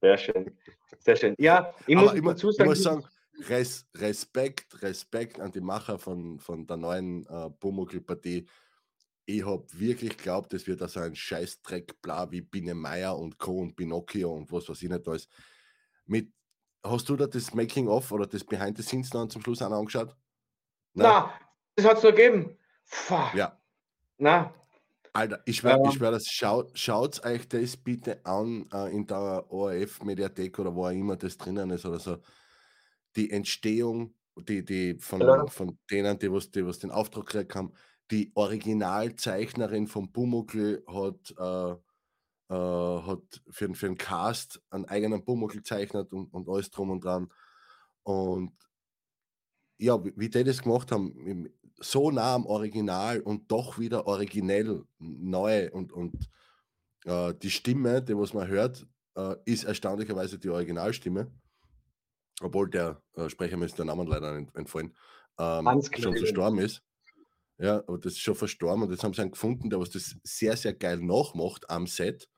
Sehr 0.00 0.18
schön. 0.18 0.56
Sehr 1.00 1.16
schön. 1.16 1.34
Ja, 1.38 1.74
ich 1.86 1.96
muss 1.96 2.14
ich, 2.14 2.22
mu- 2.22 2.30
dazu 2.30 2.50
ich 2.50 2.56
sagen, 2.56 2.68
muss 2.70 2.82
sagen, 2.82 3.04
Res, 3.48 3.86
Respekt, 3.94 4.82
Respekt 4.82 5.40
an 5.40 5.52
die 5.52 5.60
Macher 5.60 5.98
von, 5.98 6.38
von 6.38 6.66
der 6.66 6.76
neuen 6.76 7.26
äh, 7.26 7.50
Pumuckl-Partie. 7.50 8.46
Ich 9.24 9.44
habe 9.44 9.66
wirklich 9.72 10.16
geglaubt, 10.16 10.52
es 10.54 10.66
wird 10.66 10.80
da 10.80 10.88
so 10.88 11.00
ein 11.00 11.14
Scheißdreck, 11.14 12.02
bla 12.02 12.30
wie 12.30 12.40
Biene 12.40 12.74
Meier 12.74 13.16
und 13.16 13.38
Co. 13.38 13.60
und 13.60 13.76
Pinocchio 13.76 14.32
und 14.32 14.50
was 14.50 14.68
weiß 14.68 14.82
ich 14.82 14.90
nicht 14.90 15.06
alles. 15.06 15.28
Mit, 16.06 16.32
hast 16.82 17.08
du 17.08 17.16
da 17.16 17.26
das 17.26 17.54
Making-of 17.54 18.10
oder 18.10 18.26
das 18.26 18.44
Behind 18.44 18.76
the 18.76 18.82
Scenes 18.82 19.10
dann 19.10 19.30
zum 19.30 19.42
Schluss 19.42 19.62
auch 19.62 19.70
angeschaut? 19.70 20.16
na, 20.94 21.32
das 21.76 21.86
hat 21.86 21.96
es 21.98 22.02
nur 22.02 22.12
gegeben. 22.12 22.58
Fuck. 22.84 23.34
Ja, 23.34 23.58
Na, 24.18 24.52
Alter, 25.14 25.42
ich 25.44 25.56
schwöre, 25.58 25.76
Ähm. 25.76 25.90
ich 25.90 25.94
schwör, 25.94 26.10
das 26.10 26.26
schaut, 26.26 26.78
schaut 26.78 27.24
euch 27.24 27.46
das 27.48 27.76
bitte 27.76 28.24
an 28.24 28.66
äh, 28.72 28.90
in 28.94 29.06
der 29.06 29.44
ORF-Mediathek 29.50 30.58
oder 30.58 30.74
wo 30.74 30.86
auch 30.86 30.90
immer 30.90 31.16
das 31.16 31.36
drinnen 31.36 31.70
ist 31.70 31.84
oder 31.84 31.98
so. 31.98 32.18
Die 33.16 33.30
Entstehung, 33.30 34.14
die, 34.38 34.64
die 34.64 34.96
von, 34.98 35.20
Genau. 35.20 35.46
von 35.46 35.78
denen, 35.90 36.18
die 36.18 36.32
was, 36.32 36.50
die 36.50 36.64
was 36.66 36.78
den 36.78 36.90
Auftrag 36.90 37.26
gekriegt 37.26 37.54
haben, 37.54 37.72
die 38.10 38.32
Originalzeichnerin 38.34 39.86
von 39.88 40.12
Pumuckl 40.12 40.84
hat, 40.86 41.34
äh, 41.38 41.72
äh, 42.54 43.02
hat 43.02 43.42
für, 43.50 43.66
den- 43.68 43.74
für 43.74 43.86
den 43.86 43.98
Cast 43.98 44.62
einen 44.70 44.86
eigenen 44.86 45.24
Pumuckl 45.24 45.58
gezeichnet 45.58 46.12
und, 46.12 46.32
und 46.32 46.48
alles 46.48 46.70
drum 46.70 46.90
und 46.90 47.04
dran. 47.04 47.28
Und 48.04 48.52
ja, 49.78 50.02
wie, 50.04 50.12
wie 50.16 50.28
die 50.30 50.44
das 50.44 50.62
gemacht 50.62 50.92
haben, 50.92 51.48
so 51.80 52.10
nah 52.10 52.34
am 52.34 52.46
Original 52.46 53.20
und 53.20 53.50
doch 53.50 53.78
wieder 53.78 54.06
originell 54.06 54.84
neu 54.98 55.70
und, 55.72 55.92
und 55.92 56.30
äh, 57.06 57.34
die 57.34 57.50
Stimme, 57.50 58.02
die 58.02 58.16
was 58.16 58.34
man 58.34 58.48
hört, 58.48 58.86
äh, 59.16 59.36
ist 59.46 59.64
erstaunlicherweise 59.64 60.38
die 60.38 60.50
Originalstimme. 60.50 61.32
Obwohl 62.42 62.70
der 62.70 63.02
äh, 63.16 63.28
Sprecher 63.28 63.56
mir 63.56 63.66
ist 63.66 63.78
der 63.78 63.84
Name 63.86 64.04
leider 64.04 64.36
ent- 64.36 64.54
entfallen, 64.56 64.94
ähm, 65.38 65.80
schon 65.98 66.16
verstorben 66.16 66.58
ist. 66.58 66.82
Ja, 67.58 67.78
aber 67.86 67.98
das 67.98 68.14
ist 68.14 68.20
schon 68.20 68.34
verstorben 68.34 68.82
und 68.84 68.90
jetzt 68.90 69.04
haben 69.04 69.14
sie 69.14 69.22
einen 69.22 69.30
gefunden, 69.32 69.70
der 69.70 69.78
was 69.80 69.90
das 69.90 70.16
sehr, 70.24 70.56
sehr 70.56 70.74
geil 70.74 70.98
nachmacht 70.98 71.70
am 71.70 71.86
Set. 71.86 72.28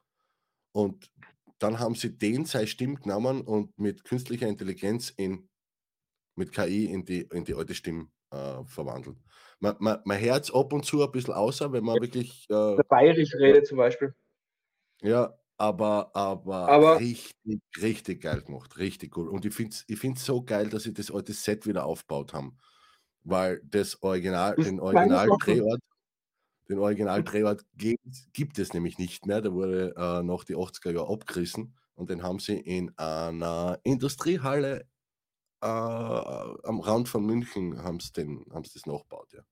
Und 0.73 1.11
dann 1.59 1.79
haben 1.79 1.95
sie 1.95 2.17
den 2.17 2.45
seine 2.47 2.67
Stimme 2.67 2.97
genommen 2.97 3.43
und 3.43 3.79
mit 3.79 4.05
künstlicher 4.05 4.49
Intelligenz 4.49 5.11
in, 5.11 5.49
mit 6.37 6.53
KI 6.53 6.87
in 6.87 7.05
die, 7.05 7.23
in 7.33 7.45
die 7.45 7.55
alte 7.55 7.75
Stimme 7.75 8.09
äh, 8.31 8.65
verwandelt. 8.65 9.19
Man, 9.61 9.77
man, 9.79 10.01
man 10.05 10.21
hört 10.21 10.45
es 10.45 10.55
ab 10.55 10.73
und 10.73 10.85
zu 10.85 11.03
ein 11.05 11.13
bisschen 11.13 11.35
außer, 11.35 11.73
wenn 11.73 11.85
man 11.85 12.01
wirklich, 12.01 12.45
äh, 12.51 12.77
der 12.77 12.85
bayerisch 12.89 13.35
redet 13.35 13.67
zum 13.67 13.79
Beispiel. 13.79 14.15
ja, 15.03 15.39
aber, 15.57 16.15
aber, 16.15 16.69
Aber- 16.69 17.01
richtig, 17.01 17.61
richtig 17.81 18.23
geil 18.23 18.43
gemacht, 18.43 18.77
richtig 18.79 19.17
cool. 19.17 19.29
Und 19.29 19.45
ich 19.45 19.55
finde 19.55 19.75
es 19.77 19.85
ich 19.89 19.99
find's 19.99 20.25
so 20.25 20.43
geil, 20.43 20.69
dass 20.69 20.85
sie 20.85 20.93
das 20.95 21.11
alte 21.11 21.33
Set 21.33 21.67
wieder 21.67 21.87
aufgebaut 21.87 22.33
haben, 22.35 22.59
weil 23.25 23.61
das 23.65 24.03
Original, 24.03 24.55
den 24.57 24.79
ist 24.79 24.83
meine 24.93 25.19
Original 25.19 25.29
Sache. 25.29 25.39
Drehort, 25.55 25.81
den 26.69 26.79
Original 26.79 27.25
Drehort 27.25 27.65
gibt, 27.77 28.33
gibt 28.33 28.59
es 28.59 28.73
nämlich 28.75 28.99
nicht 28.99 29.27
mehr. 29.27 29.41
Der 29.43 29.53
wurde 29.53 29.95
äh, 29.97 30.23
nach 30.23 30.45
die 30.45 30.57
80er 30.57 30.93
Jahre 30.93 31.13
abgerissen 31.13 31.77
und 31.95 32.11
den 32.11 32.23
haben 32.23 32.39
sie 32.41 32.59
in 32.59 32.97
einer 32.99 33.79
Industriehalle 33.85 34.87
äh, 35.63 35.67
am 35.67 36.81
Rand 36.81 37.09
von 37.09 37.25
München 37.27 37.83
haben 37.83 38.01
sie 38.01 38.13
den, 38.13 38.45
haben 38.53 38.65
sie 38.65 38.75
das 38.75 38.87
nachgebaut, 38.87 39.33
ja. 39.35 39.43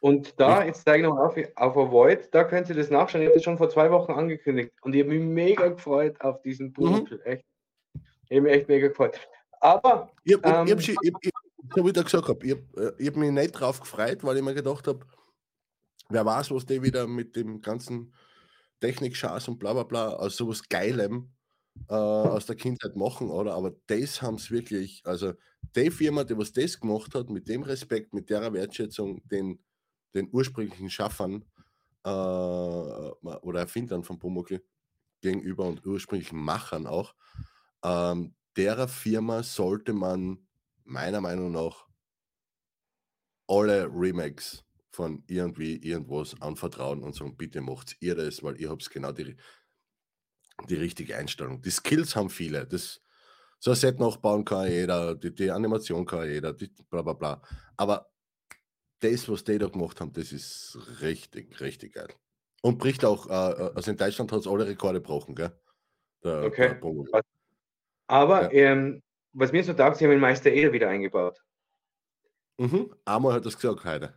Und 0.00 0.40
da, 0.40 0.64
jetzt 0.64 0.84
zeige 0.84 1.02
ich 1.04 1.08
noch 1.08 1.18
auf, 1.18 1.36
auf 1.56 1.76
Avoid, 1.76 2.34
da 2.34 2.44
könnt 2.44 2.68
ihr 2.70 2.74
das 2.74 2.88
nachschauen. 2.90 3.20
Ich 3.22 3.28
habe 3.28 3.34
das 3.34 3.44
schon 3.44 3.58
vor 3.58 3.68
zwei 3.68 3.90
Wochen 3.90 4.12
angekündigt 4.12 4.72
und 4.82 4.94
ich 4.94 5.02
habe 5.02 5.10
mich 5.10 5.20
mega 5.22 5.68
gefreut 5.68 6.18
auf 6.22 6.40
diesen 6.40 6.72
Buch. 6.72 7.06
Echt. 7.24 7.44
Ich 8.28 8.36
habe 8.36 8.40
mich 8.42 8.52
echt 8.52 8.68
mega 8.68 8.88
gefreut. 8.88 9.20
Aber, 9.60 10.10
Ich 10.24 10.34
habe 10.34 10.48
Ähm, 10.48 10.70
hab, 10.70 10.82
schon- 10.82 10.96
ich, 11.02 11.12
ich, 11.20 11.30
so 11.76 11.84
wie 11.84 11.88
ich 11.88 11.94
da 11.94 12.02
gesagt 12.02 12.28
habe, 12.28 12.46
ich 12.46 12.52
habe 12.52 12.96
hab 12.98 13.16
mich 13.16 13.30
nicht 13.30 13.52
drauf 13.52 13.78
gefreut, 13.80 14.24
weil 14.24 14.38
ich 14.38 14.42
mir 14.42 14.54
gedacht 14.54 14.86
habe, 14.86 15.04
wer 16.08 16.24
weiß, 16.24 16.50
was 16.50 16.64
die 16.64 16.82
wieder 16.82 17.06
mit 17.06 17.36
dem 17.36 17.60
ganzen 17.60 18.14
Technik-Schatz 18.80 19.48
und 19.48 19.58
bla 19.58 19.74
bla 19.74 19.82
bla 19.82 20.14
aus 20.14 20.34
sowas 20.36 20.62
Geilem 20.66 21.30
äh, 21.90 21.92
aus 21.94 22.46
der 22.46 22.56
Kindheit 22.56 22.96
machen, 22.96 23.28
oder? 23.28 23.52
Aber 23.54 23.72
das 23.86 24.22
haben 24.22 24.36
es 24.36 24.50
wirklich, 24.50 25.02
also 25.04 25.34
die 25.76 25.90
Firma, 25.90 26.24
die 26.24 26.38
was 26.38 26.54
das 26.54 26.80
gemacht 26.80 27.14
hat, 27.14 27.28
mit 27.28 27.46
dem 27.48 27.62
Respekt, 27.62 28.14
mit 28.14 28.30
der 28.30 28.50
Wertschätzung, 28.50 29.20
den, 29.28 29.58
den 30.14 30.28
ursprünglichen 30.32 30.90
Schaffern 30.90 31.44
äh, 32.04 32.10
oder 32.10 33.60
Erfindern 33.60 34.04
von 34.04 34.18
Pumuckl 34.18 34.62
gegenüber 35.20 35.66
und 35.66 35.84
ursprünglichen 35.86 36.38
Machern 36.38 36.86
auch, 36.86 37.14
ähm, 37.84 38.34
derer 38.56 38.88
Firma 38.88 39.42
sollte 39.42 39.92
man 39.92 40.46
meiner 40.84 41.20
Meinung 41.20 41.52
nach 41.52 41.86
alle 43.46 43.88
Remakes 43.92 44.64
von 44.90 45.22
irgendwie 45.26 45.76
irgendwas 45.76 46.40
anvertrauen 46.40 47.02
und 47.02 47.14
sagen, 47.14 47.36
bitte 47.36 47.60
macht 47.60 47.96
ihr 48.00 48.14
das, 48.14 48.42
weil 48.42 48.60
ihr 48.60 48.70
habt 48.70 48.88
genau 48.90 49.12
die, 49.12 49.36
die 50.68 50.74
richtige 50.74 51.16
Einstellung. 51.16 51.62
Die 51.62 51.70
Skills 51.70 52.16
haben 52.16 52.30
viele. 52.30 52.66
Das, 52.66 53.00
so 53.58 53.70
ein 53.70 53.76
Set 53.76 54.00
nachbauen 54.00 54.44
kann 54.44 54.68
jeder, 54.68 55.14
die, 55.14 55.34
die 55.34 55.50
Animation 55.50 56.06
kann 56.06 56.28
jeder, 56.28 56.52
die, 56.52 56.68
bla 56.88 57.02
bla 57.02 57.12
bla. 57.12 57.42
Aber 57.76 58.09
das, 59.00 59.28
was 59.28 59.44
die 59.44 59.58
da 59.58 59.68
gemacht 59.68 60.00
haben, 60.00 60.12
das 60.12 60.32
ist 60.32 60.78
richtig, 61.00 61.60
richtig 61.60 61.94
geil. 61.94 62.08
Und 62.62 62.78
bricht 62.78 63.04
auch, 63.04 63.26
äh, 63.28 63.32
also 63.74 63.90
in 63.90 63.96
Deutschland 63.96 64.30
hat 64.32 64.40
es 64.40 64.46
alle 64.46 64.66
Rekorde 64.66 65.00
gebrochen, 65.00 65.34
gell? 65.34 65.52
Der, 66.22 66.44
Okay. 66.44 66.78
der 66.80 67.22
aber 68.06 68.52
ähm, 68.52 69.02
was 69.32 69.52
mir 69.52 69.62
so 69.62 69.72
taugt, 69.72 69.96
sie 69.96 70.04
haben 70.04 70.10
den 70.10 70.20
Meister 70.20 70.50
Eder 70.50 70.72
wieder 70.72 70.88
eingebaut. 70.88 71.38
Mhm. 72.58 72.92
Einmal 73.04 73.34
hat 73.34 73.46
es 73.46 73.56
gesagt 73.56 73.84
heute. 73.84 74.14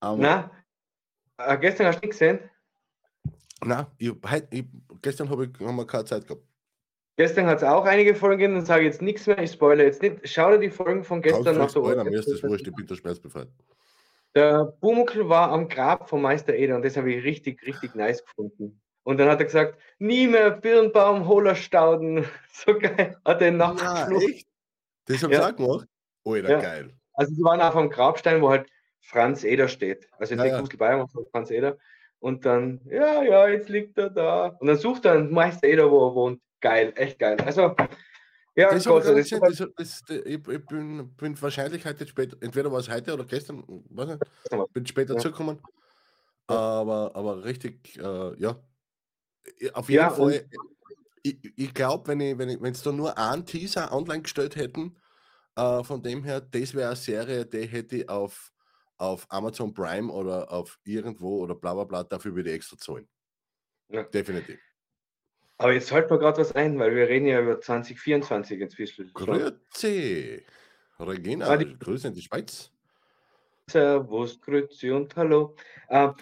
Einmal. 0.00 0.50
Na, 1.36 1.54
äh, 1.54 1.58
gestern 1.58 1.88
hast 1.88 1.96
du 1.96 2.06
nicht 2.06 2.12
gesehen? 2.12 2.38
Nein, 3.64 3.86
ich, 3.98 4.10
heut, 4.10 4.46
ich, 4.50 4.64
gestern 5.02 5.28
hab 5.30 5.40
ich, 5.40 5.50
haben 5.60 5.76
wir 5.76 5.86
keine 5.86 6.04
Zeit 6.04 6.26
gehabt. 6.26 6.46
Gestern 7.16 7.46
hat 7.46 7.58
es 7.58 7.64
auch 7.64 7.84
einige 7.84 8.14
Folgen 8.14 8.38
gegeben, 8.38 8.54
dann 8.54 8.64
sage 8.64 8.82
ich 8.84 8.92
jetzt 8.92 9.02
nichts 9.02 9.26
mehr, 9.26 9.38
ich 9.38 9.52
spoilere 9.52 9.86
jetzt 9.86 10.00
nicht. 10.00 10.20
Schau 10.24 10.50
dir 10.52 10.58
die 10.58 10.70
Folgen 10.70 11.04
von 11.04 11.20
gestern 11.20 11.58
nicht 11.58 11.74
der 11.74 11.80
spoilern, 11.80 12.06
mir 12.06 12.18
ist 12.18 12.30
das 12.30 12.42
wurscht, 12.42 12.66
ich 12.66 12.74
bin 12.74 12.86
der 12.86 12.94
schmerzbefreit. 12.94 13.48
Der 14.34 14.64
Bumuckl 14.80 15.28
war 15.28 15.50
am 15.50 15.68
Grab 15.68 16.08
von 16.08 16.22
Meister 16.22 16.54
Eder 16.54 16.76
und 16.76 16.84
das 16.84 16.96
habe 16.96 17.12
ich 17.12 17.22
richtig, 17.24 17.66
richtig 17.66 17.94
nice 17.94 18.24
gefunden. 18.24 18.80
Und 19.04 19.18
dann 19.18 19.28
hat 19.28 19.40
er 19.40 19.44
gesagt, 19.46 19.78
nie 19.98 20.26
mehr 20.26 20.50
Birnbaum, 20.52 21.26
hohler 21.28 21.54
Stauden. 21.54 22.24
So 22.52 22.78
geil. 22.78 23.16
Hat 23.24 23.40
er 23.40 23.48
Ja, 23.48 23.52
nachgeschluckt. 23.56 24.44
Das 25.06 25.22
haben 25.22 25.32
Ja. 25.32 25.42
sie 25.42 25.52
auch 25.52 25.56
gemacht? 25.56 25.88
Alter, 26.24 26.50
Ja. 26.50 26.60
geil. 26.60 26.90
Also 27.14 27.34
sie 27.34 27.42
waren 27.42 27.60
auf 27.60 27.74
einem 27.76 27.90
Grabstein, 27.90 28.40
wo 28.40 28.50
halt 28.50 28.68
Franz 29.00 29.42
Eder 29.44 29.68
steht. 29.68 30.08
Also 30.18 30.34
Ja, 30.34 30.42
nicht 30.44 30.52
ja. 30.52 30.60
Gustl 30.60 30.76
Bayern, 30.76 31.06
sondern 31.08 31.30
Franz 31.32 31.50
Eder. 31.50 31.76
Und 32.20 32.46
dann, 32.46 32.80
ja, 32.84 33.22
ja, 33.22 33.48
jetzt 33.48 33.68
liegt 33.68 33.98
er 33.98 34.10
da. 34.10 34.46
Und 34.60 34.66
dann 34.68 34.76
sucht 34.76 35.04
er 35.06 35.14
einen 35.14 35.32
Meister 35.32 35.66
Eder, 35.66 35.90
wo 35.90 36.06
er 36.08 36.14
wohnt. 36.14 36.40
Geil, 36.60 36.92
echt 36.94 37.18
geil. 37.18 37.36
Also 37.44 37.74
Ja, 38.56 38.74
Das 38.74 38.84
gar 38.84 39.00
das 39.00 39.14
nicht. 39.14 39.32
Das, 39.32 39.58
das, 39.76 40.02
ich, 40.10 40.48
ich 40.48 40.66
bin, 40.68 41.14
bin 41.16 41.40
wahrscheinlich 41.42 41.84
heute 41.86 42.06
spät, 42.06 42.36
entweder 42.42 42.70
war 42.72 42.80
es 42.80 42.88
heute 42.90 43.14
oder 43.14 43.24
gestern, 43.24 43.64
weiß 43.68 44.08
nicht, 44.08 44.20
bin 44.72 44.86
später 44.86 45.16
Ja. 45.16 45.22
zugekommen. 45.22 45.58
Aber, 46.48 47.12
aber 47.16 47.44
richtig, 47.44 47.98
äh, 47.98 48.36
ja. 48.40 48.62
Auf 49.74 49.90
jeden 49.90 50.02
Ja, 50.02 50.10
Fall, 50.10 50.48
ich, 51.22 51.38
ich 51.56 51.74
glaube, 51.74 52.08
wenn 52.08 52.20
ich, 52.20 52.38
wenn 52.38 52.48
ich, 52.48 52.60
es 52.62 52.82
da 52.82 52.92
nur 52.92 53.16
einen 53.18 53.46
Teaser 53.46 53.92
online 53.92 54.22
gestellt 54.22 54.56
hätten, 54.56 54.96
äh, 55.56 55.84
von 55.84 56.02
dem 56.02 56.24
her, 56.24 56.40
das 56.40 56.74
wäre 56.74 56.88
eine 56.88 56.96
Serie, 56.96 57.46
die 57.46 57.66
hätte 57.68 57.96
ich 57.98 58.08
auf, 58.10 58.52
auf 58.98 59.26
Amazon 59.30 59.74
Prime 59.74 60.12
oder 60.12 60.52
auf 60.52 60.78
irgendwo 60.84 61.38
oder 61.42 61.54
bla 61.56 61.74
bla 61.74 61.84
bla, 61.84 62.04
dafür 62.04 62.34
würde 62.36 62.50
ich 62.50 62.56
extra 62.56 62.78
zahlen. 62.78 63.08
Ja. 63.88 64.12
Definitiv. 64.12 64.60
Aber 65.62 65.72
jetzt 65.72 65.88
fällt 65.90 66.10
mir 66.10 66.18
gerade 66.18 66.40
was 66.40 66.52
ein, 66.56 66.76
weil 66.78 66.94
wir 66.94 67.08
reden 67.08 67.26
ja 67.26 67.40
über 67.40 67.58
2024 67.60 68.60
inzwischen. 68.60 69.10
Grüezi. 69.14 70.44
Regina, 70.98 71.46
Ah, 71.48 71.56
die- 71.56 71.78
Grüße 71.78 72.08
in 72.08 72.14
die 72.14 72.20
Schweiz. 72.22 72.70
Servus, 73.68 74.40
Grüezi 74.40 74.90
und 74.90 75.14
Hallo. 75.16 75.54
Ähm, 75.88 76.14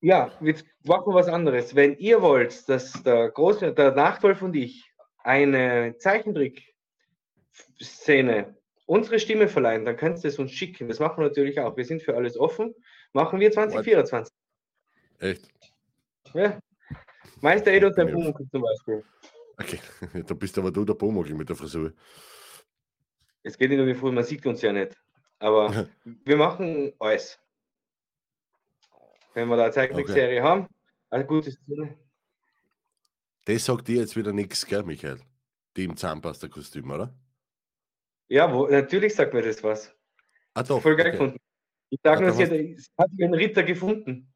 ja, 0.00 0.32
jetzt 0.40 0.64
machen 0.84 1.06
wir 1.06 1.14
was 1.14 1.28
anderes. 1.28 1.74
Wenn 1.74 1.96
ihr 1.98 2.20
wollt, 2.22 2.68
dass 2.68 3.02
der 3.04 3.30
große, 3.30 3.72
der 3.72 3.92
Nachwolf 3.92 4.42
und 4.42 4.54
ich 4.56 4.90
eine 5.22 5.96
Zeichentrick-Szene 5.98 8.56
unsere 8.86 9.18
Stimme 9.20 9.48
verleihen, 9.48 9.84
dann 9.84 9.96
könnt 9.96 10.18
ihr 10.22 10.28
es 10.28 10.38
uns 10.38 10.50
schicken. 10.52 10.88
Das 10.88 10.98
machen 10.98 11.18
wir 11.22 11.28
natürlich 11.28 11.58
auch. 11.60 11.76
Wir 11.76 11.84
sind 11.84 12.02
für 12.02 12.16
alles 12.16 12.36
offen. 12.36 12.74
Machen 13.12 13.38
wir 13.40 13.50
2024. 13.52 14.34
Echt? 15.20 15.48
Ja. 16.34 16.58
Meister 17.42 17.72
Ed 17.72 17.84
und 17.84 17.96
der 17.96 18.06
Ja. 18.08 18.12
Pumuckl 18.14 18.48
zum 18.50 18.62
Beispiel. 18.62 19.04
Okay, 19.58 19.80
da 20.26 20.34
bist 20.34 20.56
aber 20.58 20.70
du 20.70 20.84
der 20.84 20.94
Pumuckl 20.94 21.34
mit 21.34 21.48
der 21.48 21.56
Frisur. 21.56 21.92
Es 23.42 23.58
geht 23.58 23.70
nicht 23.70 23.80
um 23.80 23.86
wie 23.86 23.94
früher, 23.94 24.12
man 24.12 24.24
sieht 24.24 24.46
uns 24.46 24.62
ja 24.62 24.72
nicht. 24.72 24.96
Aber 25.38 25.88
wir 26.04 26.36
machen 26.36 26.92
alles. 26.98 27.38
Wenn 29.34 29.48
wir 29.48 29.56
da 29.56 29.64
eine 29.64 29.72
Zeichentrickserie 29.72 30.42
haben, 30.42 30.68
eine 31.10 31.26
gute 31.26 31.50
Szene. 31.50 31.98
Das 33.44 33.64
sagt 33.64 33.88
dir 33.88 34.00
jetzt 34.00 34.16
wieder 34.16 34.32
nichts, 34.32 34.64
gell, 34.66 34.84
Michael? 34.84 35.18
Die 35.76 35.84
im 35.84 35.96
Zahnpasta-Kostüm, 35.96 36.90
oder? 36.90 37.12
Ja, 38.28 38.52
wo, 38.52 38.66
natürlich 38.68 39.14
sagt 39.14 39.34
mir 39.34 39.42
das 39.42 39.62
was. 39.64 39.92
Ah, 40.54 40.62
doch. 40.62 40.80
Voll 40.80 40.96
geil 40.96 41.08
okay. 41.08 41.12
gefunden. 41.18 41.38
Ich 41.90 42.00
sage 42.02 42.18
Ah, 42.18 42.26
nur, 42.28 42.32
sie 42.32 42.42
hat, 42.44 42.50
sie 42.50 42.76
hat 42.96 43.10
einen 43.20 43.34
Ritter 43.34 43.62
gefunden. 43.62 44.31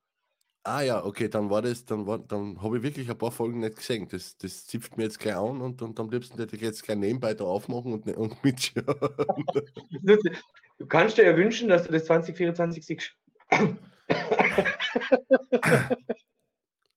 Ah 0.68 0.80
ja, 0.82 1.04
okay, 1.04 1.28
dann 1.28 1.48
war 1.48 1.62
das, 1.62 1.84
dann 1.84 2.08
war, 2.08 2.18
dann 2.18 2.60
habe 2.60 2.78
ich 2.78 2.82
wirklich 2.82 3.08
ein 3.08 3.16
paar 3.16 3.30
Folgen 3.30 3.60
nicht 3.60 3.76
gesehen. 3.76 4.08
Das, 4.08 4.36
das 4.36 4.66
zipft 4.66 4.96
mir 4.96 5.04
jetzt 5.04 5.20
gleich 5.20 5.36
an 5.36 5.60
und, 5.60 5.80
und 5.80 6.00
am 6.00 6.10
liebsten 6.10 6.36
hätte 6.38 6.56
ich 6.56 6.62
jetzt 6.62 6.82
gleich 6.82 6.96
nebenbei 6.98 7.34
da 7.34 7.44
aufmachen 7.44 7.92
und, 7.92 8.16
und 8.16 8.42
mitschauen. 8.44 8.84
Du, 10.02 10.86
kannst 10.88 11.18
dir 11.18 11.24
ja 11.24 11.36
wünschen, 11.36 11.68
dass 11.68 11.84
du 11.84 11.92
das 11.92 12.06
2024 12.06 12.84
siehst. 12.84 13.14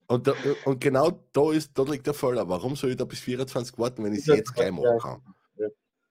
Und, 0.07 0.25
da, 0.25 0.33
und 0.65 0.81
genau 0.81 1.23
da 1.31 1.51
ist, 1.53 1.77
da 1.77 1.83
liegt 1.83 2.07
der 2.07 2.15
Fehler. 2.15 2.49
Warum 2.49 2.75
soll 2.75 2.89
ich 2.89 2.97
da 2.97 3.05
bis 3.05 3.19
24 3.19 3.77
warten, 3.77 4.03
wenn 4.03 4.13
ich 4.13 4.21
es 4.21 4.25
Ja, 4.25 4.33
jetzt 4.33 4.55
gleich 4.55 4.71
machen 4.71 4.83
ja. 4.83 4.97
kann? 4.97 5.21
Ja. 5.57 5.67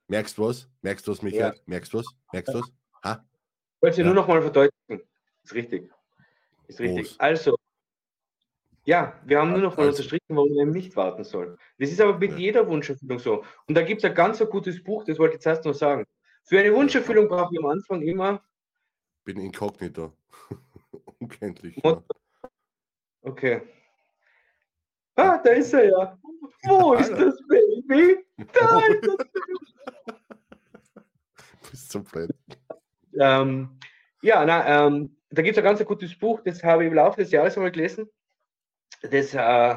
Merkst 0.07 0.38
du 0.38 0.42
was? 0.44 0.68
Merkst 0.83 1.09
du 1.09 1.11
was, 1.11 1.23
Michael? 1.23 1.59
Merkst 1.66 1.92
du 1.92 1.99
was? 1.99 2.07
Merkst 2.33 2.55
du 2.55 2.61
was? 2.61 2.68
Ha? 3.03 3.27
Ich 3.75 3.83
wollte 3.83 4.01
Ja. 4.01 4.07
nur 4.07 4.14
noch 4.14 4.29
mal 4.29 4.40
verdeutlichen. 4.40 5.03
Ist 5.42 5.55
richtig. 5.55 5.90
Ist 6.68 6.81
richtig. 6.81 7.09
Groß. 7.09 7.20
Also, 7.20 7.57
ja, 8.85 9.20
wir 9.26 9.38
haben 9.40 9.50
nur 9.50 9.59
noch 9.61 9.76
mal 9.76 9.87
Also. 9.87 9.98
unterstrichen, 9.98 10.37
warum 10.37 10.50
man 10.50 10.59
eben 10.68 10.70
nicht 10.70 10.94
warten 10.96 11.24
soll. 11.24 11.59
Das 11.78 11.90
ist 11.90 12.00
aber 12.00 12.16
mit 12.18 12.33
Ja. 12.33 12.38
jeder 12.38 12.66
Wunscherfüllung 12.68 13.18
so. 13.18 13.44
Und 13.66 13.74
da 13.74 13.83
gibt 13.83 14.02
es 14.02 14.09
ein 14.09 14.14
ganz 14.14 14.40
ein 14.40 14.48
gutes 14.48 14.83
Buch, 14.83 15.04
das 15.04 15.18
wollte 15.18 15.33
ich 15.35 15.37
jetzt 15.38 15.46
erst 15.46 15.64
noch 15.64 15.74
sagen. 15.74 16.07
Für 16.44 16.59
eine 16.61 16.72
Wunscherfüllung 16.74 17.28
brauche 17.28 17.52
ich 17.52 17.59
am 17.59 17.66
Anfang 17.66 18.02
immer, 18.02 18.42
Bin 19.24 19.38
inkognito. 19.40 20.12
Unkenntlich. 21.20 21.76
Mot- 21.83 22.04
okay. 23.22 23.61
Ah, 25.16 25.37
da 25.38 25.50
ist 25.50 25.72
er 25.74 25.85
ja. 25.88 26.18
Wo 26.64 26.94
ist 26.94 27.11
das 27.12 27.37
Baby? 27.48 28.24
Da 28.52 28.78
ist 28.87 29.07
das 29.07 29.26
Bis 31.70 31.88
zum 31.88 32.04
Blöd. 32.04 32.31
Ähm, 33.20 33.78
ja, 34.22 34.44
na, 34.46 34.87
ähm, 34.87 35.14
da 35.31 35.43
gibt 35.43 35.57
es 35.57 35.59
ein 35.59 35.64
ganz 35.64 35.85
gutes 35.85 36.19
Buch, 36.19 36.41
das 36.45 36.62
habe 36.62 36.85
ich 36.85 36.88
im 36.88 36.95
Laufe 36.95 37.21
des 37.21 37.31
Jahres 37.31 37.57
einmal 37.57 37.73
gelesen. 37.73 38.09
Das 39.03 39.35
äh, 39.35 39.77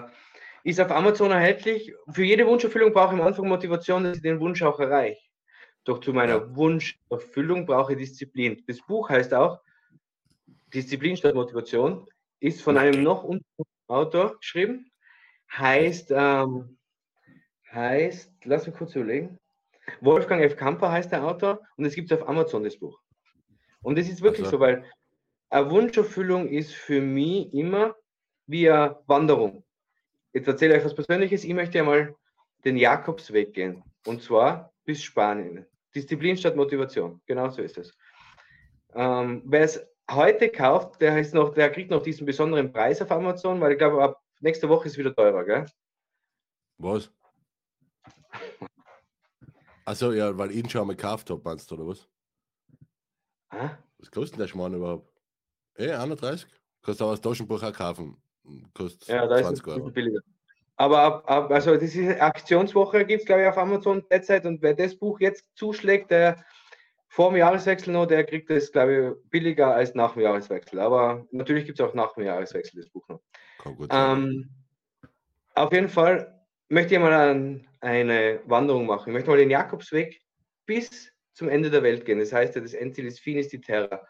ist 0.64 0.80
auf 0.80 0.92
Amazon 0.92 1.32
erhältlich. 1.32 1.94
Für 2.10 2.24
jede 2.24 2.48
Wunscherfüllung 2.48 2.94
brauche 2.94 3.14
ich 3.16 3.22
am 3.22 3.28
Anfang 3.28 3.48
Motivation, 3.48 4.04
dass 4.04 4.18
ich 4.18 4.24
den 4.24 4.40
Wunsch 4.40 4.62
auch 4.64 4.80
erreiche. 4.80 5.22
Doch 5.84 6.00
zu 6.00 6.14
meiner. 6.14 6.56
Wunscherfüllung 6.56 7.66
brauche 7.66 7.94
ich 7.94 8.00
Disziplin. 8.00 8.64
Das 8.68 8.80
Buch 8.82 9.10
heißt 9.10 9.34
auch 9.34 9.60
Disziplin 10.74 11.18
statt 11.18 11.36
Motivation, 11.36 12.08
ist 12.40 12.62
von 12.62 12.78
einem 12.78 13.04
noch 13.04 13.24
unbekannten 13.24 13.88
Autor 13.88 14.38
geschrieben. 14.38 14.92
Heißt, 15.52 16.12
ähm, 16.12 16.78
heißt, 17.72 18.32
lass 18.46 18.68
mich 18.68 18.76
kurz 18.76 18.96
überlegen. 18.96 19.38
Wolfgang 20.00 20.42
F. 20.44 20.56
Kamper 20.56 20.92
heißt 20.92 21.12
der 21.12 21.26
Autor 21.26 21.60
und 21.76 21.86
es 21.86 21.96
gibt 21.96 22.12
es 22.12 22.18
auf 22.18 22.28
Amazon, 22.28 22.64
das 22.64 22.78
Buch. 22.78 23.02
Und 23.82 23.98
es 23.98 24.08
ist 24.08 24.22
wirklich 24.22 24.46
Ach 24.46 24.52
so. 24.52 24.58
so, 24.58 24.62
weil 24.62 24.86
eine 25.52 25.70
Wunscherfüllung 25.70 26.48
ist 26.48 26.74
für 26.74 27.02
mich 27.02 27.54
immer 27.54 27.96
wie 28.48 28.70
eine 28.70 28.98
Wanderung. 29.06 29.64
Jetzt 30.34 30.48
erzähle 30.48 30.74
ich 30.76 30.80
euch 30.80 30.86
was 30.86 30.96
Persönliches. 30.96 31.44
Ich 31.44 31.54
möchte 31.54 31.80
einmal 31.80 32.16
den 32.64 32.78
Jakobsweg 32.78 33.54
gehen. 33.54 33.84
Und 34.08 34.24
zwar 34.24 34.74
bis 34.86 35.04
Spanien. 35.04 35.66
Disziplin 35.94 36.38
statt 36.38 36.56
Motivation. 36.56 37.22
Genau 37.26 37.50
so 37.50 37.62
ist 37.62 37.78
es. 37.78 37.94
Ähm, 38.94 39.44
wer 39.46 39.64
es 39.64 39.86
heute 40.10 40.50
kauft, 40.50 41.02
der, 41.02 41.20
ist 41.20 41.34
noch, 41.34 41.54
der 41.54 41.70
kriegt 41.70 41.92
noch 41.92 42.02
diesen 42.02 42.26
besonderen 42.26 42.72
Preis 42.72 43.02
auf 43.02 43.12
Amazon, 43.12 43.60
weil 43.60 43.74
ich 43.74 43.78
glaube, 43.78 44.02
ab 44.02 44.22
nächste 44.40 44.70
Woche 44.70 44.86
ist 44.86 44.94
es 44.94 44.98
wieder 44.98 45.14
teurer, 45.14 45.44
gell? 45.44 45.66
Was? 46.78 47.12
Also 49.84 50.14
ja, 50.14 50.38
weil 50.38 50.52
ich 50.52 50.58
ihn 50.58 50.70
schon 50.70 50.82
einmal 50.82 50.96
gekauft 50.96 51.30
habe, 51.30 51.42
meinst 51.44 51.70
du, 51.70 51.76
oder 51.76 51.88
was? 51.88 52.08
Ah, 53.50 53.78
Was 53.98 54.10
kostet 54.10 54.40
der 54.40 54.48
Schmarrn 54.48 54.74
überhaupt? 54.74 55.11
Eh, 55.77 55.91
31? 55.91 56.47
Kannst 56.84 56.99
du 56.99 57.05
auch 57.05 57.12
das 57.12 57.21
Taschenbuch 57.21 57.62
auch 57.63 57.73
kaufen. 57.73 58.17
Kostet 58.73 59.07
Ja, 59.07 59.27
da 59.27 59.36
ist 59.36 59.41
es 59.41 59.60
20 59.60 59.62
ein 59.62 59.65
bisschen 59.65 59.81
Euro. 59.81 59.91
billiger. 59.91 60.19
Aber 60.77 60.99
ab, 60.99 61.29
ab, 61.29 61.51
also 61.51 61.77
diese 61.77 62.19
Aktionswoche 62.19 63.05
gibt 63.05 63.21
es, 63.21 63.25
glaube 63.27 63.43
ich, 63.43 63.47
auf 63.47 63.57
Amazon 63.57 64.03
derzeit. 64.10 64.45
Und 64.45 64.62
wer 64.62 64.73
das 64.73 64.95
Buch 64.95 65.19
jetzt 65.19 65.45
zuschlägt, 65.55 66.10
der 66.10 66.43
vor 67.07 67.29
dem 67.29 67.38
Jahreswechsel 67.38 67.93
noch, 67.93 68.07
der 68.07 68.23
kriegt 68.23 68.49
es, 68.49 68.71
glaube 68.71 69.17
ich, 69.23 69.29
billiger 69.29 69.75
als 69.75 69.93
nach 69.93 70.13
dem 70.13 70.23
Jahreswechsel. 70.23 70.79
Aber 70.79 71.27
natürlich 71.31 71.65
gibt 71.65 71.79
es 71.79 71.86
auch 71.86 71.93
nach 71.93 72.13
dem 72.13 72.23
Jahreswechsel 72.23 72.81
das 72.81 72.89
Buch 72.89 73.07
noch. 73.10 73.21
Ähm, 73.91 74.49
auf 75.53 75.71
jeden 75.71 75.89
Fall 75.89 76.41
möchte 76.69 76.95
ich 76.95 76.99
mal 76.99 77.13
ein, 77.13 77.67
eine 77.81 78.39
Wanderung 78.45 78.86
machen. 78.86 79.10
Ich 79.10 79.13
möchte 79.13 79.29
mal 79.29 79.38
den 79.38 79.51
Jakobsweg 79.51 80.21
bis 80.65 81.12
zum 81.34 81.49
Ende 81.49 81.69
der 81.69 81.84
Welt 81.84 82.05
gehen. 82.05 82.19
Das 82.19 82.34
heißt 82.34 82.55
ja, 82.55 82.62
das 82.62 82.73
Endziel 82.73 83.05
ist 83.05 83.19
Finis 83.19 83.49
di 83.49 83.60
Terra. 83.60 84.01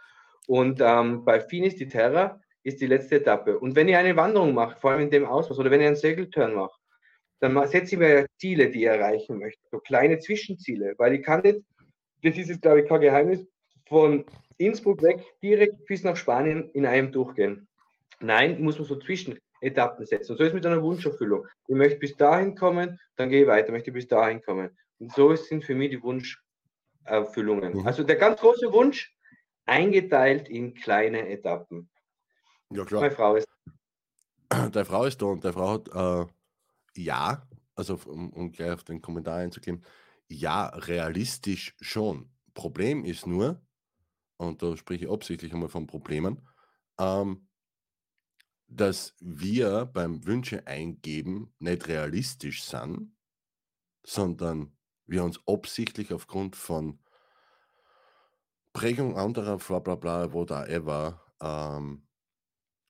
Und 0.47 0.81
ähm, 0.81 1.23
bei 1.23 1.39
Finis 1.39 1.75
di 1.75 1.87
Terra 1.87 2.39
ist 2.63 2.81
die 2.81 2.87
letzte 2.87 3.15
Etappe. 3.15 3.59
Und 3.59 3.75
wenn 3.75 3.87
ihr 3.87 3.97
eine 3.97 4.15
Wanderung 4.15 4.53
macht, 4.53 4.79
vor 4.79 4.91
allem 4.91 5.01
in 5.01 5.09
dem 5.09 5.25
Ausmaß, 5.25 5.57
oder 5.59 5.71
wenn 5.71 5.81
ihr 5.81 5.87
einen 5.87 5.95
Segelturn 5.95 6.53
macht, 6.53 6.79
dann 7.39 7.67
setzt 7.67 7.91
ihr 7.91 7.97
mir 7.97 8.27
Ziele, 8.37 8.69
die 8.69 8.81
ihr 8.83 8.91
erreichen 8.91 9.39
möchtet. 9.39 9.67
So 9.71 9.79
kleine 9.79 10.19
Zwischenziele. 10.19 10.93
Weil 10.97 11.15
ich 11.15 11.23
kann 11.23 11.41
nicht, 11.41 11.59
das 12.23 12.37
ist 12.37 12.49
jetzt, 12.49 12.61
glaube 12.61 12.81
ich, 12.81 12.87
kein 12.87 13.01
Geheimnis, 13.01 13.45
von 13.87 14.25
Innsbruck 14.57 15.01
weg 15.01 15.23
direkt 15.41 15.85
bis 15.85 16.03
nach 16.03 16.15
Spanien 16.15 16.69
in 16.71 16.85
einem 16.85 17.11
durchgehen. 17.11 17.67
Nein, 18.19 18.53
ich 18.53 18.59
muss 18.59 18.77
man 18.77 18.87
so 18.87 18.95
Zwischenetappen 18.95 20.05
setzen. 20.05 20.31
Und 20.31 20.37
so 20.37 20.43
ist 20.43 20.53
mit 20.53 20.65
einer 20.65 20.83
Wunscherfüllung. 20.83 21.47
Ich 21.67 21.75
möchte 21.75 21.99
bis 21.99 22.15
dahin 22.15 22.55
kommen, 22.55 22.99
dann 23.15 23.29
gehe 23.29 23.41
ich 23.41 23.47
weiter, 23.47 23.71
möchte 23.71 23.91
bis 23.91 24.07
dahin 24.07 24.41
kommen. 24.41 24.77
Und 24.99 25.11
so 25.13 25.35
sind 25.35 25.65
für 25.65 25.73
mich 25.73 25.89
die 25.89 26.01
Wunscherfüllungen. 26.03 27.73
Mhm. 27.73 27.87
Also 27.87 28.03
der 28.03 28.17
ganz 28.17 28.39
große 28.39 28.71
Wunsch, 28.71 29.11
eingeteilt 29.71 30.49
in 30.49 30.73
kleine 30.73 31.29
Etappen. 31.29 31.89
Ja, 32.71 32.83
klar. 32.83 33.01
Meine 33.01 33.15
Frau 33.15 33.35
ist. 33.35 33.47
Deine 34.49 34.85
Frau 34.85 35.05
ist 35.05 35.21
da 35.21 35.27
und 35.27 35.43
deine 35.45 35.53
Frau 35.53 35.69
hat 35.69 35.87
äh, 35.87 37.01
ja, 37.01 37.47
also 37.75 37.97
um, 38.05 38.31
um 38.33 38.51
gleich 38.51 38.71
auf 38.71 38.83
den 38.83 39.01
Kommentar 39.01 39.37
einzugehen, 39.37 39.83
ja, 40.27 40.67
realistisch 40.67 41.73
schon. 41.79 42.29
Problem 42.53 43.05
ist 43.05 43.25
nur, 43.25 43.61
und 44.35 44.61
da 44.61 44.75
spreche 44.75 45.05
ich 45.05 45.11
absichtlich 45.11 45.53
einmal 45.53 45.69
von 45.69 45.87
Problemen, 45.87 46.45
ähm, 46.99 47.47
dass 48.67 49.15
wir 49.19 49.85
beim 49.85 50.25
Wünsche 50.25 50.67
eingeben 50.67 51.53
nicht 51.59 51.87
realistisch 51.87 52.63
sind, 52.63 53.15
sondern 54.03 54.77
wir 55.05 55.23
uns 55.23 55.39
absichtlich 55.47 56.11
aufgrund 56.13 56.57
von 56.57 57.00
Prägung 58.73 59.17
anderer, 59.17 59.57
bla 59.57 59.79
bla 59.79 59.95
bla, 59.95 60.33
whatever, 60.33 61.21
ähm, 61.41 62.07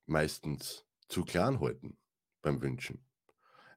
meistens 0.06 0.86
zu 1.08 1.24
klein 1.24 1.60
halten 1.60 1.98
beim 2.42 2.62
Wünschen. 2.62 3.06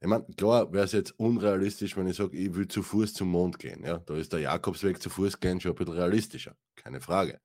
Ich 0.00 0.08
meine, 0.08 0.26
klar 0.36 0.70
wäre 0.72 0.84
es 0.84 0.92
jetzt 0.92 1.18
unrealistisch, 1.18 1.96
wenn 1.96 2.06
ich 2.06 2.16
sage, 2.16 2.36
ich 2.36 2.54
will 2.54 2.68
zu 2.68 2.82
Fuß 2.82 3.14
zum 3.14 3.28
Mond 3.28 3.58
gehen. 3.58 3.82
Ja? 3.84 3.98
Da 3.98 4.16
ist 4.16 4.32
der 4.32 4.40
Jakobsweg 4.40 5.00
zu 5.00 5.08
Fuß 5.08 5.40
gehen 5.40 5.60
schon 5.60 5.72
ein 5.72 5.76
bisschen 5.76 5.94
realistischer, 5.94 6.56
keine 6.76 7.00
Frage. 7.00 7.40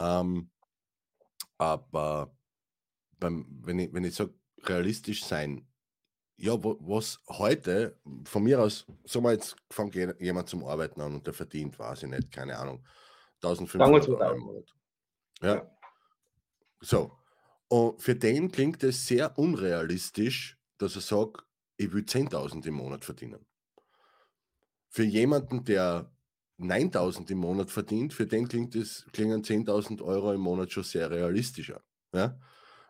Ähm, 0.00 0.50
aber 1.58 2.34
beim, 3.18 3.46
wenn 3.62 3.78
ich, 3.78 3.92
wenn 3.92 4.04
ich 4.04 4.14
sage, 4.14 4.34
realistisch 4.62 5.24
sein, 5.24 5.68
ja, 6.36 6.54
was 6.62 7.20
heute, 7.28 8.00
von 8.24 8.42
mir 8.42 8.60
aus, 8.60 8.86
sagen 9.04 9.24
wir 9.24 9.32
jetzt, 9.32 9.56
fängt 9.70 9.94
je- 9.94 10.14
jemand 10.18 10.48
zum 10.48 10.64
Arbeiten 10.64 11.00
an 11.00 11.14
und 11.14 11.26
der 11.26 11.34
verdient, 11.34 11.78
weiß 11.78 12.04
ich 12.04 12.08
nicht, 12.08 12.32
keine 12.32 12.58
Ahnung, 12.58 12.84
1500 13.44 14.04
Sagen 14.04 14.18
wir 14.18 14.26
Euro 14.26 14.34
im 14.34 14.42
Monat. 14.42 14.74
Ja. 15.42 15.70
So. 16.80 17.12
Und 17.68 18.00
für 18.00 18.14
den 18.14 18.50
klingt 18.50 18.82
es 18.84 19.06
sehr 19.06 19.38
unrealistisch, 19.38 20.58
dass 20.78 20.96
er 20.96 21.02
sagt, 21.02 21.44
ich 21.76 21.92
will 21.92 22.04
10.000 22.04 22.66
im 22.66 22.74
Monat 22.74 23.04
verdienen. 23.04 23.46
Für 24.88 25.04
jemanden, 25.04 25.64
der 25.64 26.12
9.000 26.58 27.30
im 27.30 27.38
Monat 27.38 27.70
verdient, 27.70 28.12
für 28.14 28.26
den 28.26 28.46
klingt 28.46 28.76
es, 28.76 29.06
klingen 29.12 29.42
10.000 29.42 30.02
Euro 30.02 30.32
im 30.32 30.40
Monat 30.40 30.72
schon 30.72 30.84
sehr 30.84 31.10
realistischer. 31.10 31.82
Ja? 32.12 32.38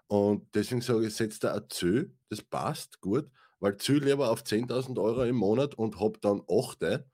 Und 0.07 0.55
deswegen 0.55 0.83
sage 0.83 1.07
ich, 1.07 1.15
setzt 1.15 1.45
da 1.45 1.55
ein 1.55 1.65
Zö, 1.71 2.11
das 2.29 2.43
passt 2.43 3.01
gut, 3.01 3.31
weil 3.61 3.79
Zö 3.79 3.99
lieber 3.99 4.31
auf 4.31 4.43
10.000 4.43 5.01
Euro 5.03 5.25
im 5.25 5.37
Monat 5.37 5.75
und 5.77 5.99
hab 5.99 6.21
dann 6.21 6.43
8, 6.51 7.05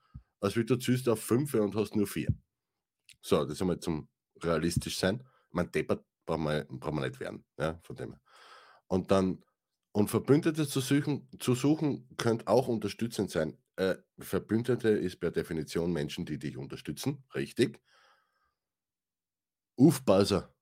als 0.41 0.57
wie 0.57 0.65
du 0.65 0.75
züst 0.77 1.07
auf 1.07 1.21
5 1.21 1.53
und 1.53 1.75
hast 1.75 1.95
nur 1.95 2.07
4. 2.07 2.27
So, 3.21 3.45
das 3.45 3.61
einmal 3.61 3.79
zum 3.79 4.09
realistisch 4.43 4.97
sein. 4.97 5.23
Man 5.51 5.71
deppert 5.71 6.03
brauchen 6.25 6.43
wir, 6.43 6.65
brauchen 6.69 6.95
wir 6.95 7.07
nicht 7.07 7.19
werden, 7.19 7.45
ja, 7.59 7.79
von 7.83 7.95
dem. 7.95 8.15
Und 8.87 9.11
dann, 9.11 9.43
und 9.91 10.09
Verbündete 10.09 10.67
zu 10.67 10.79
suchen, 10.79 11.29
zu 11.39 11.55
suchen 11.55 12.07
könnte 12.17 12.47
auch 12.47 12.67
unterstützend 12.67 13.31
sein. 13.31 13.57
Äh, 13.75 13.95
Verbündete 14.19 14.89
ist 14.89 15.19
per 15.19 15.31
Definition 15.31 15.91
Menschen, 15.91 16.25
die 16.25 16.39
dich 16.39 16.57
unterstützen, 16.57 17.23
richtig. 17.35 17.79
Aufpasser. 19.77 20.53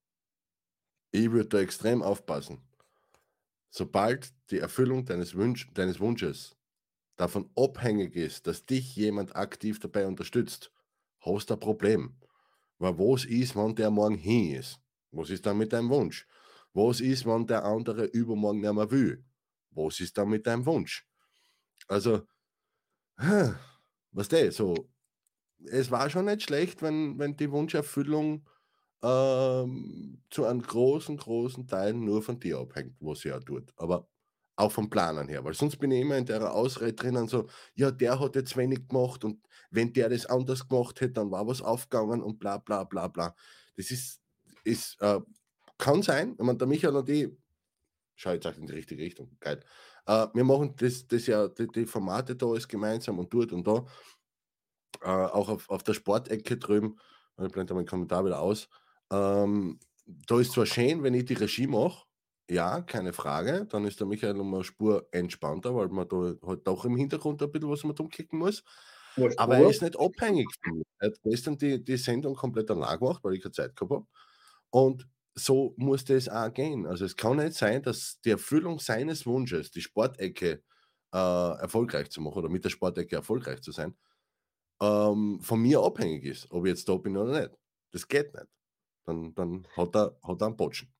Ich 1.12 1.32
würde 1.32 1.50
da 1.50 1.60
extrem 1.60 2.02
aufpassen. 2.02 2.64
Sobald 3.72 4.34
die 4.52 4.60
Erfüllung 4.60 5.06
deines, 5.06 5.36
Wunsch, 5.36 5.72
deines 5.74 6.00
Wunsches 6.00 6.56
davon 7.18 7.52
abhängig 7.56 8.16
ist, 8.16 8.48
dass 8.48 8.66
dich 8.66 8.96
jemand 8.96 9.36
aktiv 9.36 9.80
dabei 9.80 10.08
unterstützt, 10.08 10.72
hast 11.22 11.50
du 11.50 11.56
ein 11.56 11.60
Problem. 11.60 12.18
Weil 12.80 12.98
was 12.98 13.26
ist, 13.26 13.56
wenn 13.56 13.76
der 13.76 13.92
morgen 13.92 14.18
hin 14.18 14.56
ist? 14.56 14.80
Was 15.12 15.30
ist 15.30 15.46
dann 15.46 15.58
mit 15.58 15.74
deinem 15.74 15.90
Wunsch? 15.90 16.28
Was 16.74 17.02
ist, 17.02 17.26
wenn 17.26 17.46
der 17.48 17.66
andere 17.66 18.06
übermorgen 18.06 18.62
nicht 18.62 18.74
mehr 18.74 18.92
will? 18.92 19.24
Was 19.72 20.00
ist 20.00 20.18
dann 20.18 20.30
mit 20.30 20.48
deinem 20.48 20.66
Wunsch? 20.66 21.06
Also, 21.88 22.24
was 24.12 24.30
der 24.30 24.52
so, 24.52 24.90
es 25.66 25.92
war 25.92 26.10
schon 26.10 26.26
nicht 26.26 26.44
schlecht, 26.44 26.82
wenn, 26.82 27.20
wenn 27.20 27.36
die 27.36 27.52
Wunscherfüllung 27.52 28.48
ähm, 29.04 30.24
zu 30.30 30.46
einem 30.46 30.62
großen, 30.62 31.18
großen 31.18 31.68
Teil 31.68 31.94
nur 31.94 32.22
von 32.24 32.40
dir 32.40 32.60
abhängt, 32.60 32.96
was 33.00 33.20
sie 33.22 33.34
auch 33.34 33.44
tut. 33.44 33.74
Aber 33.78 34.08
auch 34.60 34.72
vom 34.72 34.90
Planen 34.90 35.28
her, 35.28 35.44
weil 35.44 35.54
sonst 35.54 35.78
bin 35.78 35.92
ich 35.92 36.02
immer 36.02 36.18
in 36.18 36.26
der 36.26 36.54
Ausrede 36.54 36.94
drinnen 36.94 37.28
so, 37.28 37.48
ja, 37.76 37.92
der 37.92 38.20
hat 38.20 38.36
jetzt 38.36 38.58
wenig 38.58 38.88
gemacht 38.88 39.24
und 39.24 39.40
wenn 39.72 39.94
der 39.94 40.10
das 40.10 40.26
anders 40.26 40.68
gemacht 40.68 41.00
hätte, 41.00 41.14
dann 41.14 41.32
war 41.32 41.48
was 41.48 41.62
aufgegangen 41.62 42.22
und 42.22 42.40
bla 42.40 42.58
bla 42.58 42.84
bla 42.84 43.08
bla. 43.08 43.36
Das 43.78 43.90
ist, 43.92 44.22
ist 44.66 45.02
äh, 45.02 45.22
kann 45.78 46.02
sein, 46.02 46.34
ich 46.38 46.44
meine, 46.44 46.58
der 46.58 46.68
Michael 46.68 46.96
und 46.96 47.10
ich, 47.10 47.30
schau 48.16 48.32
jetzt 48.32 48.46
auch 48.48 48.58
in 48.58 48.68
die 48.68 48.74
richtige 48.74 49.02
Richtung, 49.02 49.38
geil. 49.40 49.62
Äh, 50.06 50.28
wir 50.34 50.44
machen 50.44 50.76
das, 50.78 51.08
das 51.08 51.26
ja, 51.28 51.48
die, 51.48 51.68
die 51.68 51.86
Formate 51.86 52.36
da 52.36 52.48
alles 52.48 52.68
gemeinsam 52.68 53.18
und 53.20 53.34
dort 53.34 53.54
und 53.54 53.66
da, 53.66 53.86
äh, 55.02 55.08
auch 55.08 55.48
auf, 55.48 55.70
auf 55.70 55.84
der 55.84 55.94
Sportecke 55.94 56.58
drüben, 56.58 57.00
ich 57.42 57.52
blende 57.52 57.74
meinen 57.74 57.86
Kommentar 57.86 58.26
wieder 58.26 58.42
aus, 58.42 58.68
ähm, 59.10 59.80
da 60.06 60.40
ist 60.40 60.52
zwar 60.52 60.66
schön, 60.66 61.02
wenn 61.04 61.14
ich 61.14 61.26
die 61.26 61.36
Regie 61.36 61.68
mache, 61.68 62.09
ja, 62.50 62.82
keine 62.82 63.14
Frage, 63.14 63.66
dann 63.70 63.86
ist 63.86 64.00
der 64.00 64.08
Michael 64.08 64.40
um 64.40 64.54
eine 64.54 64.64
Spur 64.64 65.08
entspannter, 65.12 65.76
weil 65.76 65.90
man 65.90 66.08
da 66.08 66.34
halt 66.46 66.68
doch 66.68 66.86
im 66.86 66.96
Hintergrund 66.98 67.42
ein 67.44 67.52
bisschen 67.52 67.70
was 67.70 67.84
man 67.84 67.96
umklicken 67.98 68.40
muss. 68.40 68.64
Aber 69.38 69.58
er 69.58 69.70
ist 69.70 69.82
nicht 69.82 70.00
abhängig 70.00 70.48
von 70.64 70.78
mir. 70.78 70.84
Er 71.00 71.10
hat 71.10 71.18
gestern 71.24 71.58
die, 71.58 71.84
die 71.84 71.98
Sendung 71.98 72.36
komplett 72.36 72.72
allein 72.72 73.00
gemacht, 73.00 73.24
weil 73.24 73.36
ich 73.36 73.42
keine 73.44 73.52
Zeit 73.54 73.76
gehabt 73.76 73.92
habe. 73.92 74.08
Und 74.72 75.08
so 75.36 75.74
muss 75.78 76.06
das 76.06 76.30
auch 76.30 76.54
gehen. 76.54 76.86
Also 76.88 77.06
es 77.06 77.16
kann 77.16 77.38
nicht 77.38 77.54
sein, 77.54 77.84
dass 77.84 78.20
die 78.22 78.32
Erfüllung 78.32 78.80
seines 78.80 79.26
Wunsches, 79.26 79.72
die 79.72 79.82
Sportecke 79.82 80.64
äh, 81.14 81.18
erfolgreich 81.62 82.10
zu 82.12 82.22
machen 82.22 82.40
oder 82.40 82.50
mit 82.50 82.66
der 82.66 82.70
Sportecke 82.70 83.16
erfolgreich 83.16 83.62
zu 83.62 83.72
sein, 83.72 83.98
ähm, 84.82 85.40
von 85.42 85.62
mir 85.62 85.82
abhängig 85.82 86.26
ist, 86.26 86.52
ob 86.52 86.66
ich 86.66 86.72
jetzt 86.72 86.90
da 86.90 86.96
bin 86.98 87.18
oder 87.18 87.42
nicht. 87.42 87.58
Das 87.92 88.08
geht 88.08 88.34
nicht. 88.34 88.48
Dann, 89.06 89.34
dann 89.36 89.68
hat, 89.76 89.96
er, 89.96 90.18
hat 90.24 90.42
er 90.42 90.48
einen 90.48 90.58
Botschen. 90.58 90.94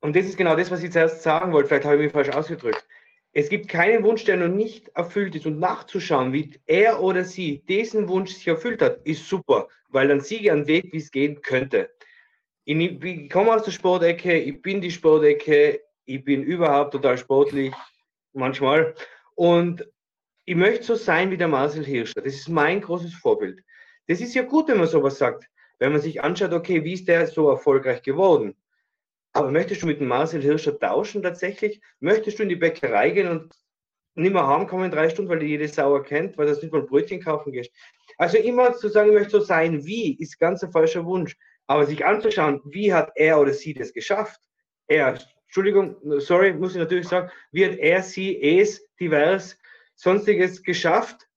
Und 0.00 0.14
das 0.14 0.26
ist 0.26 0.36
genau 0.36 0.54
das, 0.54 0.70
was 0.70 0.82
ich 0.82 0.92
zuerst 0.92 1.22
sagen 1.22 1.52
wollte. 1.52 1.68
Vielleicht 1.68 1.84
habe 1.84 1.96
ich 1.96 2.02
mich 2.02 2.12
falsch 2.12 2.30
ausgedrückt. 2.30 2.86
Es 3.32 3.48
gibt 3.48 3.68
keinen 3.68 4.04
Wunsch, 4.04 4.24
der 4.24 4.36
noch 4.36 4.48
nicht 4.48 4.88
erfüllt 4.94 5.34
ist. 5.34 5.46
Und 5.46 5.58
nachzuschauen, 5.58 6.32
wie 6.32 6.58
er 6.66 7.02
oder 7.02 7.24
sie 7.24 7.58
diesen 7.68 8.08
Wunsch 8.08 8.32
sich 8.32 8.48
erfüllt 8.48 8.80
hat, 8.80 8.98
ist 9.04 9.28
super, 9.28 9.68
weil 9.88 10.08
dann 10.08 10.24
ich 10.28 10.50
einen 10.50 10.66
Weg, 10.66 10.92
wie 10.92 10.98
es 10.98 11.10
gehen 11.10 11.40
könnte. 11.42 11.90
Ich, 12.64 12.76
ich 12.76 13.30
komme 13.30 13.52
aus 13.52 13.64
der 13.64 13.72
Sportecke, 13.72 14.38
ich 14.38 14.60
bin 14.60 14.80
die 14.80 14.90
Sportecke, 14.90 15.80
ich 16.04 16.24
bin 16.24 16.42
überhaupt 16.42 16.92
total 16.92 17.18
sportlich, 17.18 17.72
manchmal. 18.32 18.94
Und 19.34 19.86
ich 20.44 20.56
möchte 20.56 20.84
so 20.84 20.94
sein 20.94 21.30
wie 21.30 21.36
der 21.36 21.48
Marcel 21.48 21.84
Hirscher. 21.84 22.22
Das 22.22 22.34
ist 22.34 22.48
mein 22.48 22.80
großes 22.80 23.14
Vorbild. 23.14 23.62
Das 24.06 24.20
ist 24.20 24.34
ja 24.34 24.42
gut, 24.42 24.68
wenn 24.68 24.78
man 24.78 24.86
sowas 24.86 25.18
sagt. 25.18 25.48
Wenn 25.78 25.92
man 25.92 26.00
sich 26.00 26.22
anschaut, 26.22 26.52
okay, 26.52 26.82
wie 26.82 26.94
ist 26.94 27.06
der 27.06 27.26
so 27.26 27.50
erfolgreich 27.50 28.02
geworden? 28.02 28.56
Aber 29.38 29.52
möchtest 29.52 29.82
du 29.82 29.86
mit 29.86 30.00
dem 30.00 30.08
Marcel 30.08 30.42
Hirscher 30.42 30.76
tauschen 30.76 31.22
tatsächlich? 31.22 31.80
Möchtest 32.00 32.40
du 32.40 32.42
in 32.42 32.48
die 32.48 32.56
Bäckerei 32.56 33.10
gehen 33.10 33.28
und 33.28 33.54
nicht 34.16 34.32
mehr 34.32 34.48
heimkommen 34.48 34.86
in 34.86 34.90
drei 34.90 35.08
Stunden, 35.08 35.30
weil 35.30 35.38
die 35.38 35.46
jede 35.46 35.68
Sauer 35.68 36.02
kennt, 36.02 36.36
weil 36.36 36.46
du 36.46 36.54
nicht 36.54 36.72
mal 36.72 36.80
ein 36.80 36.88
Brötchen 36.88 37.22
kaufen 37.22 37.52
gehst? 37.52 37.70
Also 38.16 38.36
immer 38.36 38.72
zu 38.72 38.88
sagen, 38.88 39.10
ich 39.10 39.14
möchte 39.14 39.38
so 39.38 39.40
sein 39.40 39.84
wie, 39.86 40.18
ist 40.18 40.40
ganz 40.40 40.64
ein 40.64 40.72
falscher 40.72 41.04
Wunsch. 41.04 41.36
Aber 41.68 41.86
sich 41.86 42.04
anzuschauen, 42.04 42.60
wie 42.64 42.92
hat 42.92 43.12
er 43.14 43.38
oder 43.38 43.52
sie 43.52 43.74
das 43.74 43.92
geschafft? 43.92 44.40
Er, 44.88 45.16
Entschuldigung, 45.44 45.94
sorry, 46.18 46.52
muss 46.52 46.72
ich 46.72 46.78
natürlich 46.78 47.06
sagen, 47.06 47.30
wie 47.52 47.64
hat 47.64 47.76
er, 47.76 48.02
sie, 48.02 48.42
es, 48.42 48.84
divers, 48.98 49.56
sonstiges 49.94 50.64
geschafft? 50.64 51.28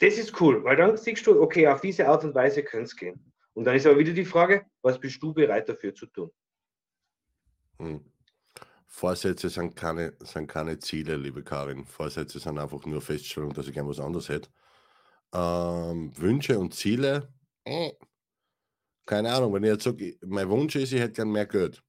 Das 0.00 0.18
ist 0.18 0.40
cool, 0.40 0.64
weil 0.64 0.74
dann 0.74 0.96
siehst 0.96 1.24
du, 1.28 1.40
okay, 1.40 1.68
auf 1.68 1.80
diese 1.80 2.08
Art 2.08 2.24
und 2.24 2.34
Weise 2.34 2.64
könnte 2.64 2.86
es 2.86 2.96
gehen. 2.96 3.32
Und 3.52 3.66
dann 3.66 3.76
ist 3.76 3.86
aber 3.86 4.00
wieder 4.00 4.12
die 4.12 4.24
Frage, 4.24 4.66
was 4.80 4.98
bist 4.98 5.22
du 5.22 5.32
bereit 5.32 5.68
dafür 5.68 5.94
zu 5.94 6.06
tun? 6.06 6.32
Hm. 7.78 8.00
Vorsätze 8.86 9.48
sind 9.50 9.76
keine, 9.76 10.14
sind 10.20 10.48
keine 10.48 10.78
Ziele, 10.78 11.16
liebe 11.16 11.42
Karin. 11.44 11.86
Vorsätze 11.86 12.38
sind 12.40 12.58
einfach 12.58 12.84
nur 12.86 13.02
Feststellung, 13.02 13.52
dass 13.54 13.68
ich 13.68 13.74
gern 13.74 13.88
was 13.88 14.00
anderes 14.00 14.28
hätte. 14.28 14.50
Ähm, 15.34 16.12
Wünsche 16.18 16.58
und 16.58 16.74
Ziele, 16.74 17.32
äh, 17.64 17.92
keine 19.06 19.32
Ahnung, 19.32 19.52
wenn 19.54 19.62
ich 19.64 19.70
jetzt 19.70 19.84
sage, 19.84 20.16
mein 20.26 20.48
Wunsch 20.48 20.74
ist, 20.76 20.92
ich 20.92 21.00
hätte 21.00 21.12
gern 21.14 21.30
mehr 21.30 21.46
Geld. 21.46 21.82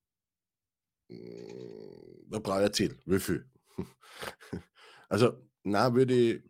Mm, 1.10 2.30
Da 2.30 2.40
brauche 2.40 2.60
ich 2.62 2.66
ein 2.68 2.74
Ziel. 2.74 3.00
Wie 3.06 3.20
viel? 3.20 3.46
Also, 5.10 5.40
na 5.64 5.94
würde 5.94 6.14
ich, 6.14 6.44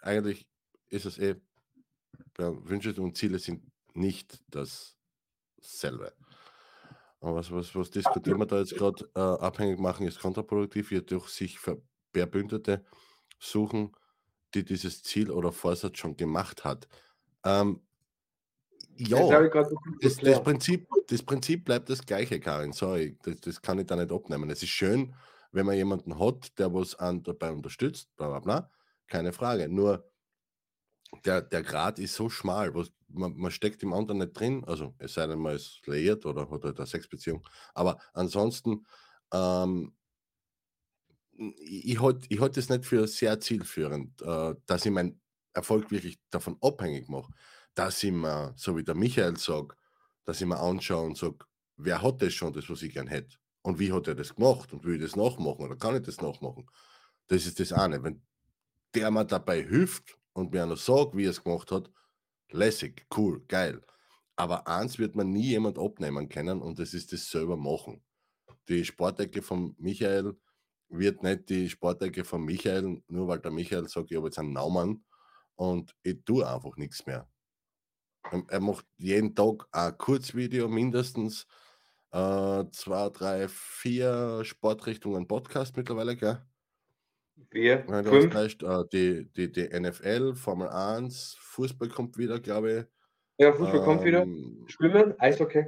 eigentlich 0.00 0.46
ist 0.88 1.06
es 1.06 1.18
eh, 1.18 1.36
ja, 2.38 2.52
Wünsche 2.68 2.94
und 3.00 3.16
Ziele 3.16 3.38
sind 3.38 3.64
nicht 3.94 4.42
dasselbe. 4.48 6.12
Aber 7.20 7.36
was, 7.36 7.52
was, 7.52 7.74
was 7.74 7.90
diskutieren 7.90 8.38
wir 8.38 8.46
da 8.46 8.58
jetzt 8.58 8.76
gerade? 8.76 9.08
Äh, 9.14 9.20
abhängig 9.20 9.78
machen 9.78 10.06
ist 10.06 10.20
kontraproduktiv, 10.20 10.90
jedoch 10.90 11.28
sich 11.28 11.58
Ver- 11.58 11.82
Verbündete 12.14 12.84
suchen, 13.38 13.92
die 14.54 14.64
dieses 14.64 15.02
Ziel 15.02 15.30
oder 15.30 15.52
Vorsatz 15.52 15.98
schon 15.98 16.16
gemacht 16.16 16.64
hat. 16.64 16.88
Ähm, 17.44 17.82
Das 18.98 19.08
ja, 19.08 19.48
das, 19.48 19.68
das, 20.00 20.16
erklärt. 20.16 20.44
Prinzip, 20.44 20.88
das 21.08 21.22
Prinzip 21.22 21.64
bleibt 21.64 21.88
das 21.88 22.04
gleiche, 22.04 22.40
Karin. 22.40 22.72
Sorry, 22.72 23.16
das, 23.22 23.36
das 23.40 23.62
kann 23.62 23.78
ich 23.78 23.86
da 23.86 23.96
nicht 23.96 24.12
abnehmen. 24.12 24.50
Es 24.50 24.62
ist 24.62 24.70
schön, 24.70 25.14
wenn 25.52 25.66
man 25.66 25.76
jemanden 25.76 26.18
hat, 26.18 26.58
der 26.58 26.72
was 26.74 26.94
an 26.96 27.22
dabei 27.22 27.50
unterstützt, 27.52 28.14
bla 28.16 28.28
bla 28.28 28.40
bla, 28.40 28.70
keine 29.06 29.32
Frage. 29.32 29.68
Nur 29.68 30.09
der, 31.24 31.42
der 31.42 31.62
Grad 31.62 31.98
ist 31.98 32.14
so 32.14 32.28
schmal, 32.28 32.74
was, 32.74 32.92
man, 33.08 33.36
man 33.36 33.50
steckt 33.50 33.82
im 33.82 33.92
anderen 33.92 34.18
nicht 34.18 34.38
drin, 34.38 34.64
also 34.66 34.94
es 34.98 35.14
sei 35.14 35.26
denn, 35.26 35.38
man 35.38 35.56
ist 35.56 35.86
liiert 35.86 36.24
oder 36.26 36.50
hat 36.50 36.64
halt 36.64 36.78
eine 36.78 36.86
Sexbeziehung. 36.86 37.46
Aber 37.74 37.98
ansonsten, 38.12 38.86
ähm, 39.32 39.92
ich, 41.32 41.92
ich 41.92 42.00
halte 42.00 42.26
ich 42.28 42.40
halt 42.40 42.56
das 42.56 42.68
nicht 42.68 42.86
für 42.86 43.06
sehr 43.06 43.40
zielführend, 43.40 44.20
äh, 44.22 44.54
dass 44.66 44.86
ich 44.86 44.92
meinen 44.92 45.20
Erfolg 45.52 45.90
wirklich 45.90 46.18
davon 46.30 46.56
abhängig 46.60 47.08
mache, 47.08 47.32
dass 47.74 48.02
ich 48.02 48.12
mir, 48.12 48.52
so 48.56 48.76
wie 48.76 48.84
der 48.84 48.94
Michael 48.94 49.36
sagt, 49.36 49.76
dass 50.24 50.40
ich 50.40 50.46
mir 50.46 50.60
anschaue 50.60 51.06
und 51.06 51.16
sage, 51.16 51.38
wer 51.76 52.02
hat 52.02 52.22
das 52.22 52.34
schon, 52.34 52.52
das, 52.52 52.68
was 52.68 52.82
ich 52.82 52.92
gern 52.92 53.06
hätte? 53.08 53.36
Und 53.62 53.78
wie 53.78 53.92
hat 53.92 54.06
er 54.06 54.14
das 54.14 54.34
gemacht? 54.34 54.72
Und 54.72 54.84
will 54.84 54.96
ich 54.96 55.02
das 55.02 55.16
nachmachen 55.16 55.64
oder 55.64 55.76
kann 55.76 55.96
ich 55.96 56.02
das 56.02 56.20
nachmachen? 56.20 56.66
Das 57.26 57.46
ist 57.46 57.60
das 57.60 57.72
eine. 57.72 58.02
Wenn 58.02 58.22
der 58.94 59.10
mir 59.10 59.24
dabei 59.24 59.62
hilft 59.62 60.19
und 60.32 60.52
mir 60.52 60.66
noch 60.66 60.76
sagt, 60.76 61.16
wie 61.16 61.26
er 61.26 61.30
es 61.30 61.42
gemacht 61.42 61.72
hat, 61.72 61.90
lässig, 62.50 63.06
cool, 63.16 63.44
geil. 63.48 63.82
Aber 64.36 64.66
eins 64.68 64.98
wird 64.98 65.16
man 65.16 65.32
nie 65.32 65.48
jemand 65.48 65.78
abnehmen 65.78 66.28
können 66.28 66.62
und 66.62 66.78
das 66.78 66.94
ist 66.94 67.12
das 67.12 67.30
selber 67.30 67.56
machen. 67.56 68.02
Die 68.68 68.84
Sportecke 68.84 69.42
von 69.42 69.74
Michael 69.78 70.34
wird 70.88 71.22
nicht 71.22 71.48
die 71.50 71.68
Sportecke 71.70 72.24
von 72.24 72.44
Michael, 72.44 73.02
nur 73.08 73.28
weil 73.28 73.40
der 73.40 73.50
Michael 73.52 73.88
sagt, 73.88 74.10
ich 74.10 74.16
habe 74.16 74.28
jetzt 74.28 74.38
einen 74.38 74.52
Naumann 74.52 75.04
und 75.56 75.94
ich 76.02 76.24
tue 76.24 76.48
einfach 76.48 76.76
nichts 76.76 77.06
mehr. 77.06 77.28
Er- 78.30 78.44
Er 78.48 78.60
macht 78.60 78.86
jeden 78.98 79.34
Tag 79.34 79.66
ein 79.72 79.96
Kurzvideo, 79.98 80.68
mindestens 80.68 81.46
äh, 82.12 82.64
zwei, 82.72 83.08
drei, 83.10 83.48
vier 83.48 84.42
Sportrichtungen 84.44 85.26
Podcast 85.28 85.76
mittlerweile, 85.76 86.16
gell? 86.16 86.44
Wir, 87.50 87.84
Wenn 87.88 88.04
du 88.04 88.10
fünf. 88.10 88.34
weißt, 88.34 88.62
äh, 88.62 88.84
die, 88.92 89.24
die, 89.32 89.50
die 89.52 89.68
NFL, 89.80 90.34
Formel 90.34 90.68
1, 90.68 91.36
Fußball 91.40 91.88
kommt 91.88 92.16
wieder, 92.18 92.38
glaube 92.40 92.72
ich. 92.72 92.84
Ja, 93.44 93.52
Fußball 93.52 93.82
kommt 93.82 94.04
wieder. 94.04 94.22
Ähm, 94.22 94.64
Schwimmen, 94.68 95.14
Eishockey. 95.18 95.66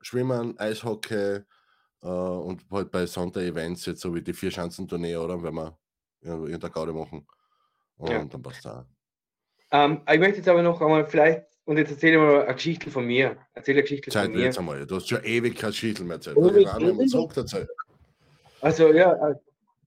Schwimmen, 0.00 0.58
Eishockey 0.58 1.40
äh, 2.02 2.06
und 2.06 2.62
halt 2.70 2.90
bei 2.90 3.06
Sonderevents, 3.06 3.86
jetzt 3.86 4.00
so 4.02 4.14
wie 4.14 4.22
die 4.22 4.32
Vier-Schanzentournee, 4.34 5.16
oder? 5.16 5.42
Wenn 5.42 5.54
wir 5.54 5.78
ja, 6.22 6.34
irgendeine 6.34 6.72
Gaude 6.72 6.92
machen. 6.92 7.26
Und 7.96 8.10
Ja. 8.10 8.24
dann 8.24 8.42
passt 8.42 8.64
da. 8.64 8.86
Ähm, 9.70 10.02
ich 10.10 10.18
möchte 10.18 10.36
jetzt 10.38 10.48
aber 10.48 10.62
noch 10.62 10.80
einmal 10.80 11.06
vielleicht, 11.06 11.46
und 11.64 11.78
jetzt 11.78 11.90
erzähle 11.90 12.12
ich 12.12 12.18
mal 12.18 12.42
eine 12.44 12.54
Geschichte 12.54 12.90
von 12.90 13.06
mir. 13.06 13.36
Erzähle 13.54 13.76
eine 13.76 13.82
Geschichte 13.82 14.10
Zeit 14.10 14.26
von 14.26 14.34
mir. 14.34 14.44
jetzt 14.44 14.58
einmal. 14.58 14.86
Du 14.86 14.96
hast 14.96 15.08
schon 15.08 15.24
ewig 15.24 15.56
kein 15.56 15.72
Schietel 15.72 16.04
mehr 16.04 16.18
haben 16.18 16.36
wir 16.36 16.92
ewig. 16.92 17.08
zurück 17.10 17.32
Also 18.60 18.92
ja, 18.92 19.30
äh, 19.30 19.34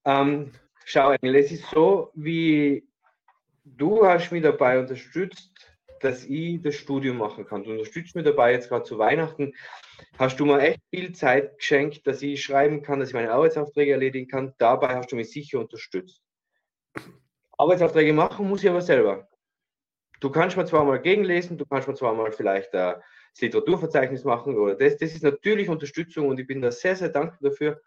ähm, 0.05 0.51
schau 0.87 1.11
Engel, 1.11 1.35
es 1.35 1.51
ist 1.51 1.69
so, 1.69 2.11
wie 2.15 2.87
du 3.65 4.05
hast 4.05 4.31
mich 4.31 4.41
dabei 4.41 4.79
unterstützt, 4.79 5.51
dass 5.99 6.23
ich 6.23 6.61
das 6.61 6.75
Studium 6.75 7.17
machen 7.17 7.45
kann. 7.45 7.65
Du 7.65 7.71
unterstützt 7.71 8.15
mich 8.15 8.23
dabei 8.23 8.53
jetzt 8.53 8.69
gerade 8.69 8.85
zu 8.85 8.97
Weihnachten. 8.97 9.53
Hast 10.17 10.39
du 10.39 10.45
mir 10.45 10.61
echt 10.61 10.79
viel 10.89 11.11
Zeit 11.11 11.57
geschenkt, 11.57 12.07
dass 12.07 12.21
ich 12.21 12.41
schreiben 12.41 12.83
kann, 12.83 13.01
dass 13.01 13.09
ich 13.09 13.15
meine 13.15 13.31
Arbeitsaufträge 13.31 13.91
erledigen 13.91 14.29
kann. 14.29 14.53
Dabei 14.59 14.95
hast 14.95 15.11
du 15.11 15.17
mich 15.17 15.29
sicher 15.29 15.59
unterstützt. 15.59 16.21
Arbeitsaufträge 17.57 18.13
machen 18.13 18.47
muss 18.47 18.63
ich 18.63 18.69
aber 18.69 18.81
selber. 18.81 19.27
Du 20.21 20.29
kannst 20.29 20.55
mir 20.55 20.65
zwar 20.65 20.85
mal 20.85 21.01
gegenlesen, 21.01 21.57
du 21.57 21.65
kannst 21.65 21.89
mir 21.89 21.95
zwar 21.95 22.13
mal 22.13 22.31
vielleicht 22.31 22.73
äh, 22.73 22.95
das 23.33 23.41
Literaturverzeichnis 23.41 24.23
machen 24.23 24.55
oder 24.55 24.75
das. 24.75 24.95
Das 24.95 25.11
ist 25.13 25.23
natürlich 25.23 25.67
Unterstützung 25.67 26.29
und 26.29 26.39
ich 26.39 26.47
bin 26.47 26.61
da 26.61 26.71
sehr, 26.71 26.95
sehr 26.95 27.09
dankbar 27.09 27.49
dafür. 27.49 27.81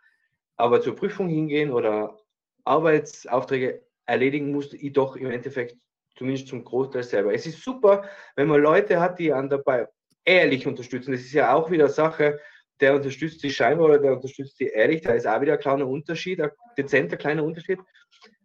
Aber 0.56 0.82
zur 0.82 0.94
Prüfung 0.94 1.28
hingehen 1.28 1.72
oder 1.72 2.19
Arbeitsaufträge 2.64 3.82
erledigen 4.06 4.52
musste 4.52 4.76
ich 4.76 4.92
doch 4.92 5.16
im 5.16 5.30
Endeffekt 5.30 5.76
zumindest 6.16 6.48
zum 6.48 6.64
Großteil 6.64 7.02
selber. 7.02 7.32
Es 7.32 7.46
ist 7.46 7.62
super, 7.62 8.04
wenn 8.36 8.48
man 8.48 8.60
Leute 8.60 9.00
hat, 9.00 9.18
die 9.18 9.32
einen 9.32 9.48
dabei 9.48 9.86
ehrlich 10.24 10.66
unterstützen. 10.66 11.12
Das 11.12 11.20
ist 11.20 11.32
ja 11.32 11.54
auch 11.54 11.70
wieder 11.70 11.88
Sache, 11.88 12.40
der 12.80 12.94
unterstützt 12.94 13.42
die 13.42 13.50
scheinbar 13.50 13.86
oder 13.86 13.98
der 13.98 14.12
unterstützt 14.12 14.58
die 14.60 14.68
ehrlich. 14.68 15.02
Da 15.02 15.12
ist 15.12 15.26
auch 15.26 15.40
wieder 15.40 15.54
ein 15.54 15.58
kleiner 15.58 15.86
Unterschied, 15.86 16.40
ein 16.40 16.50
dezenter 16.76 17.16
kleiner 17.16 17.44
Unterschied. 17.44 17.78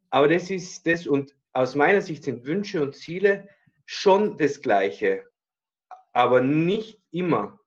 Aber 0.10 0.28
das 0.28 0.50
ist 0.50 0.86
das 0.88 1.08
und 1.08 1.36
aus 1.54 1.76
meiner 1.76 2.02
Sicht 2.02 2.24
sind 2.24 2.46
Wünsche 2.46 2.82
und 2.82 2.96
Ziele 2.96 3.48
schon 3.86 4.38
das 4.38 4.62
Gleiche, 4.62 5.24
aber 6.14 6.42
nicht 6.42 7.02
immer. 7.12 7.60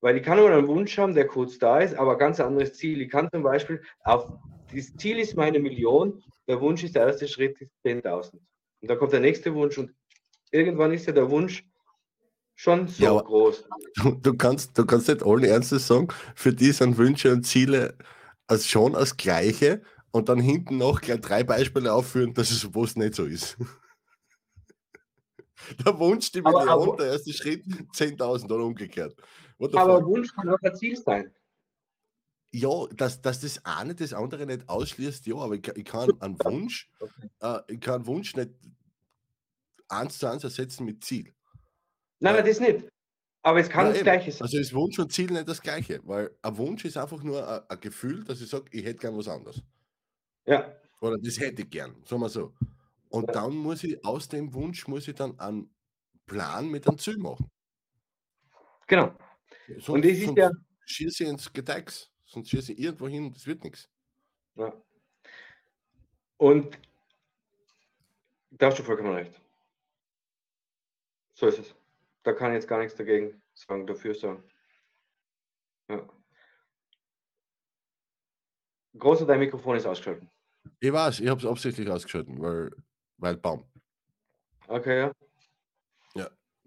Weil 0.00 0.18
ich 0.18 0.22
kann 0.22 0.36
nur 0.36 0.50
einen 0.50 0.68
Wunsch 0.68 0.98
haben, 0.98 1.14
der 1.14 1.26
kurz 1.26 1.58
da 1.58 1.80
ist, 1.80 1.94
aber 1.94 2.12
ein 2.12 2.18
ganz 2.18 2.38
anderes 2.38 2.74
Ziel. 2.74 3.00
Ich 3.00 3.10
kann 3.10 3.30
zum 3.30 3.42
Beispiel 3.42 3.82
auf, 4.02 4.28
das 4.74 4.94
Ziel 4.96 5.18
ist 5.18 5.36
meine 5.36 5.58
Million, 5.58 6.22
der 6.48 6.60
Wunsch 6.60 6.84
ist 6.84 6.94
der 6.94 7.06
erste 7.06 7.26
Schritt 7.28 7.60
ist 7.60 7.70
10.000. 7.84 8.32
Und 8.34 8.90
dann 8.90 8.98
kommt 8.98 9.12
der 9.12 9.20
nächste 9.20 9.54
Wunsch 9.54 9.78
und 9.78 9.92
irgendwann 10.50 10.92
ist 10.92 11.06
ja 11.06 11.12
der 11.12 11.30
Wunsch 11.30 11.64
schon 12.54 12.86
so 12.88 13.02
Ja, 13.02 13.10
aber- 13.10 13.24
groß. 13.24 13.64
Du, 13.96 14.10
du, 14.12 14.34
kannst, 14.36 14.76
du 14.78 14.84
kannst 14.86 15.08
nicht 15.08 15.22
allen 15.24 15.44
Ernstes 15.44 15.86
sagen, 15.86 16.08
für 16.34 16.52
die 16.52 16.72
sind 16.72 16.96
Wünsche 16.98 17.32
und 17.32 17.44
Ziele 17.44 17.96
als 18.46 18.68
schon 18.68 18.94
als 18.94 19.16
gleiche 19.16 19.82
und 20.12 20.28
dann 20.28 20.38
hinten 20.40 20.76
noch 20.78 21.00
gleich 21.00 21.20
drei 21.20 21.42
Beispiele 21.44 21.92
aufführen, 21.92 22.34
dass 22.34 22.50
es 22.50 22.74
was 22.74 22.94
nicht 22.96 23.14
so 23.14 23.24
ist. 23.24 23.56
Der 25.84 25.98
Wunsch, 25.98 26.30
die 26.32 26.44
Aber- 26.44 26.58
Million, 26.64 26.68
aber- 26.90 26.96
der 26.96 27.06
erste 27.12 27.32
Schritt, 27.32 27.64
10.000 27.94 28.52
oder 28.52 28.64
umgekehrt. 28.64 29.14
Aber? 29.72 30.04
Wunsch 30.04 30.34
kann 30.34 30.48
auch 30.50 30.58
ein 30.62 30.74
Ziel 30.76 30.96
sein. 30.96 31.32
Ja, 32.56 32.86
dass, 32.94 33.20
dass 33.20 33.40
das 33.40 33.64
eine 33.64 33.96
das 33.96 34.12
andere 34.12 34.46
nicht 34.46 34.68
ausschließt, 34.68 35.26
ja, 35.26 35.34
aber 35.34 35.56
ich, 35.56 35.62
kann- 35.62 35.74
ich 35.76 35.84
kann 35.84 36.20
einen 36.22 36.38
Wunsch, 36.44 36.88
äh, 37.40 37.58
ich 37.66 37.80
kann 37.80 37.96
einen 37.96 38.06
Wunsch 38.06 38.36
nicht 38.36 38.50
eins 39.88 40.18
zu 40.18 40.28
eins 40.30 40.44
ersetzen 40.44 40.84
mit 40.84 41.02
Ziel. 41.02 41.34
Nein, 42.20 42.36
nein, 42.36 42.46
das 42.46 42.60
nicht. 42.60 42.88
Aber 43.42 43.58
es 43.58 43.68
kann 43.68 43.86
Ja, 43.86 43.88
das 43.90 43.96
eben. 43.98 44.04
Gleiche 44.04 44.30
sein. 44.30 44.42
Also 44.42 44.58
ist 44.58 44.72
Wunsch 44.72 44.96
und 45.00 45.12
Ziel 45.12 45.32
nicht 45.32 45.48
das 45.48 45.60
gleiche, 45.60 46.00
weil 46.04 46.30
ein 46.42 46.56
Wunsch 46.56 46.84
ist 46.84 46.96
einfach 46.96 47.22
nur 47.24 47.46
ein, 47.46 47.60
ein 47.68 47.80
Gefühl, 47.80 48.22
dass 48.22 48.40
ich 48.40 48.48
sage, 48.48 48.66
ich 48.70 48.84
hätte 48.84 49.00
gern 49.00 49.18
was 49.18 49.26
anderes. 49.26 49.60
Ja, 50.46 50.72
Oder 51.00 51.18
das 51.18 51.38
hätte 51.40 51.62
ich 51.62 51.70
gern, 51.70 51.96
sagen 52.04 52.22
wir 52.22 52.28
so. 52.28 52.54
Und 53.08 53.26
Ja. 53.26 53.32
dann 53.32 53.54
muss 53.56 53.82
ich 53.82 54.02
aus 54.04 54.28
dem 54.28 54.54
Wunsch 54.54 54.86
muss 54.86 55.08
ich 55.08 55.14
dann 55.16 55.38
einen 55.40 55.74
Plan 56.26 56.68
mit 56.68 56.86
einem 56.86 56.98
Ziel 56.98 57.18
machen. 57.18 57.50
genau. 58.86 59.12
Sonst, 59.66 59.88
Und 59.88 60.04
das 60.04 60.12
ist 60.12 60.36
ja- 60.36 60.50
schieße 60.86 61.24
ins 61.24 61.52
Gedecks, 61.52 62.10
sonst 62.34 62.50
schieße 62.50 62.72
ich 62.72 62.78
irgendwo 62.78 63.08
hin, 63.08 63.32
das 63.32 63.46
wird 63.46 63.64
nichts. 63.64 63.88
Ja. 64.56 64.72
Und 66.36 66.78
da 68.50 68.66
hast 68.66 68.78
du 68.78 68.82
vollkommen 68.82 69.14
recht. 69.14 69.40
So 71.34 71.46
ist 71.46 71.58
es. 71.58 71.74
Da 72.22 72.32
kann 72.32 72.52
ich 72.52 72.56
jetzt 72.56 72.68
gar 72.68 72.78
nichts 72.78 72.96
dagegen 72.96 73.42
sagen, 73.54 73.86
dafür 73.86 74.14
sagen. 74.14 74.42
Ja. 75.88 76.06
Großer, 78.96 79.26
dein 79.26 79.40
Mikrofon 79.40 79.76
ist 79.76 79.86
ausgeschaltet. 79.86 80.28
Ich 80.80 80.92
weiß, 80.92 81.20
ich 81.20 81.28
habe 81.28 81.40
es 81.40 81.46
absichtlich 81.46 81.88
ausgeschalten, 81.88 82.40
weil, 82.40 82.70
weil 83.16 83.36
Baum. 83.36 83.64
Okay, 84.68 85.00
ja. 85.00 85.12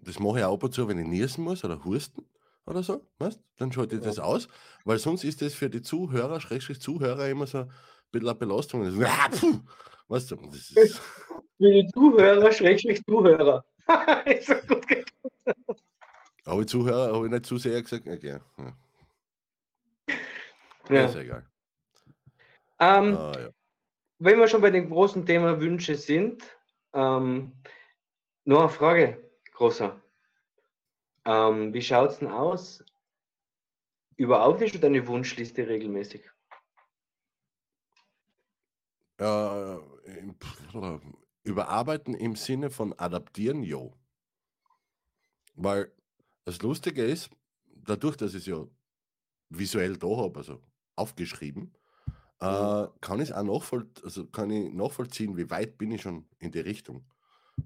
Das 0.00 0.18
mache 0.20 0.38
ich 0.38 0.44
auch 0.44 0.54
ab 0.54 0.62
und 0.62 0.72
zu, 0.72 0.86
wenn 0.86 0.98
ich 0.98 1.06
niesen 1.06 1.42
muss 1.42 1.64
oder 1.64 1.84
husten 1.84 2.24
oder 2.68 2.82
so, 2.82 3.06
weißt? 3.18 3.40
Dann 3.56 3.72
schalte 3.72 3.96
ich 3.96 4.02
Ja. 4.02 4.08
das 4.08 4.18
aus, 4.18 4.48
weil 4.84 4.98
sonst 4.98 5.24
ist 5.24 5.40
das 5.42 5.54
für 5.54 5.70
die 5.70 5.82
Zuhörer, 5.82 6.40
Schrägstrich 6.40 6.80
Zuhörer 6.80 7.28
immer 7.28 7.46
so 7.46 7.58
ein 7.58 7.70
bisschen 8.10 8.28
eine 8.28 8.38
Belastung. 8.38 8.84
Das, 8.84 8.94
ah, 9.10 9.28
puh, 9.40 9.60
weißt 10.08 10.30
du, 10.30 10.36
das 10.36 10.70
ist, 10.70 10.98
Für 11.56 11.70
die 11.72 11.88
Zuhörer, 11.92 12.52
Schrägstrich 12.52 13.02
Zuhörer. 13.04 13.64
ist 14.26 14.68
gut 14.68 14.86
ich 16.60 16.66
Zuhörer, 16.66 17.14
habe 17.14 17.26
ich 17.26 17.32
nicht 17.32 17.46
zu 17.46 17.58
sehr 17.58 17.82
gesagt, 17.82 18.06
okay, 18.06 18.38
ja, 18.58 18.74
ja. 20.90 21.04
ist 21.06 21.16
egal. 21.16 21.46
Ähm, 22.80 23.16
Ah, 23.16 23.32
ja. 23.38 23.48
wenn 24.18 24.38
wir 24.38 24.48
schon 24.48 24.62
bei 24.62 24.70
dem 24.70 24.88
großen 24.88 25.26
Thema 25.26 25.60
Wünsche 25.60 25.94
sind, 25.94 26.42
ähm, 26.94 27.52
nur 28.44 28.60
eine 28.60 28.68
Frage, 28.70 29.30
großer. 29.52 30.00
Ähm, 31.24 31.72
wie 31.74 31.82
schaut 31.82 32.10
es 32.10 32.18
denn 32.18 32.28
aus? 32.28 32.84
Überarbeitest 34.16 34.74
du 34.74 34.78
deine 34.80 35.06
Wunschliste 35.06 35.68
regelmäßig? 35.68 36.28
Äh, 39.18 39.76
überarbeiten 41.42 42.14
im 42.14 42.36
Sinne 42.36 42.70
von 42.70 42.92
adaptieren, 42.98 43.62
jo. 43.62 43.92
Weil 45.54 45.92
das 46.44 46.62
Lustige 46.62 47.04
ist, 47.04 47.30
dadurch, 47.66 48.16
dass 48.16 48.30
ich 48.30 48.40
es 48.40 48.46
ja 48.46 48.64
visuell 49.50 49.96
da 49.96 50.08
habe, 50.08 50.38
also 50.38 50.60
aufgeschrieben, 50.94 51.74
äh, 52.40 52.86
kann 53.00 53.20
ich 53.20 53.34
auch 53.34 53.42
nachvoll 53.42 53.90
also 54.04 54.26
kann 54.26 54.50
ich 54.50 54.72
nachvollziehen, 54.72 55.36
wie 55.36 55.50
weit 55.50 55.78
bin 55.78 55.90
ich 55.90 56.02
schon 56.02 56.26
in 56.38 56.52
die 56.52 56.60
Richtung. 56.60 57.04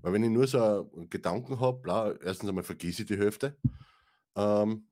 Weil 0.01 0.13
wenn 0.13 0.25
ich 0.25 0.31
nur 0.31 0.47
so 0.47 0.91
Gedanken 1.11 1.61
habe, 1.61 2.19
erstens 2.23 2.49
einmal 2.49 2.65
vergesse 2.65 3.03
ich 3.03 3.09
die 3.09 3.19
Hälfte. 3.19 3.57
Ähm, 4.37 4.87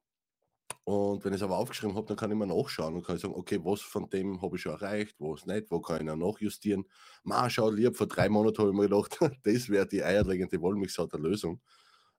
und 0.85 1.25
wenn 1.25 1.33
ich 1.33 1.39
es 1.41 1.43
aber 1.43 1.59
aufgeschrieben 1.59 1.95
habe, 1.97 2.07
dann 2.07 2.17
kann 2.17 2.31
ich 2.31 2.37
mal 2.37 2.47
nachschauen 2.47 2.95
und 2.95 3.05
kann 3.07 3.19
sagen, 3.19 3.35
okay, 3.35 3.61
was 3.63 3.81
von 3.81 4.09
dem 4.11 4.43
habe 4.43 4.57
ich 4.57 4.63
schon 4.63 4.73
erreicht, 4.73 5.17
was 5.19 5.47
nicht, 5.47 5.71
wo 5.71 5.81
kann 5.81 5.99
ich 5.99 6.05
noch 6.05 6.17
nachjustieren. 6.17 6.85
Ma, 7.23 7.49
schau, 7.51 7.71
lieb, 7.71 7.97
vor 7.97 8.09
drei 8.09 8.29
Monaten 8.29 8.59
habe 8.59 8.71
ich 8.71 8.77
mir 8.77 8.89
gedacht, 8.89 9.19
das 9.45 9.69
wäre 9.69 9.87
die 9.87 10.03
eierlegende 10.03 10.61
Wollmilchsau 10.61 11.07
der 11.07 11.21
Lösung. 11.21 11.61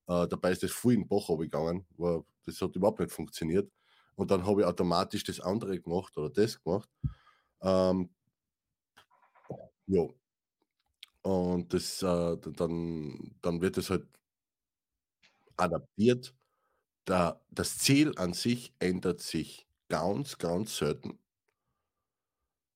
Äh, 0.07 0.27
dabei 0.27 0.51
ist 0.51 0.63
das 0.63 0.71
voll 0.71 0.93
in 0.93 1.01
den 1.01 1.07
Bach 1.07 1.27
gegangen, 1.37 1.85
war, 1.97 2.23
das 2.45 2.61
hat 2.61 2.75
überhaupt 2.75 2.99
nicht 2.99 3.11
funktioniert. 3.11 3.71
Und 4.15 4.31
dann 4.31 4.45
habe 4.45 4.61
ich 4.61 4.67
automatisch 4.67 5.23
das 5.23 5.39
andere 5.39 5.79
gemacht 5.79 6.17
oder 6.17 6.29
das 6.29 6.61
gemacht. 6.61 6.89
Ähm, 7.61 8.09
ja. 9.87 10.07
Und 11.23 11.73
das, 11.73 12.01
äh, 12.03 12.37
dann, 12.55 13.35
dann 13.41 13.61
wird 13.61 13.77
es 13.77 13.89
halt 13.89 14.07
adaptiert. 15.57 16.35
Da, 17.05 17.41
das 17.51 17.77
Ziel 17.79 18.13
an 18.17 18.33
sich 18.33 18.73
ändert 18.79 19.21
sich 19.21 19.67
ganz, 19.89 20.37
ganz 20.39 20.77
selten. 20.77 21.19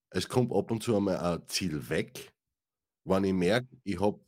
es 0.09 0.27
kommt 0.29 0.51
ab 0.51 0.71
und 0.71 0.81
zu 0.83 0.95
einmal 0.95 1.17
ein 1.17 1.47
Ziel 1.47 1.89
weg, 1.89 2.33
wenn 3.05 3.23
ich 3.25 3.33
merke, 3.33 3.67
ich 3.83 3.99
habe, 4.01 4.19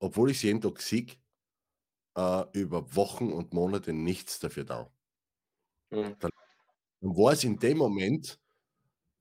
obwohl 0.00 0.30
ich 0.32 0.38
es 0.38 0.44
jeden 0.44 0.60
Tag 0.62 0.80
sehe, 0.82 1.06
äh, 2.16 2.44
über 2.52 2.94
Wochen 2.96 3.32
und 3.32 3.52
Monate 3.54 3.92
nichts 3.92 4.40
dafür 4.40 4.64
da. 4.64 4.90
Mhm. 5.90 6.16
Dann 6.20 6.30
war 7.02 7.32
es 7.34 7.44
in 7.44 7.58
dem 7.58 7.78
Moment 7.78 8.40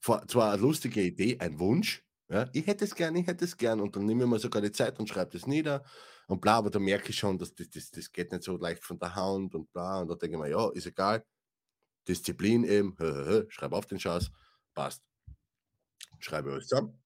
zwar 0.02 0.54
eine 0.54 0.62
lustige 0.62 1.04
Idee, 1.04 1.40
ein 1.42 1.60
Wunsch, 1.60 2.05
ja, 2.30 2.50
ich 2.54 2.66
hätte 2.66 2.86
es 2.86 2.96
gern, 2.96 3.16
ich 3.16 3.28
hätte 3.28 3.46
es 3.46 3.56
gern. 3.56 3.80
Und 3.80 3.96
dann 3.96 4.06
nehme 4.06 4.24
ich 4.24 4.30
mir 4.30 4.40
sogar 4.40 4.62
die 4.62 4.72
Zeit 4.72 5.00
und 5.00 5.08
schreibe 5.08 5.32
das 5.32 5.46
nieder. 5.46 5.84
Und 6.28 6.42
bla, 6.42 6.58
aber 6.58 6.72
da 6.72 6.80
merke 6.80 7.10
ich 7.10 7.18
schon, 7.18 7.38
dass 7.38 7.54
das, 7.54 7.70
das, 7.70 7.92
das 7.92 8.12
geht 8.12 8.32
nicht 8.32 8.44
so 8.44 8.58
leicht 8.58 8.84
von 8.84 8.98
der 8.98 9.16
Hand 9.16 9.54
und 9.54 9.72
bla. 9.72 10.02
Und 10.02 10.08
da 10.08 10.16
denke 10.16 10.38
ich 10.38 10.42
mir, 10.42 10.50
ja, 10.50 10.70
ist 10.72 10.88
egal, 10.88 11.24
Disziplin 12.08 12.64
eben, 12.64 12.96
hö, 12.98 13.14
hö, 13.14 13.26
hö, 13.26 13.46
schreibe 13.50 13.76
auf 13.76 13.86
den 13.86 14.00
Schatz, 14.00 14.32
passt. 14.74 15.04
Schreibe 16.20 16.52
alles 16.52 16.68
zusammen. 16.68 17.00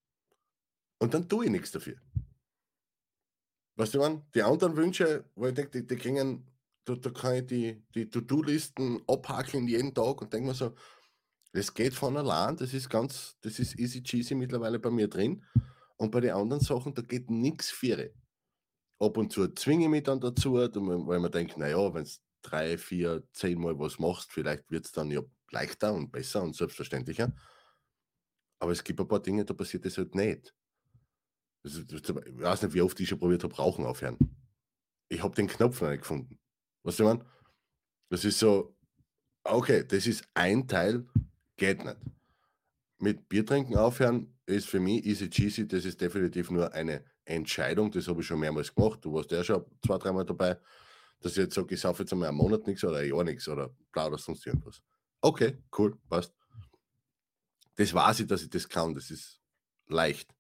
Und 1.00 1.14
dann 1.14 1.28
tue 1.28 1.46
ich 1.46 1.52
nichts 1.52 1.72
dafür. 1.72 1.98
Weißt 3.76 3.94
du, 3.94 4.00
man, 4.00 4.24
die 4.36 4.44
anderen 4.44 4.76
Wünsche, 4.76 5.26
wo 5.36 5.48
ich 5.48 5.54
denke, 5.54 5.72
die, 5.72 5.88
die 5.88 5.96
kriegen, 5.96 6.46
da, 6.84 6.96
da 6.96 7.10
kann 7.10 7.36
ich 7.36 7.46
die, 7.46 7.84
die 7.96 8.10
To-Do-Listen 8.10 9.02
abhakeln 9.08 9.68
jeden 9.68 9.94
Tag 9.94 10.22
und 10.22 10.34
denke 10.34 10.50
mir 10.50 10.54
so, 10.54 10.76
das 11.52 11.74
geht 11.74 11.94
von 11.94 12.16
allein, 12.16 12.56
das 12.58 12.74
ist 12.74 12.90
ganz, 12.90 13.38
das 13.42 13.60
ist 13.60 13.78
easy 13.80 14.04
cheesy 14.04 14.36
mittlerweile 14.36 14.80
bei 14.80 14.92
mir 14.92 15.08
drin. 15.08 15.44
Und 15.98 16.12
bei 16.12 16.22
den 16.22 16.32
anderen 16.32 16.62
Sachen, 16.64 16.94
da 16.94 17.02
geht 17.02 17.30
nichts 17.30 17.72
für. 17.72 18.12
Ab 19.00 19.18
und 19.18 19.34
zu 19.34 19.48
zwinge 19.50 19.86
ich 19.86 19.90
mich 19.90 20.04
dann 20.04 20.20
dazu, 20.20 20.54
weil 20.54 21.20
man 21.20 21.32
denkt, 21.32 21.58
naja, 21.58 21.94
wenn 21.94 22.04
du 22.04 22.10
drei, 22.42 22.78
vier, 22.78 23.24
zehn 23.34 23.60
Mal 23.60 23.78
was 23.80 24.00
machst, 24.00 24.32
vielleicht 24.32 24.70
wird 24.72 24.86
es 24.86 24.92
dann 24.92 25.12
ja 25.12 25.22
leichter 25.52 25.94
und 25.94 26.12
besser 26.12 26.44
und 26.44 26.56
selbstverständlicher. 26.56 27.34
Aber 28.60 28.72
es 28.72 28.84
gibt 28.84 29.00
ein 29.00 29.08
paar 29.08 29.22
Dinge, 29.22 29.44
da 29.46 29.54
passiert 29.54 29.86
das 29.86 29.98
halt 29.98 30.16
nicht. 30.16 30.54
Ich 31.64 31.74
weiß 31.74 32.62
nicht, 32.62 32.74
wie 32.74 32.82
oft 32.82 33.00
ich 33.00 33.10
schon 33.10 33.20
probiert 33.20 33.44
habe, 33.44 33.56
Rauchen 33.56 33.86
aufhören. 33.86 34.18
Ich 35.10 35.24
habe 35.24 35.36
den 35.36 35.48
Knopf 35.48 35.82
noch 35.82 35.90
nicht 35.90 36.02
gefunden. 36.02 36.40
Was 36.84 36.98
du 36.98 37.04
meinst? 37.04 37.26
Das 38.10 38.24
ist 38.24 38.40
so, 38.40 38.76
okay, 39.44 39.84
das 39.86 40.08
ist 40.08 40.24
ein 40.34 40.68
Teil, 40.68 41.06
geht 41.60 41.86
nicht. 41.86 41.98
Mit 42.98 43.30
Bier 43.30 43.46
trinken 43.46 43.78
aufhören 43.78 44.34
ist 44.46 44.68
für 44.68 44.80
mich 44.80 45.06
easy 45.06 45.30
cheesy, 45.30 45.68
das 45.68 45.86
ist 45.86 46.02
definitiv 46.02 46.50
nur 46.50 46.74
eine 46.74 47.04
Entscheidung, 47.24 47.92
das 47.92 48.08
habe 48.08 48.22
ich 48.22 48.28
schon 48.28 48.40
mehrmals 48.40 48.74
gemacht. 48.74 49.00
Du 49.04 49.14
warst 49.14 49.32
ja 49.32 49.44
schon 49.44 49.64
zwei, 49.86 49.98
dreimal 50.00 50.26
dabei, 50.26 50.58
dass 51.22 51.34
ich 51.34 51.38
jetzt 51.38 51.54
sage, 51.54 51.76
ich 51.76 51.80
saufe 51.80 52.04
jetzt 52.04 52.12
einmal 52.12 52.30
einen 52.30 52.38
Monat 52.38 52.66
nichts 52.66 52.84
oder 52.84 52.98
ein 52.98 53.08
Jahr 53.08 53.24
nichts 53.24 53.48
oder 53.48 53.70
bla 53.92 54.08
oder 54.08 54.18
sonst 54.18 54.46
irgendwas. 54.48 54.82
Okay, 55.22 55.58
cool, 55.78 55.96
passt. 56.10 56.34
Das 57.76 57.94
weiß 57.94 58.22
ich, 58.22 58.28
dass 58.28 58.42
ich 58.42 58.50
das 58.50 58.68
kann, 58.68 58.96
das 58.96 59.12
ist 59.12 59.40
leicht. 59.88 60.34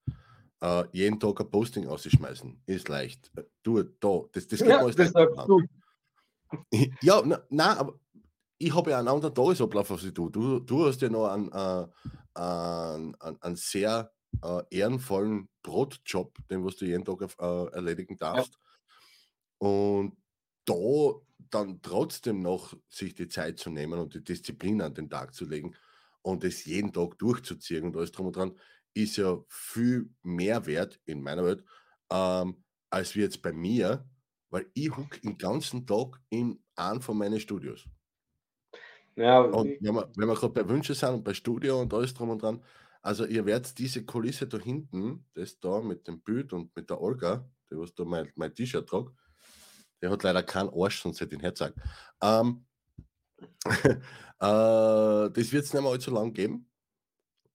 Äh, 0.61 0.83
jeden 0.91 1.19
Tag 1.19 1.39
ein 1.39 1.49
Posting 1.49 1.87
auszuschmeißen, 1.87 2.63
ist 2.65 2.89
leicht. 2.89 3.31
Äh, 3.37 3.43
Du, 3.61 3.83
da, 3.83 4.21
das, 4.31 4.47
das 4.47 4.59
geht 4.59 4.69
Ja, 4.69 4.79
alles 4.79 4.95
das. 4.95 5.13
Ja, 7.01 7.21
na, 7.23 7.43
nein, 7.49 7.77
aber 7.77 7.99
ich 8.59 8.75
habe 8.75 8.91
ja 8.91 8.99
einen 8.99 9.07
anderen 9.07 9.33
Tagesablauf 9.33 9.89
als 9.91 10.13
du. 10.13 10.29
Du, 10.29 10.59
du 10.59 10.85
hast 10.85 11.01
ja 11.01 11.09
noch 11.09 11.27
einen, 11.27 11.49
äh, 11.51 11.87
einen, 12.39 13.15
einen, 13.41 13.55
sehr 13.55 14.11
äh, 14.43 14.61
ehrenvollen 14.69 15.49
Brotjob, 15.63 16.37
den 16.49 16.63
was 16.65 16.75
du 16.75 16.85
jeden 16.85 17.05
Tag 17.05 17.21
äh, 17.21 17.73
erledigen 17.73 18.17
darfst. 18.17 18.59
Und 19.57 20.17
da 20.65 20.73
dann 21.49 21.81
trotzdem 21.81 22.41
noch 22.41 22.75
sich 22.89 23.15
die 23.15 23.29
Zeit 23.29 23.59
zu 23.59 23.69
nehmen 23.69 23.99
und 23.99 24.13
die 24.13 24.23
Disziplin 24.23 24.81
an 24.81 24.93
den 24.93 25.09
Tag 25.09 25.33
zu 25.33 25.45
legen 25.45 25.75
und 26.21 26.43
es 26.43 26.65
jeden 26.65 26.91
Tag 26.91 27.17
durchzuziehen 27.17 27.85
und 27.85 27.95
alles 27.95 28.11
drum 28.11 28.27
und 28.27 28.35
dran, 28.35 28.59
ist 28.93 29.17
ja 29.17 29.39
viel 29.47 30.09
mehr 30.21 30.65
wert 30.65 30.99
in 31.05 31.21
meiner 31.21 31.45
Welt, 31.45 31.63
ähm, 32.11 32.63
als 32.89 33.15
wie 33.15 33.21
jetzt 33.21 33.41
bei 33.41 33.53
mir, 33.53 34.07
weil 34.49 34.69
ich 34.73 34.95
huck 34.95 35.21
den 35.21 35.37
ganzen 35.37 35.87
Tag 35.87 36.19
in 36.29 36.61
einem 36.75 37.01
von 37.01 37.17
meinen 37.17 37.39
Studios. 37.39 37.87
Ja, 39.19 39.41
Und 39.51 39.75
wenn 39.79 39.95
wir, 39.95 40.11
wenn 40.15 40.27
wir 40.27 40.35
gerade 40.35 40.53
bei 40.53 40.69
Wünsche 40.69 40.93
sind 40.93 41.09
und 41.09 41.23
bei 41.23 41.33
Studio 41.33 41.81
und 41.81 41.93
alles 41.93 42.13
drum 42.13 42.29
und 42.29 42.41
dran, 42.41 42.63
also 43.01 43.25
ihr 43.25 43.45
werdet 43.45 43.77
diese 43.77 44.05
Kulisse 44.05 44.47
da 44.47 44.57
hinten, 44.59 45.25
das 45.33 45.59
da 45.59 45.81
mit 45.81 46.07
dem 46.07 46.21
Bild 46.21 46.53
und 46.53 46.75
mit 46.75 46.89
der 46.89 47.01
Olga, 47.01 47.49
die 47.71 47.77
was 47.77 47.93
da 47.95 48.05
mein, 48.05 48.31
mein 48.35 48.53
T-Shirt 48.53 48.87
tragt, 48.87 49.11
der 50.01 50.11
hat 50.11 50.23
leider 50.23 50.43
keinen 50.43 50.69
Arsch, 50.69 51.01
sonst 51.01 51.21
hätte 51.21 51.35
ich 51.35 51.39
ihn 51.39 51.43
hergezeigt. 51.43 51.77
Ähm, 52.21 52.65
äh, 53.65 53.99
das 54.39 55.51
wird 55.51 55.65
es 55.65 55.73
nicht 55.73 55.81
mehr 55.83 55.91
allzu 55.91 56.11
lang 56.11 56.33
geben. 56.33 56.67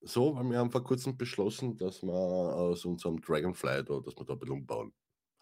So, 0.01 0.35
weil 0.35 0.45
wir 0.51 0.59
haben 0.59 0.71
vor 0.71 0.83
kurzem 0.83 1.17
beschlossen, 1.17 1.77
dass 1.77 2.03
wir 2.03 2.13
aus 2.13 2.85
unserem 2.85 3.21
Dragonfly 3.21 3.83
da, 3.85 3.99
dass 4.01 4.15
wir 4.17 4.25
da 4.25 4.33
ein 4.33 4.39
bisschen 4.39 4.55
umbauen. 4.55 4.93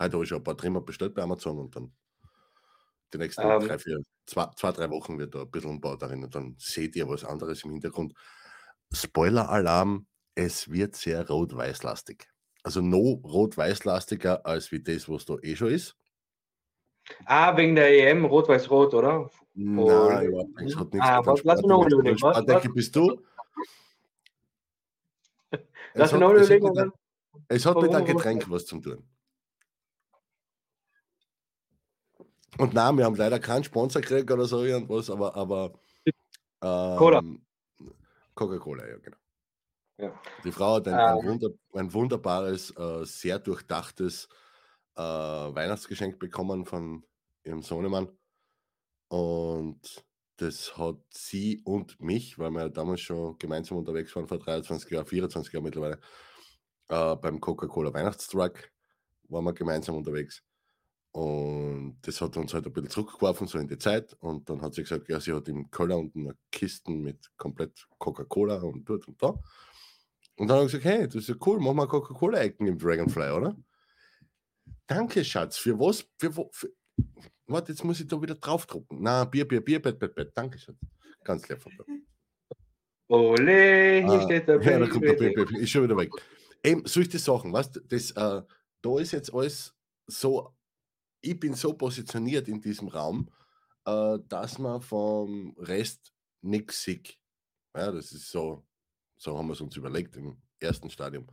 Heute 0.01 0.13
habe 0.15 0.23
ich 0.23 0.29
schon 0.29 0.39
ein 0.39 0.43
paar 0.43 0.57
Trimmer 0.57 0.81
bestellt 0.81 1.13
bei 1.15 1.23
Amazon 1.23 1.59
und 1.59 1.75
dann 1.75 1.93
die 3.13 3.17
nächsten 3.17 3.41
Ähm. 3.47 3.59
drei, 3.59 3.77
vier, 3.79 3.99
zwei, 4.25 4.47
zwei, 4.55 4.71
drei 4.71 4.89
Wochen 4.89 5.17
wird 5.19 5.35
da 5.35 5.41
ein 5.41 5.51
bisschen 5.51 5.69
umbaut 5.71 6.01
darin 6.01 6.23
und 6.23 6.33
dann 6.35 6.55
seht 6.57 6.95
ihr 6.95 7.07
was 7.07 7.23
anderes 7.25 7.63
im 7.63 7.71
Hintergrund. 7.71 8.13
Spoiler-Alarm, 8.91 10.05
es 10.35 10.69
wird 10.71 10.95
sehr 10.95 11.27
rot-weiß-lastig. 11.27 12.27
Also 12.63 12.81
no 12.81 13.21
rot-weiß-lastiger 13.23 14.45
als 14.45 14.71
wie 14.71 14.81
das, 14.81 15.09
was 15.09 15.25
da 15.25 15.35
eh 15.41 15.55
schon 15.55 15.69
ist. 15.69 15.95
ah, 17.25 17.55
wegen 17.57 17.75
der 17.75 17.89
EM, 18.09 18.23
Rot-Weiß-Rot, 18.25 18.93
oder? 18.93 19.29
Nein, 19.55 20.27
überhaupt 20.27 20.55
nichts. 20.55 20.75
Hat 20.77 20.93
nichts 20.93 21.07
Ah, 21.07 21.17
mit 21.17 21.27
was- 21.27 21.43
lass 21.43 21.57
mich 21.61 21.67
noch 21.67 21.85
überlegen, 21.85 22.21
was- 22.21 22.73
bist 22.73 22.95
du. 22.95 23.21
Lass 25.95 26.07
Es 26.07 26.11
mich 26.13 26.21
noch 26.21 26.31
überlegen. 26.31 26.91
Es 27.49 27.65
hat 27.65 27.81
mit 27.81 27.93
einem 27.93 28.05
Getränk 28.05 28.49
was 28.49 28.65
zu 28.65 28.79
tun. 28.79 29.05
Und 32.57 32.73
nein, 32.73 32.97
wir 32.97 33.05
haben 33.05 33.15
leider 33.15 33.39
keinen 33.39 33.63
Sponsor 33.63 34.01
gekriegt 34.01 34.29
oder 34.31 34.45
so 34.45 34.63
irgendwas, 34.63 35.09
aber, 35.09 35.35
aber 35.35 35.73
ähm, 36.61 36.97
Cola. 36.97 37.21
Coca-Cola, 38.35 38.87
ja, 38.87 38.97
genau. 38.97 39.17
Ja. 39.97 40.21
Die 40.43 40.51
Frau 40.51 40.75
hat 40.75 40.87
ein, 40.87 40.93
ein, 40.93 41.17
Ähm. 41.17 41.25
wunder, 41.25 41.49
ein 41.73 41.93
wunderbares, 41.93 42.71
äh, 42.77 43.05
sehr 43.05 43.39
durchdachtes 43.39 44.27
äh, 44.95 45.01
Weihnachtsgeschenk 45.01 46.19
bekommen 46.19 46.65
von 46.65 47.03
ihrem 47.43 47.61
Sohnemann. 47.61 48.09
Und 49.09 50.05
das 50.37 50.77
hat 50.77 50.97
sie 51.11 51.61
und 51.63 51.99
mich, 52.01 52.39
weil 52.39 52.51
wir 52.51 52.61
ja 52.61 52.69
damals 52.69 53.01
schon 53.01 53.37
gemeinsam 53.37 53.77
unterwegs 53.77 54.15
waren, 54.15 54.27
vor 54.27 54.39
23 54.39 54.89
Jahren, 54.91 55.05
24 55.05 55.53
Jahren 55.53 55.63
mittlerweile, 55.63 55.99
äh, 56.89 57.15
beim 57.15 57.39
Coca-Cola 57.39 57.93
Weihnachtstruck 57.93 58.71
waren 59.29 59.45
wir 59.45 59.53
gemeinsam 59.53 59.95
unterwegs. 59.95 60.43
Und 61.13 61.97
das 62.01 62.19
hat 62.21 62.35
uns 62.37 62.53
halt 62.55 62.65
ein 62.65 62.73
bisschen 62.73 62.89
zurückgeworfen, 62.89 63.45
so 63.47 63.59
in 63.59 63.67
die 63.67 63.77
Zeit. 63.77 64.15
Und 64.19 64.49
dann 64.49 64.61
hat 64.61 64.73
sie 64.73 64.81
gesagt, 64.81 65.07
ja, 65.09 65.19
sie 65.19 65.31
hat 65.31 65.47
im 65.47 65.69
Keller 65.69 65.97
unten 65.97 66.21
eine 66.27 66.35
Kisten 66.51 67.01
mit 67.01 67.31
komplett 67.37 67.87
Coca-Cola 67.99 68.55
und 68.61 68.83
dort 68.89 69.07
und 69.07 69.21
da. 69.21 69.27
Und 70.37 70.47
dann 70.47 70.57
habe 70.57 70.65
ich 70.65 70.71
gesagt, 70.71 70.85
hey, 70.85 71.05
das 71.05 71.15
ist 71.15 71.29
ja 71.29 71.35
cool, 71.45 71.59
machen 71.59 71.77
wir 71.77 71.87
Coca-Cola-Ecken 71.87 72.65
im 72.65 72.79
Dragonfly, 72.79 73.29
oder? 73.31 73.55
Danke, 74.87 75.23
Schatz. 75.23 75.57
Für 75.57 75.79
was? 75.79 76.03
Für, 76.17 76.35
wo- 76.35 76.49
für, 76.51 76.71
warte, 77.45 77.71
jetzt 77.71 77.83
muss 77.83 77.99
ich 77.99 78.07
da 78.07 78.19
wieder 78.19 78.35
draufdrucken. 78.35 78.97
Na, 79.01 79.23
Bier, 79.25 79.47
Bier, 79.47 79.61
Bier, 79.63 79.79
Bett, 79.79 79.99
Bett, 79.99 80.15
Bett. 80.15 80.31
Danke, 80.33 80.57
Schatz. 80.57 80.77
Ganz 81.23 81.47
lieb 81.47 81.61
von. 81.61 81.71
Ole, 83.09 84.01
hier 84.01 84.09
Ah, 84.09 84.21
steht 84.23 84.47
der 84.47 84.61
Ja, 84.63 84.79
da 84.79 84.87
kommt 84.87 85.03
der 85.05 85.13
Baby. 85.13 85.35
Baby. 85.35 85.59
Ist 85.59 85.69
schon 85.69 85.83
wieder 85.83 85.95
weg. 85.97 86.09
Eben, 86.63 86.83
solche 86.85 87.19
Sachen, 87.19 87.53
weißt 87.53 87.75
du, 87.75 87.79
das, 87.81 88.11
äh, 88.11 88.41
da 88.81 88.99
ist 88.99 89.11
jetzt 89.11 89.31
alles 89.33 89.75
so, 90.07 90.55
ich 91.23 91.39
bin 91.39 91.53
so 91.55 91.73
positioniert 91.73 92.47
in 92.47 92.61
diesem 92.61 92.89
Raum, 92.89 93.31
äh, 93.85 94.19
dass 94.27 94.59
man 94.59 94.81
vom 94.81 95.55
Rest 95.57 96.13
nichts 96.41 96.83
sieht. 96.83 97.17
Ja, 97.75 97.91
das 97.91 98.11
ist 98.11 98.29
so, 98.29 98.65
so 99.17 99.37
haben 99.37 99.47
wir 99.47 99.53
es 99.53 99.61
uns 99.61 99.75
überlegt 99.77 100.15
im 100.17 100.41
ersten 100.59 100.89
Stadium. 100.89 101.25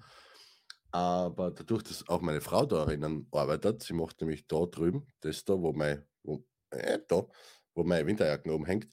Aber 0.93 1.51
dadurch, 1.51 1.83
dass 1.83 2.09
auch 2.09 2.21
meine 2.21 2.41
Frau 2.41 2.65
darin 2.67 3.27
arbeitet, 3.31 3.83
sie 3.83 3.93
macht 3.93 4.21
nämlich 4.21 4.47
da 4.47 4.65
drüben, 4.67 5.07
das 5.21 5.45
da, 5.45 5.55
wo 5.55 5.73
mein, 5.73 6.05
wo, 6.23 6.45
äh, 6.71 6.99
da, 7.07 7.27
wo 7.75 7.85
meine 7.85 8.07
Winterjacken 8.07 8.51
oben 8.53 8.67
hängt, 8.67 8.89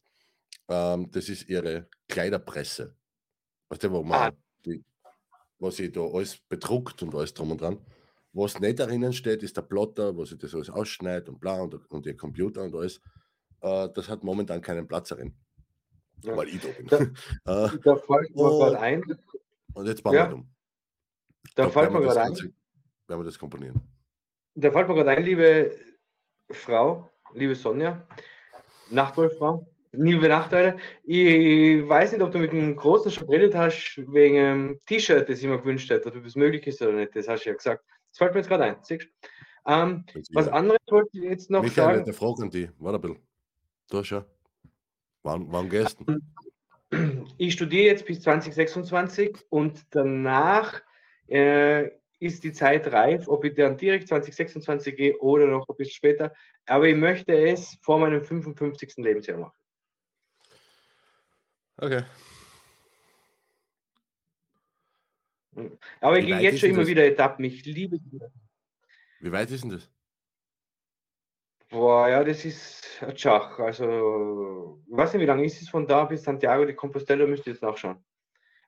ähm, 0.67 1.09
das 1.11 1.29
ist 1.29 1.47
ihre 1.47 1.89
Kleiderpresse. 2.07 2.95
Weißt 3.69 3.83
du, 3.83 3.91
wo 3.91 4.03
man 4.03 4.33
Ah. 4.33 4.37
die, 4.65 4.83
was 5.59 5.77
sie 5.77 5.91
da 5.91 6.01
alles 6.01 6.37
bedruckt 6.37 7.01
und 7.03 7.13
alles 7.15 7.33
drum 7.33 7.51
und 7.51 7.61
dran. 7.61 7.85
Was 8.37 8.59
nicht 8.59 8.77
darin 8.79 9.11
steht, 9.13 9.41
ist 9.41 9.57
der 9.57 9.63
Plotter, 9.63 10.15
wo 10.15 10.23
sie 10.23 10.37
das 10.37 10.53
alles 10.53 10.69
ausschneidet 10.69 11.27
und 11.27 11.39
bla 11.39 11.59
und, 11.59 11.73
und 11.89 12.05
ihr 12.05 12.15
Computer 12.15 12.61
und 12.61 12.75
alles. 12.75 13.01
Äh, 13.61 13.89
das 13.95 14.07
hat 14.09 14.23
momentan 14.23 14.61
keinen 14.61 14.87
Platz 14.87 15.09
darin, 15.09 15.33
Ja. 16.21 16.37
weil 16.37 16.49
ich 16.49 16.61
da 16.61 16.97
bin. 16.97 17.15
Ja. 17.47 17.65
äh, 17.65 17.77
Da 17.83 17.95
fällt 17.95 18.35
mir 18.35 18.49
gerade 18.57 18.79
ein, 18.79 19.03
und 19.73 19.87
jetzt 19.87 20.03
bauen 20.03 20.13
Ja. 20.13 20.29
wir 20.29 20.35
um. 20.35 20.49
da 21.55 21.67
fällt 21.69 21.91
mir 21.91 22.01
gerade 22.01 22.21
ein, 22.21 22.27
Ganze- 22.27 22.53
werden 23.07 23.19
wir 23.21 23.23
das 23.25 23.39
komponieren. 23.39 23.81
da 24.53 24.71
fällt 24.71 24.87
mir 24.87 24.93
gerade 24.93 25.09
ein, 25.09 25.23
liebe 25.23 25.75
Frau, 26.51 27.09
liebe 27.33 27.55
Sonja, 27.55 28.05
Nachtwohlfrau, 28.91 29.67
Liebe 29.93 30.27
Nachteile. 30.27 30.77
Ich 31.05 31.87
weiß 31.87 32.11
nicht, 32.11 32.21
ob 32.21 32.31
du 32.31 32.37
mit 32.37 32.51
einem 32.51 32.75
großen 32.75 33.09
schon 33.09 33.25
geredet 33.25 33.55
hast, 33.55 33.95
wegen 34.11 34.37
einem 34.37 34.79
T-Shirt, 34.85 35.27
das 35.27 35.39
ich 35.39 35.47
mir 35.47 35.57
gewünscht 35.57 35.89
hätte, 35.89 36.09
ob 36.13 36.23
das 36.23 36.35
möglich 36.35 36.67
ist 36.67 36.81
oder 36.83 36.91
nicht. 36.91 37.15
Das 37.15 37.27
hast 37.27 37.45
du 37.45 37.49
ja 37.49 37.55
gesagt. 37.55 37.83
Das 38.17 38.25
fällt 38.25 38.33
mir 38.33 38.39
jetzt 38.39 38.49
gerade 38.49 38.63
ein. 38.63 38.77
Siehst? 38.81 39.07
Ähm, 39.67 40.03
was 40.33 40.47
anderes 40.47 40.79
wollte 40.89 41.09
ich 41.13 41.23
jetzt 41.23 41.51
noch 41.51 41.61
Michael, 41.61 41.83
sagen. 41.97 42.03
eine 42.03 42.13
Frage 42.13 42.41
an 42.41 42.49
dich. 42.49 42.69
Warte 42.79 42.97
ein 42.97 43.01
bisschen. 43.01 43.27
Du 43.91 44.01
ja. 44.01 44.25
Wann, 45.21 45.51
wann 45.51 45.69
gehst 45.69 45.99
du? 45.99 46.19
Ich 47.37 47.53
studiere 47.53 47.85
jetzt 47.85 48.05
bis 48.05 48.21
2026 48.21 49.45
und 49.49 49.85
danach 49.91 50.81
äh, 51.27 51.89
ist 52.17 52.43
die 52.43 52.53
Zeit 52.53 52.91
reif, 52.91 53.27
ob 53.27 53.43
ich 53.43 53.53
dann 53.53 53.77
direkt 53.77 54.07
2026 54.07 54.95
gehe 54.95 55.17
oder 55.19 55.45
noch 55.45 55.67
ein 55.67 55.75
bisschen 55.75 55.93
später. 55.93 56.33
Aber 56.65 56.87
ich 56.87 56.95
möchte 56.95 57.37
es 57.37 57.77
vor 57.81 57.99
meinem 57.99 58.23
55. 58.23 58.95
Lebensjahr 58.97 59.37
machen. 59.37 59.57
Okay. 61.75 62.03
Aber 66.01 66.19
ich 66.19 66.25
gehe 66.25 66.39
jetzt 66.39 66.59
schon 66.59 66.69
immer 66.69 66.79
das? 66.79 66.87
wieder 66.89 67.05
Etappen. 67.05 67.45
Ich 67.45 67.65
liebe 67.65 67.99
die. 67.99 68.19
Wie 69.19 69.31
weit 69.31 69.49
ist 69.51 69.63
denn 69.63 69.71
das? 69.71 69.89
Boah, 71.69 72.07
ja, 72.07 72.23
das 72.23 72.45
ist 72.45 72.85
ein 73.01 73.17
Schach. 73.17 73.59
Also, 73.59 74.81
ich 74.87 74.95
weiß 74.95 75.13
nicht, 75.13 75.21
wie 75.23 75.25
lange 75.25 75.45
ist 75.45 75.61
es 75.61 75.67
von 75.69 75.85
da 75.85 76.05
bis 76.05 76.23
Santiago 76.23 76.65
de 76.65 76.73
Compostela, 76.73 77.25
müsst 77.27 77.45
ihr 77.45 77.53
jetzt 77.53 77.61
nachschauen. 77.61 77.97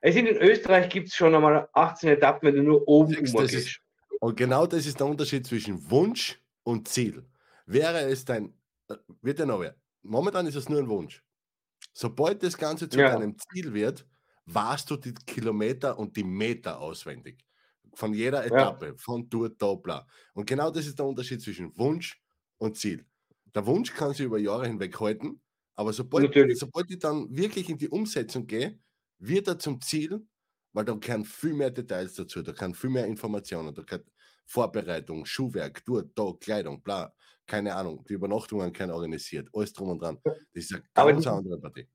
Es 0.02 0.14
sind 0.14 0.26
in 0.26 0.36
Österreich 0.36 0.88
gibt 0.90 1.08
es 1.08 1.14
schon 1.14 1.34
einmal 1.34 1.68
18 1.72 2.10
Etappen, 2.10 2.48
wenn 2.48 2.56
du 2.56 2.62
nur 2.62 2.86
oben 2.88 3.14
Siehst, 3.14 3.34
das 3.38 3.52
ist-. 3.52 3.80
Und 4.20 4.36
genau 4.36 4.66
das 4.66 4.84
ist 4.86 4.98
der 5.00 5.06
Unterschied 5.06 5.46
zwischen 5.46 5.90
Wunsch 5.90 6.40
und 6.62 6.88
Ziel. 6.88 7.24
Wäre 7.66 8.00
es 8.00 8.24
dein, 8.24 8.54
äh, 8.88 8.96
wird 9.22 9.38
ja 9.38 9.46
noch 9.46 9.60
wer. 9.60 9.76
Momentan 10.02 10.46
ist 10.46 10.56
es 10.56 10.68
nur 10.68 10.80
ein 10.80 10.88
Wunsch. 10.88 11.22
Sobald 11.94 12.42
das 12.42 12.56
Ganze 12.58 12.88
zu 12.88 12.98
Ja. 12.98 13.10
deinem 13.12 13.36
Ziel 13.38 13.72
wird, 13.72 14.06
warst 14.54 14.90
du 14.90 14.96
die 14.96 15.14
Kilometer 15.14 15.98
und 15.98 16.16
die 16.16 16.24
Meter 16.24 16.80
auswendig. 16.80 17.44
Von 17.94 18.14
jeder 18.14 18.44
Etappe, 18.44 18.94
von 18.96 19.28
dort, 19.28 19.60
da, 19.60 19.74
bla. 19.74 20.06
Und 20.34 20.46
genau 20.46 20.70
das 20.70 20.86
ist 20.86 20.98
der 20.98 21.06
Unterschied 21.06 21.40
zwischen 21.42 21.76
Wunsch 21.76 22.20
und 22.58 22.76
Ziel. 22.76 23.04
Der 23.54 23.66
Wunsch 23.66 23.92
kann 23.92 24.12
sich 24.12 24.26
über 24.26 24.38
Jahre 24.38 24.66
hinweg 24.66 24.98
halten, 25.00 25.40
aber 25.74 25.92
sobald, 25.92 26.24
Natürlich. 26.26 26.58
sobald 26.58 26.90
ich 26.90 26.98
dann 27.00 27.26
wirklich 27.36 27.68
in 27.68 27.78
die 27.78 27.88
Umsetzung 27.88 28.46
gehe, 28.46 28.78
wird 29.18 29.48
er 29.48 29.58
zum 29.58 29.80
Ziel, 29.80 30.24
weil 30.72 30.84
da 30.84 30.94
kann 30.96 31.24
viel 31.24 31.52
mehr 31.54 31.70
Details 31.70 32.14
dazu, 32.14 32.42
da 32.42 32.52
kann 32.52 32.74
viel 32.74 32.90
mehr 32.90 33.06
Informationen, 33.06 33.74
da 33.74 33.82
kann 33.82 34.04
Vorbereitung, 34.46 35.24
Schuhwerk, 35.26 35.84
dort, 35.84 36.16
da, 36.16 36.32
Kleidung, 36.38 36.80
bla, 36.82 37.12
keine 37.46 37.74
Ahnung, 37.74 38.04
die 38.08 38.12
Übernachtungen 38.14 38.72
können 38.72 38.92
organisiert, 38.92 39.48
alles 39.52 39.72
drum 39.72 39.90
und 39.90 40.00
dran. 40.00 40.18
Das 40.24 40.36
ist 40.52 40.72
eine 40.74 40.84
Aber 40.94 41.12
ganz 41.12 41.24
die- 41.24 41.28
andere 41.30 41.58
Partie. 41.60 41.88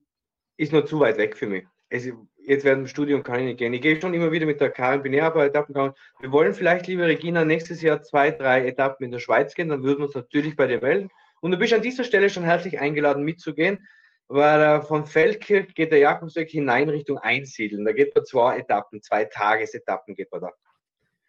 Ist 0.57 0.71
noch 0.73 0.85
zu 0.85 0.99
weit 0.99 1.17
weg 1.17 1.37
für 1.37 1.47
mich. 1.47 1.65
Es, 1.89 2.09
jetzt 2.37 2.65
während 2.65 2.81
dem 2.83 2.87
Studium 2.87 3.23
kann 3.23 3.39
ich 3.39 3.45
nicht 3.45 3.57
gehen. 3.57 3.73
Ich 3.73 3.81
gehe 3.81 3.99
schon 3.99 4.13
immer 4.13 4.31
wieder 4.31 4.45
mit 4.45 4.59
der 4.59 4.71
Karin 4.71 5.03
Binär 5.03 5.31
bei 5.31 5.45
Etappen 5.45 5.73
gegangen. 5.73 5.93
Wir 6.19 6.31
wollen 6.31 6.53
vielleicht, 6.53 6.87
liebe 6.87 7.05
Regina, 7.05 7.45
nächstes 7.45 7.81
Jahr 7.81 8.01
zwei, 8.01 8.31
drei 8.31 8.67
Etappen 8.67 9.05
in 9.05 9.11
der 9.11 9.19
Schweiz 9.19 9.53
gehen. 9.53 9.69
Dann 9.69 9.83
würden 9.83 9.99
wir 9.99 10.05
uns 10.05 10.15
natürlich 10.15 10.55
bei 10.55 10.67
dir 10.67 10.81
melden. 10.81 11.09
Und 11.41 11.51
du 11.51 11.57
bist 11.57 11.73
an 11.73 11.81
dieser 11.81 12.03
Stelle 12.03 12.29
schon 12.29 12.43
herzlich 12.43 12.79
eingeladen 12.79 13.23
mitzugehen, 13.23 13.87
weil 14.27 14.61
äh, 14.61 14.81
von 14.81 15.05
Feldkirch 15.05 15.75
geht 15.75 15.91
der 15.91 15.99
Jakobsweg 15.99 16.49
hinein 16.49 16.89
Richtung 16.89 17.19
Einsiedeln. 17.19 17.85
Da 17.85 17.91
geht 17.91 18.15
man 18.15 18.25
zwei 18.25 18.57
Etappen, 18.57 19.01
zwei 19.01 19.25
Tagesetappen 19.25 20.15
geht 20.15 20.31
man 20.31 20.41
da. 20.41 20.51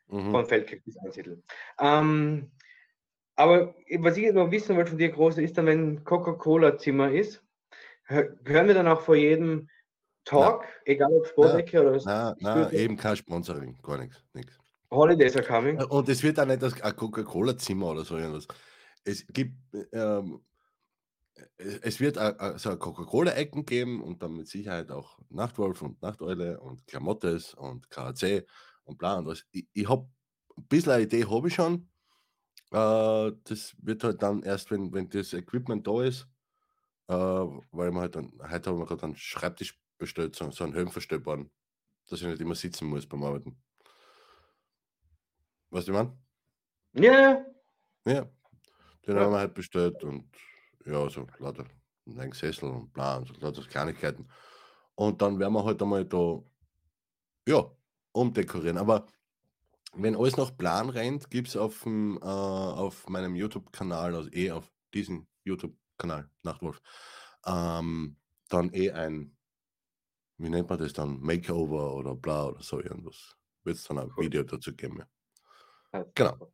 Mhm. 0.09 0.31
von 0.31 0.47
Feldkirch 0.47 0.85
bis 0.85 0.97
Einsiedeln. 0.99 1.43
Ähm, 1.81 2.51
aber 3.35 3.75
was 3.99 4.17
ich 4.17 4.23
jetzt 4.23 4.37
noch 4.37 4.51
wissen 4.53 4.77
wollte 4.77 4.91
von 4.91 4.99
dir, 4.99 5.11
Große, 5.11 5.43
ist 5.43 5.59
dann, 5.59 5.67
wenn 5.67 6.05
Coca-Cola-Zimmer 6.05 7.11
ist, 7.11 7.45
hö- 8.09 8.39
hören 8.45 8.69
wir 8.69 8.75
dann 8.75 8.87
auch 8.87 9.01
vor 9.01 9.17
jedem 9.17 9.69
Talk, 10.27 10.65
egal 10.85 11.13
ob 11.13 11.27
Sportecke 11.27 11.81
oder 11.81 12.01
Na, 12.05 12.37
na, 12.41 12.71
eben 12.73 12.97
kein 12.97 13.17
Sponsoring, 13.17 13.79
gar 13.81 13.97
nichts. 13.99 14.23
nichts. 14.35 14.59
Holidays 14.91 15.37
are 15.37 15.45
coming. 15.47 15.81
Und 15.83 16.09
es 16.09 16.23
wird 16.23 16.39
auch 16.39 16.47
nicht 16.47 16.61
das 16.63 16.75
Coca-Cola-Zimmer 16.75 17.87
oder 17.93 18.05
so 18.05 18.17
irgendwas. 18.19 18.47
Es 19.05 19.27
gibt, 19.29 19.57
ähm, 19.93 20.45
es 21.57 21.79
es 21.79 22.01
wird 22.01 22.19
a- 22.19 22.59
so 22.59 22.71
ein 22.71 22.79
Coca-Cola-Ecken 22.79 23.65
geben 23.65 24.03
und 24.03 24.23
dann 24.23 24.35
mit 24.37 24.49
Sicherheit 24.49 24.91
auch 24.91 25.19
Nachtwolf 25.29 25.81
und 25.83 26.01
Nachteule 26.03 26.61
und 26.61 26.87
Klamottes 26.87 27.55
und 27.55 27.89
KAC 27.91 28.47
und 28.85 28.99
bla 28.99 29.19
und 29.19 29.27
was. 29.27 29.45
Ich, 29.53 29.67
ich 29.73 29.89
habe 29.89 30.09
ein 30.57 30.67
bisschen 30.67 30.93
eine 30.93 31.03
Idee, 31.05 31.25
habe 31.25 31.49
ich 31.49 31.55
schon. 31.55 31.89
Äh, 32.73 33.33
das 33.45 33.75
wird 33.81 34.03
halt 34.05 34.23
dann 34.23 34.43
erst, 34.43 34.71
wenn, 34.71 34.93
wenn 34.93 35.09
das 35.09 35.33
Equipment 35.35 35.87
da 35.87 36.03
ist, 36.03 36.27
äh, 37.09 37.15
weil 37.15 37.91
man 37.93 38.03
halt 38.03 38.17
dann, 38.17 38.33
heute 38.51 38.71
haben 38.71 38.79
wir 38.79 38.87
gerade 38.87 39.05
einen 39.05 39.17
Schreibtisch 39.17 39.79
bestellt, 39.99 40.37
so, 40.37 40.51
so 40.51 40.65
einen 40.65 40.75
höhenverstellbaren, 40.75 41.51
dass 42.09 42.21
ich 42.21 42.27
nicht 42.27 42.41
immer 42.41 42.55
sitzen 42.55 42.89
muss 42.89 43.07
beim 43.07 43.25
Arbeiten. 43.25 43.63
Weißt 45.71 45.89
du, 45.89 45.93
ich 45.93 45.99
meine? 45.99 46.19
Ja, 46.95 47.45
Ja, 48.07 48.31
den 49.07 49.17
Ja. 49.17 49.23
haben 49.25 49.33
wir 49.33 49.39
halt 49.39 49.55
bestellt 49.55 50.03
und 50.05 50.31
ja, 50.85 51.09
so 51.11 51.27
lauter 51.39 51.65
ein 52.07 52.33
Sessel 52.33 52.71
und 52.71 52.93
bla 52.93 53.17
und 53.17 53.27
so 53.29 53.35
lauter 53.41 53.63
Kleinigkeiten. 53.63 54.29
Und 54.95 55.21
dann 55.21 55.39
werden 55.39 55.53
wir 55.53 55.65
halt 55.65 55.83
einmal 55.83 56.05
da, 56.05 56.43
ja, 57.47 57.71
umdekorieren. 58.13 58.79
Aber 58.79 59.07
wenn 59.95 60.17
alles 60.17 60.37
nach 60.37 60.57
Plan 60.57 60.89
rennt, 60.91 61.31
gibt 61.31 61.49
es 61.49 61.57
auf, 61.57 61.83
dem, 61.83 62.19
äh, 62.23 62.25
auf 62.25 63.09
meinem 63.09 63.35
YouTube-Kanal, 63.35 64.15
also 64.15 64.31
eh 64.33 64.51
auf 64.51 64.73
diesem 64.95 65.27
YouTube-Kanal, 65.45 66.31
Nachtwolf, 66.43 66.81
ähm, 67.45 68.17
dann 68.49 68.73
eh 68.73 68.91
ein, 68.93 69.36
wie 70.39 70.49
nennt 70.51 70.69
man 70.69 70.79
das 70.79 70.93
dann, 70.93 71.21
Makeover 71.21 71.95
oder 71.95 72.15
bla 72.15 72.47
oder 72.49 72.63
so 72.63 72.81
irgendwas. 72.81 73.37
Wird 73.65 73.77
es 73.77 73.85
dann 73.85 73.99
ein 73.99 74.11
Cool. 74.17 74.25
Video 74.25 74.43
dazu 74.43 74.75
geben. 74.75 75.03
ja. 75.93 76.05
Genau. 76.15 76.53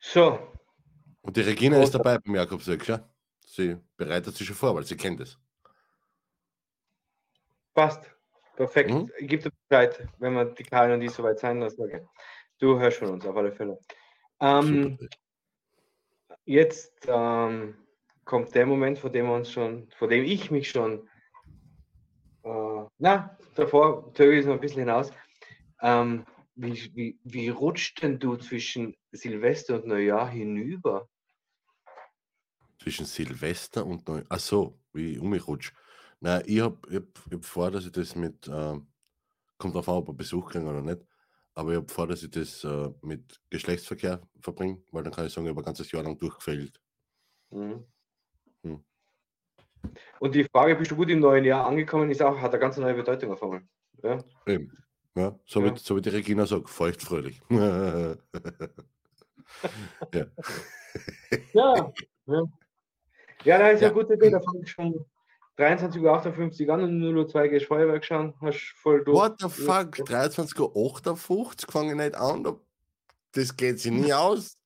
So, 0.00 0.38
Und 1.22 1.36
die 1.36 1.40
Regina 1.40 1.82
ist 1.82 1.88
Großer- 1.94 1.98
dabei 1.98 2.18
beim 2.18 2.34
Jakobsweg, 2.36 2.86
ja? 2.86 3.08
Sie 3.44 3.76
bereitet 3.96 4.34
sich 4.36 4.46
schon 4.46 4.54
vor, 4.56 4.74
weil 4.74 4.84
sie 4.84 4.96
kennt 4.96 5.20
es. 5.20 5.38
passt. 7.74 8.10
Perfekt. 8.56 8.90
Mhm. 8.90 9.10
Gibt 9.20 9.46
es 9.46 9.52
Bescheid, 9.68 10.08
wenn 10.18 10.34
wir 10.34 10.44
die 10.46 10.64
Karin 10.64 10.94
und 10.94 11.00
die 11.00 11.08
soweit 11.08 11.38
sein 11.38 11.60
lassen. 11.60 11.80
Okay. 11.82 12.04
Du 12.58 12.76
hörst 12.78 12.98
von 12.98 13.10
uns 13.10 13.24
auf 13.24 13.36
alle 13.36 13.52
Fälle. 13.52 13.78
Ähm. 14.40 14.98
Jetzt 16.44 16.92
ähm, 17.06 17.76
kommt 18.24 18.54
der 18.54 18.66
Moment, 18.66 18.98
vor 18.98 19.10
dem 19.10 19.30
uns 19.30 19.50
schon, 19.52 19.88
vor 19.96 20.08
dem 20.08 20.24
ich 20.24 20.50
mich 20.50 20.70
schon, 20.70 21.08
na, 22.98 23.36
davor 23.54 24.12
zögere 24.14 24.34
ich 24.34 24.40
es 24.40 24.46
noch 24.46 24.54
ein 24.54 24.60
bisschen 24.60 24.80
hinaus. 24.80 25.10
Ähm, 25.80 26.26
wie, 26.54 26.94
wie, 26.94 27.18
wie 27.24 27.48
rutscht 27.48 28.02
denn 28.02 28.18
du 28.18 28.36
zwischen 28.36 28.96
Silvester 29.12 29.76
und 29.76 29.86
Neujahr 29.86 30.28
hinüber? 30.28 31.08
Zwischen 32.82 33.06
Silvester 33.06 33.86
und 33.86 34.06
Neu. 34.08 34.22
Ach 34.28 34.40
so, 34.40 34.80
wie 34.92 35.12
ich 35.12 35.20
um 35.20 35.30
mich 35.30 35.46
rutsche. 35.46 35.72
Nein, 36.20 36.42
ich 36.46 36.60
habe 36.60 36.78
hab, 36.92 37.04
ich 37.26 37.32
hab 37.32 37.44
vor, 37.44 37.70
dass 37.70 37.86
ich 37.86 37.92
das 37.92 38.16
mit. 38.16 38.48
ähm, 38.48 38.88
kommt 39.58 39.74
darauf 39.74 39.88
an, 39.88 39.96
ob 39.96 40.08
wir 40.08 40.14
Besuch 40.14 40.50
kriegen 40.50 40.68
oder 40.68 40.82
nicht. 40.82 41.04
Aber 41.54 41.72
ich 41.72 41.76
habe 41.76 41.92
vor, 41.92 42.06
dass 42.06 42.22
ich 42.22 42.30
das 42.30 42.62
äh, 42.64 42.90
mit 43.02 43.40
Geschlechtsverkehr 43.50 44.20
verbringe, 44.40 44.82
weil 44.92 45.02
dann 45.02 45.12
kann 45.12 45.26
ich 45.26 45.32
sagen, 45.32 45.46
ich 45.46 45.50
habe 45.50 45.60
ein 45.60 45.64
ganzes 45.64 45.90
Jahr 45.90 46.04
lang 46.04 46.16
durchgefällt. 46.16 46.80
Mhm. 47.50 47.84
Hm. 48.62 48.84
Und 50.20 50.34
die 50.34 50.44
Frage, 50.44 50.76
bist 50.76 50.90
du 50.90 50.96
gut 50.96 51.10
im 51.10 51.20
neuen 51.20 51.44
Jahr 51.44 51.66
angekommen, 51.66 52.10
ist 52.10 52.22
auch, 52.22 52.38
hat 52.40 52.52
eine 52.52 52.60
ganz 52.60 52.76
neue 52.76 52.94
Bedeutung 52.94 53.32
auf 53.32 53.42
einmal. 53.42 53.62
Ja? 54.02 54.22
Eben. 54.46 54.72
Ja, 55.16 55.36
so, 55.46 55.60
Ja. 55.64 55.74
Wie, 55.74 55.78
so 55.78 55.96
wie 55.96 56.00
die 56.02 56.10
Regina 56.10 56.46
sagt, 56.46 56.68
feuchtfröhlich. 56.70 57.40
ja. 57.50 58.14
Ja, 61.52 61.92
ja. 62.26 62.42
ja, 63.44 63.58
da 63.58 63.68
ist 63.68 63.80
ja 63.80 63.88
eine 63.88 63.94
gute 64.00 64.14
Idee. 64.14 64.30
Da 64.30 64.40
fange 64.40 64.60
ich 64.62 64.70
schon 64.70 65.04
23.58 65.58 66.66
Uhr 66.68 66.74
an 66.74 66.82
und 66.82 67.00
0.02 67.02 67.34
Uhr 67.34 67.48
gehst 67.48 67.66
Feuerwerk 67.66 68.04
schauen. 68.04 68.34
Hast 68.40 68.74
voll 68.76 69.04
durch. 69.04 69.16
What 69.16 69.40
the 69.40 69.48
fuck? 69.48 69.96
23.58 69.96 71.30
Uhr 71.30 71.50
fange 71.70 71.90
ich 71.92 71.96
nicht 71.96 72.14
an. 72.16 72.44
da- 72.44 72.56
Das 73.32 73.56
geht 73.56 73.80
sich 73.80 73.92
nie 73.92 74.12
aus. 74.14 74.56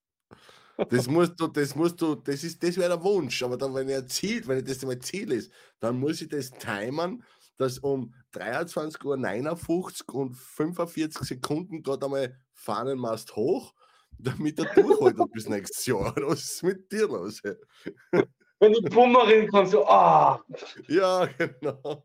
Das 0.90 1.06
musst 1.06 1.40
du, 1.40 1.46
das 1.48 1.74
musst 1.74 2.00
du, 2.00 2.14
das 2.14 2.44
ist, 2.44 2.62
das 2.62 2.76
wäre 2.76 2.90
der 2.90 3.02
Wunsch. 3.02 3.42
Aber 3.42 3.56
dann, 3.56 3.74
wenn 3.74 3.88
er 3.88 4.06
zielt, 4.06 4.46
wenn 4.48 4.64
das 4.64 4.82
mein 4.84 5.00
Ziel 5.00 5.32
ist, 5.32 5.52
dann 5.80 5.98
muss 5.98 6.20
ich 6.20 6.28
das 6.28 6.50
timern, 6.50 7.22
dass 7.56 7.78
um 7.78 8.14
23.59 8.34 10.12
Uhr 10.12 10.20
und 10.20 10.34
45 10.34 11.22
Sekunden 11.26 11.82
gerade 11.82 12.06
einmal 12.06 12.36
Fahnenmast 12.54 13.36
hoch, 13.36 13.74
damit 14.18 14.58
er 14.58 14.66
durchhaltet 14.74 15.32
bis 15.32 15.48
nächstes 15.48 15.86
Jahr. 15.86 16.14
Was 16.26 16.42
ist 16.44 16.62
mit 16.62 16.90
dir 16.90 17.06
los? 17.06 17.42
Wenn 17.42 18.72
die 18.72 18.82
Pummerin 18.82 19.48
kommt, 19.48 19.70
so, 19.70 19.86
ah, 19.86 20.42
Ja, 20.86 21.26
genau. 21.38 22.04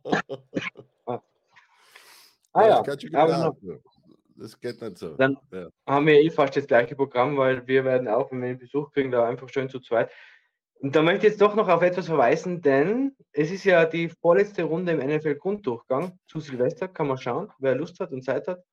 ah 2.53 2.67
ja, 2.67 2.81
Das, 2.81 2.97
das 4.37 4.59
geht 4.59 4.81
nicht 4.81 4.97
so. 4.97 5.15
Dann- 5.15 5.37
ja. 5.51 5.69
haben 5.85 6.05
wir 6.05 6.21
eh 6.21 6.29
fast 6.29 6.55
das 6.55 6.67
gleiche 6.67 6.95
Programm, 6.95 7.37
weil 7.37 7.65
wir 7.67 7.83
werden 7.83 8.07
auch, 8.07 8.31
wenn 8.31 8.41
wir 8.41 8.49
einen 8.49 8.59
Besuch 8.59 8.91
kriegen, 8.91 9.11
da 9.11 9.27
einfach 9.27 9.49
schön 9.49 9.69
zu 9.69 9.79
zweit. 9.79 10.11
Und 10.79 10.95
da 10.95 11.01
möchte 11.01 11.25
ich 11.25 11.31
jetzt 11.31 11.41
doch 11.41 11.55
noch 11.55 11.67
auf 11.69 11.81
etwas 11.81 12.05
verweisen, 12.05 12.61
denn 12.61 13.15
es 13.31 13.49
ist 13.49 13.63
ja 13.63 13.85
die 13.85 14.09
vorletzte 14.09 14.63
Runde 14.63 14.91
im 14.91 14.99
NFL-Grunddurchgang 14.99 16.19
zu 16.27 16.39
Silvester. 16.39 16.87
Kann 16.87 17.07
man 17.07 17.17
schauen, 17.17 17.51
wer 17.57 17.75
Lust 17.75 17.99
hat 17.99 18.11
und 18.11 18.23
Zeit 18.23 18.47
hat. 18.47 18.63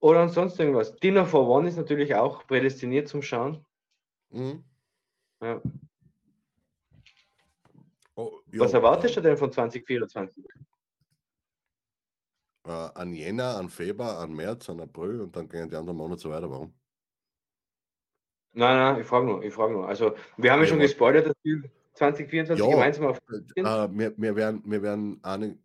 Oder 0.00 0.20
ansonsten 0.20 0.62
irgendwas. 0.62 0.96
Dinner 0.96 1.26
for 1.26 1.46
One 1.48 1.68
ist 1.68 1.76
natürlich 1.76 2.14
auch 2.14 2.46
prädestiniert 2.46 3.08
zum 3.08 3.20
Schauen. 3.22 3.64
Mhm. 4.30 4.64
Ja. 5.42 5.60
Oh, 8.14 8.40
Was 8.52 8.72
erwartest 8.72 9.16
du 9.16 9.20
denn 9.20 9.36
von 9.36 9.50
2024? 9.52 10.44
Äh, 12.66 12.70
an 12.70 13.12
Jänner, 13.12 13.56
an 13.56 13.68
Februar, 13.68 14.18
an 14.20 14.32
März, 14.32 14.70
an 14.70 14.80
April 14.80 15.20
und 15.20 15.36
dann 15.36 15.48
gehen 15.48 15.68
die 15.68 15.76
anderen 15.76 15.98
Monate 15.98 16.20
so 16.22 16.30
weiter. 16.30 16.50
Warum? 16.50 16.72
Nein, 18.52 18.76
nein, 18.76 19.00
ich 19.00 19.06
frage 19.06 19.26
nur, 19.26 19.42
ich 19.42 19.52
frage 19.52 19.72
nur. 19.74 19.86
Also, 19.88 20.14
wir 20.36 20.50
haben 20.52 20.60
ja 20.60 20.64
Ja, 20.64 20.70
schon 20.70 20.78
gespoilert, 20.78 21.26
dass 21.26 21.34
wir 21.42 21.62
2024 21.94 22.64
Ja, 22.64 22.70
gemeinsam 22.70 23.06
auf 23.06 23.18
Äh, 23.28 23.62
wir, 23.90 24.14
wir 24.16 24.36
werden, 24.36 24.62
wir 24.64 24.82
werden 24.82 25.18
eine, 25.22 25.58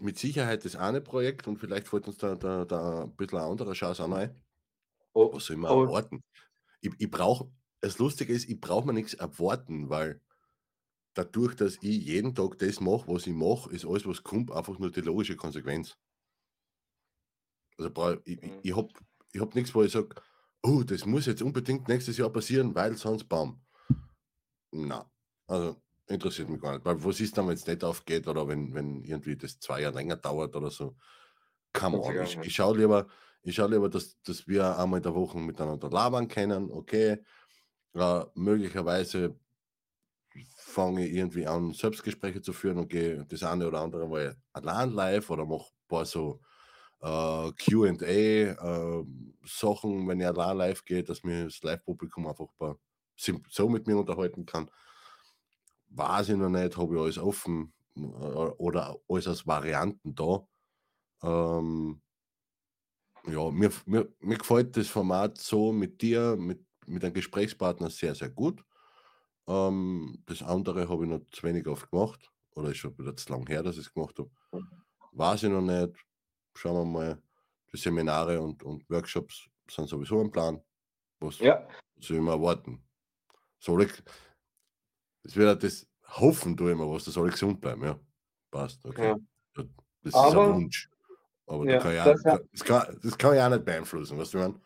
mit 0.00 0.18
Sicherheit 0.18 0.64
das 0.64 0.76
eine 0.76 1.00
Projekt 1.00 1.48
und 1.48 1.58
vielleicht 1.58 1.88
fällt 1.88 2.06
uns 2.06 2.18
da, 2.18 2.34
da, 2.36 2.64
da 2.64 3.02
ein 3.04 3.16
bisschen 3.16 3.38
eine 3.38 3.48
andere 3.48 3.72
Chance 3.72 4.04
an 4.04 4.12
ein. 4.12 4.42
Oh, 5.14 5.32
Was 5.32 5.46
soll 5.46 5.56
man 5.56 5.70
aber- 5.72 5.84
erwarten? 5.86 6.22
Ich, 6.80 6.92
ich 6.98 7.10
brauche, 7.10 7.50
das 7.80 7.98
Lustige 7.98 8.32
ist, 8.32 8.48
ich 8.48 8.60
brauche 8.60 8.86
mir 8.86 8.92
nichts 8.92 9.14
erwarten, 9.14 9.88
weil 9.88 10.20
dadurch, 11.14 11.54
dass 11.56 11.76
ich 11.76 12.04
jeden 12.06 12.34
Tag 12.34 12.58
das 12.58 12.80
mache, 12.80 13.08
was 13.08 13.26
ich 13.26 13.32
mache, 13.32 13.70
ist 13.72 13.86
alles, 13.86 14.06
was 14.06 14.22
kommt, 14.22 14.52
einfach 14.52 14.78
nur 14.78 14.90
die 14.90 15.00
logische 15.00 15.34
Konsequenz. 15.34 15.96
Also 17.78 17.90
brauch- 17.90 18.16
ich, 18.24 18.42
ich, 18.42 18.50
Mhm. 18.50 18.60
ich 18.62 18.76
habe 18.76 18.88
ich 19.32 19.40
hab 19.40 19.54
nichts, 19.54 19.74
wo 19.74 19.82
ich 19.82 19.92
sage, 19.92 20.08
oh, 20.62 20.82
das 20.82 21.04
muss 21.06 21.26
jetzt 21.26 21.42
unbedingt 21.42 21.88
nächstes 21.88 22.16
Jahr 22.16 22.30
passieren, 22.30 22.74
weil 22.74 22.96
sonst 22.96 23.24
Baum. 23.28 23.60
Na, 24.72 25.10
also 25.46 25.76
interessiert 26.06 26.48
mich 26.48 26.60
gar 26.60 26.74
nicht. 26.74 26.84
Weil 26.84 27.02
was 27.04 27.20
ist 27.20 27.36
dann, 27.36 27.46
wenn 27.48 27.54
es 27.54 27.66
nicht 27.66 27.82
aufgeht 27.84 28.26
oder 28.28 28.46
wenn, 28.48 28.74
wenn 28.74 29.02
irgendwie 29.02 29.36
das 29.36 29.58
zwei 29.58 29.80
Jahre 29.82 29.96
länger 29.96 30.16
dauert 30.16 30.54
oder 30.56 30.70
so? 30.70 30.96
Come 31.72 32.00
on. 32.00 32.22
Ich, 32.22 32.38
ich 32.38 32.54
schaue 32.54 32.76
lieber, 32.78 33.08
ich 33.42 33.54
schau 33.56 33.66
lieber 33.66 33.88
dass, 33.88 34.20
dass 34.22 34.46
wir 34.46 34.78
einmal 34.78 34.98
in 34.98 35.02
der 35.02 35.14
Woche 35.14 35.38
miteinander 35.38 35.90
labern 35.90 36.28
können, 36.28 36.70
okay. 36.70 37.18
Äh, 37.94 38.24
möglicherweise 38.34 39.38
fange 40.56 41.06
ich 41.06 41.14
irgendwie 41.14 41.46
an, 41.46 41.72
Selbstgespräche 41.72 42.40
zu 42.42 42.52
führen 42.52 42.78
und 42.78 42.88
gehe 42.88 43.24
das 43.26 43.42
eine 43.44 43.68
oder 43.68 43.80
andere 43.80 44.08
mal 44.08 44.36
allein 44.52 44.90
live 44.92 45.30
oder 45.30 45.46
mache 45.46 45.66
ein 45.70 45.88
paar 45.88 46.04
so 46.04 46.40
äh, 47.04 47.52
QA, 47.52 47.86
äh, 48.02 49.04
Sachen, 49.44 50.08
wenn 50.08 50.20
ich 50.20 50.26
allein 50.26 50.56
live 50.56 50.84
gehe, 50.84 51.04
dass 51.04 51.22
mir 51.22 51.44
das 51.44 51.62
Live-Publikum 51.62 52.26
einfach 52.26 52.48
ein 52.60 52.76
so 53.48 53.68
mit 53.68 53.86
mir 53.86 53.98
unterhalten 53.98 54.46
kann. 54.46 54.70
Weiß 55.88 56.30
ich 56.30 56.36
noch 56.36 56.48
nicht, 56.48 56.76
habe 56.76 56.94
ich 56.94 57.00
alles 57.00 57.18
offen 57.18 57.72
äh, 57.96 58.00
oder 58.00 58.98
alles 59.08 59.28
als 59.28 59.46
Varianten 59.46 60.14
da. 60.14 60.46
Ähm, 61.22 62.00
ja, 63.26 63.50
mir, 63.50 63.70
mir, 63.86 64.08
mir 64.20 64.38
gefällt 64.38 64.76
das 64.76 64.88
Format 64.88 65.38
so 65.38 65.72
mit 65.72 66.00
dir, 66.02 66.36
mit, 66.36 66.64
mit 66.86 67.04
einem 67.04 67.14
Gesprächspartner 67.14 67.90
sehr, 67.90 68.14
sehr 68.14 68.30
gut. 68.30 68.64
Ähm, 69.46 70.22
das 70.26 70.42
andere 70.42 70.88
habe 70.88 71.04
ich 71.04 71.10
noch 71.10 71.20
zu 71.30 71.42
wenig 71.42 71.66
oft 71.66 71.90
gemacht. 71.90 72.30
Oder 72.54 72.70
ist 72.70 72.78
schon 72.78 72.96
wieder 72.98 73.16
zu 73.16 73.30
lang 73.32 73.46
her, 73.46 73.62
dass 73.62 73.76
ich 73.76 73.86
es 73.86 73.92
gemacht 73.92 74.18
habe. 74.18 74.30
Weiß 75.12 75.42
ich 75.42 75.50
noch 75.50 75.60
nicht. 75.60 75.94
Schauen 76.56 76.76
wir 76.76 76.84
mal. 76.84 77.22
Die 77.72 77.76
Seminare 77.76 78.40
und, 78.40 78.62
und 78.62 78.88
Workshops 78.88 79.48
sind 79.68 79.88
sowieso 79.88 80.20
im 80.20 80.30
Plan. 80.30 80.62
Was 81.20 81.38
Ja, 81.40 81.66
soll 81.98 82.16
ich 82.18 82.22
mir 82.22 82.30
erwarten? 82.32 82.82
Soll 83.58 83.82
ich. 83.84 83.92
Das 85.22 85.34
wird 85.36 85.62
das 85.62 85.86
hoffen, 86.06 86.56
du 86.56 86.68
immer 86.68 86.88
was, 86.90 87.04
da 87.04 87.10
soll 87.10 87.28
ich 87.28 87.32
gesund 87.34 87.60
bleiben, 87.60 87.82
ja. 87.84 87.98
Passt, 88.50 88.84
okay. 88.84 89.08
Ja. 89.08 89.16
Das 89.54 89.66
ist 90.04 90.14
Aber- 90.14 90.44
ein 90.48 90.54
Wunsch. 90.54 90.90
Aber 91.46 91.64
Ja, 91.66 91.72
da 91.76 91.78
kann 91.82 91.92
ich 91.94 92.00
auch, 92.00 92.04
das- 92.04 92.22
kann- 92.22 92.48
das, 92.52 92.64
kann, 92.64 93.00
das 93.02 93.18
kann 93.18 93.34
ich 93.34 93.40
auch 93.40 93.48
nicht 93.50 93.64
beeinflussen, 93.64 94.18
weißt 94.18 94.34
du, 94.34 94.38
ich 94.38 94.44
meine? 94.44 94.60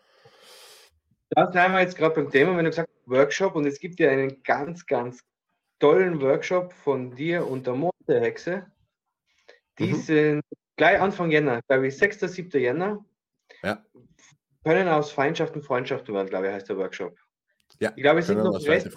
da 1.31 1.45
sind 1.53 1.73
wir 1.73 1.81
jetzt 1.81 1.97
gerade 1.97 2.15
beim 2.15 2.31
Thema, 2.31 2.57
wenn 2.57 2.65
du 2.65 2.71
gesagt 2.71 2.89
hast, 2.91 3.09
Workshop 3.11 3.55
und 3.55 3.67
es 3.67 3.79
gibt 3.81 3.99
ja 4.01 4.11
einen 4.11 4.43
ganz, 4.43 4.85
ganz 4.87 5.23
tollen 5.79 6.21
Workshop 6.21 6.73
von 6.73 7.15
dir 7.15 7.47
und 7.47 7.67
der 7.67 7.75
Mondehexe. 7.75 8.71
Die 9.79 9.93
Mhm. 9.93 10.01
sind 10.03 10.45
gleich 10.79 10.99
Anfang 10.99 11.31
Jänner, 11.31 11.61
glaube 11.69 11.89
ich, 11.89 11.99
6. 11.99 12.21
7. 12.21 12.59
Jänner. 12.59 13.05
Ja. 13.63 13.85
Können 14.65 14.89
aus 14.89 15.13
Feindschaften 15.13 15.63
Freundschaften 15.63 16.15
werden, 16.15 16.29
glaube 16.29 16.47
ich, 16.47 16.53
heißt 16.53 16.69
der 16.69 16.79
Workshop. 16.79 17.19
Ja, 17.81 17.93
Ich 17.95 18.03
glaube, 18.03 18.21
es 18.21 18.27
sind 18.27 18.39
noch 18.39 18.59
wir 18.59 18.71
Rest, 18.71 18.97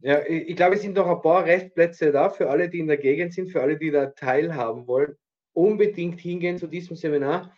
ja, 0.00 0.20
ich, 0.26 0.50
ich 0.50 0.56
glaube, 0.56 0.76
es 0.76 0.82
sind 0.82 0.94
noch 0.94 1.08
ein 1.08 1.22
paar 1.22 1.44
Restplätze 1.44 2.12
da 2.12 2.28
für 2.28 2.50
alle, 2.50 2.68
die 2.68 2.80
in 2.80 2.86
der 2.86 2.98
Gegend 2.98 3.32
sind, 3.32 3.50
für 3.50 3.62
alle, 3.62 3.78
die 3.78 3.90
da 3.90 4.06
teilhaben 4.06 4.86
wollen. 4.86 5.16
Unbedingt 5.52 6.20
hingehen 6.20 6.58
zu 6.58 6.66
diesem 6.66 6.96
Seminar. 6.96 7.56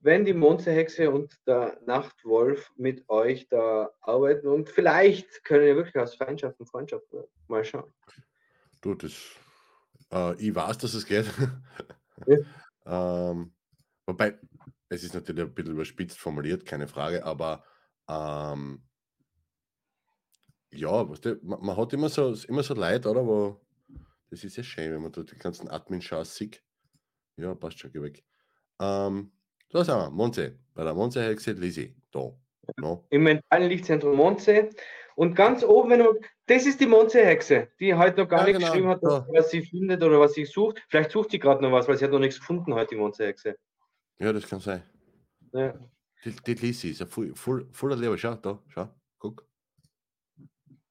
Wenn 0.00 0.24
die 0.24 0.32
Monsterhexe 0.32 1.10
und 1.10 1.38
der 1.46 1.78
Nachtwolf 1.86 2.72
mit 2.76 3.08
euch 3.08 3.48
da 3.48 3.90
arbeiten 4.00 4.48
und 4.48 4.68
vielleicht 4.68 5.44
können 5.44 5.66
ja 5.66 5.76
wirklich 5.76 5.96
aus 5.96 6.16
Feindschaften 6.16 6.66
Freundschaften 6.66 7.18
werden. 7.18 7.30
Mal 7.48 7.64
schauen. 7.64 7.92
Du, 8.80 8.94
das. 8.94 9.14
Äh, 10.12 10.34
ich 10.36 10.54
weiß, 10.54 10.78
dass 10.78 10.94
es 10.94 11.06
geht. 11.06 11.26
ähm, 12.86 13.52
wobei, 14.06 14.38
es 14.88 15.04
ist 15.04 15.14
natürlich 15.14 15.44
ein 15.44 15.54
bisschen 15.54 15.72
überspitzt 15.72 16.18
formuliert, 16.18 16.64
keine 16.64 16.88
Frage, 16.88 17.24
aber 17.24 17.64
ähm, 18.08 18.82
ja, 20.72 21.08
weißt 21.08 21.24
du, 21.24 21.38
man, 21.42 21.60
man 21.64 21.76
hat 21.76 21.92
immer 21.92 22.08
so, 22.08 22.34
immer 22.48 22.62
so 22.62 22.74
Leid, 22.74 23.06
oder? 23.06 23.26
Wo, 23.26 23.60
das 24.30 24.44
ist 24.44 24.56
ja 24.56 24.62
schön, 24.62 24.92
wenn 24.92 25.02
man 25.02 25.12
da 25.12 25.22
die 25.22 25.36
ganzen 25.36 25.68
Admin-Scheiß 25.68 26.36
sieht. 26.36 26.62
Ja, 27.36 27.54
passt 27.54 27.80
schon, 27.80 27.92
geh 27.92 28.02
weg. 28.02 28.24
Ähm, 28.80 29.32
da 29.70 29.84
sind 29.84 29.96
wir, 29.96 30.10
Monse. 30.10 30.58
Bei 30.74 30.84
der 30.84 30.94
Monse-Hexe 30.94 31.52
Lisi, 31.52 31.96
da. 32.10 32.32
No? 32.76 33.06
Im 33.10 33.24
mentalen 33.24 33.68
Lichtzentrum 33.68 34.16
Monze. 34.16 34.70
Und 35.20 35.34
ganz 35.34 35.62
oben, 35.62 35.90
wenn 35.90 35.98
du, 35.98 36.18
das 36.46 36.64
ist 36.64 36.80
die 36.80 36.86
Monze-Hexe, 36.86 37.68
die 37.78 37.92
heute 37.94 38.22
noch 38.22 38.28
gar 38.30 38.40
Ja, 38.40 38.46
nicht 38.46 38.54
genau, 38.56 38.68
geschrieben 38.68 38.88
hat, 38.88 39.02
da. 39.02 39.26
was 39.30 39.50
sie 39.50 39.60
findet 39.60 40.02
oder 40.02 40.18
was 40.18 40.32
sie 40.32 40.46
sucht. 40.46 40.82
Vielleicht 40.88 41.10
sucht 41.10 41.30
sie 41.32 41.38
gerade 41.38 41.60
noch 41.62 41.72
was, 41.72 41.86
weil 41.86 41.98
sie 41.98 42.06
hat 42.06 42.10
noch 42.12 42.18
nichts 42.18 42.38
gefunden 42.40 42.72
heute, 42.72 42.94
die 42.94 42.96
Monze-Hexe. 42.96 43.54
Ja, 44.18 44.32
das 44.32 44.48
kann 44.48 44.60
sein. 44.60 44.82
Ja. 45.52 45.78
Die, 46.24 46.30
die 46.32 46.54
Lisi 46.54 46.88
ist 46.92 47.00
ja 47.00 47.06
voll, 47.06 47.34
voll, 47.34 47.68
voller 47.70 47.96
Liebe. 47.96 48.16
Schau, 48.16 48.34
da, 48.36 48.62
schau, 48.68 48.88
guck. 49.18 49.44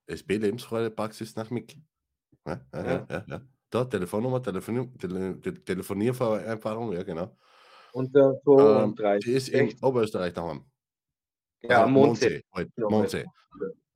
SB 0.06 0.38
Lebensfreude 0.38 0.92
Praxis 0.92 1.36
nach 1.36 1.50
Mick. 1.50 1.76
Ja, 2.46 2.62
ja, 2.72 2.84
ja. 2.84 2.84
Ja. 2.92 3.06
Ja, 3.10 3.26
ja. 3.28 3.42
Da, 3.72 3.86
Telefonnummer, 3.86 4.44
Telefonier, 4.44 4.88
Tele, 5.00 5.42
Tele, 5.42 5.64
Telefoniervereinbarung, 5.64 6.94
ja, 6.94 7.02
genau. 7.02 7.36
Und 7.94 8.16
der 8.16 8.40
2 8.44 8.52
Ähm, 8.84 8.84
und 8.90 9.00
3. 9.00 9.18
die 9.20 9.32
ist 9.32 9.50
in? 9.50 9.76
Oberösterreich 9.82 10.34
daheim. 10.34 10.66
Ja, 11.64 11.80
Also 11.82 11.90
Monze. 11.92 12.42
halt, 12.54 12.70
Ja, 12.78 12.90
Monze. 12.90 13.26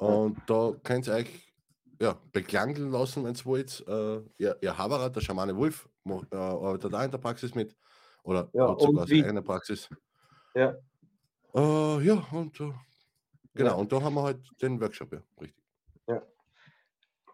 Und 0.06 0.38
da 0.48 0.74
könnt 0.84 1.08
ihr 1.08 1.14
euch 1.16 1.54
ja, 2.02 2.18
beklangeln 2.32 2.92
lassen, 2.92 3.24
wenn 3.24 3.36
ihr 3.36 3.46
wollt. 3.46 3.84
Äh, 3.88 4.22
ihr, 4.38 4.58
ihr 4.62 4.78
Haberer, 4.78 5.10
der 5.10 5.22
Schamane 5.22 5.56
Wolf, 5.56 5.88
macht, 6.04 6.34
äh, 6.34 6.36
arbeitet 6.38 6.94
auch 6.94 7.04
in 7.04 7.12
der 7.12 7.18
Praxis 7.18 7.56
mit. 7.56 7.76
Oder 8.24 8.50
Ja, 8.54 8.70
hat 8.72 8.82
sogar 8.82 9.08
seine 9.08 9.24
eigene 9.24 9.42
Praxis. 9.42 9.90
Ja. 10.56 10.76
Äh, 11.56 12.06
ja, 12.06 12.26
und 12.32 12.60
äh, 12.60 12.72
genau, 13.54 13.70
Ja. 13.70 13.74
und 13.74 13.92
da 13.92 14.02
haben 14.02 14.16
wir 14.16 14.24
halt 14.24 14.40
den 14.62 14.80
Workshop, 14.80 15.14
ja, 15.14 15.20
richtig. 15.40 15.64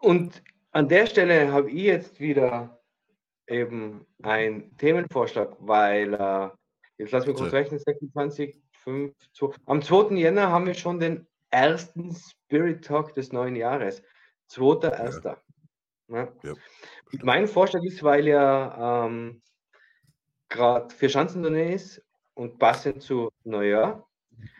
Und 0.01 0.41
an 0.72 0.88
der 0.88 1.05
Stelle 1.07 1.51
habe 1.51 1.70
ich 1.70 1.84
jetzt 1.84 2.20
wieder 2.20 2.82
eben 3.47 4.05
einen 4.24 4.78
Themenvorschlag, 4.78 5.57
weil 5.59 6.13
äh, 6.13 6.49
jetzt 6.97 7.11
lass 7.11 7.26
mich 7.26 7.36
kurz 7.36 7.51
rechnen, 7.51 7.80
26, 7.80 8.61
5, 8.84 9.13
2. 9.34 9.55
Am 9.65 9.82
2. 9.82 10.15
Jänner 10.15 10.49
haben 10.49 10.65
wir 10.67 10.74
schon 10.74 10.99
den 10.99 11.28
ersten 11.52 12.16
Spirit 12.16 12.86
Talk 12.86 13.14
des 13.16 13.32
neuen 13.32 13.56
Jahres. 13.56 14.02
2.1. 14.50 15.38
Ja. 16.08 16.28
Ja. 16.43 16.54
Mein 17.22 17.47
Vorschlag 17.47 17.84
ist, 17.84 18.02
weil 18.04 18.28
ja 18.28 19.06
ähm, 19.06 19.41
gerade 20.50 20.93
für 20.93 21.10
Schanzentournee 21.10 21.74
ist 21.74 22.04
und 22.34 22.58
passend 22.60 23.02
zu 23.04 23.30
Neujahr, 23.43 24.08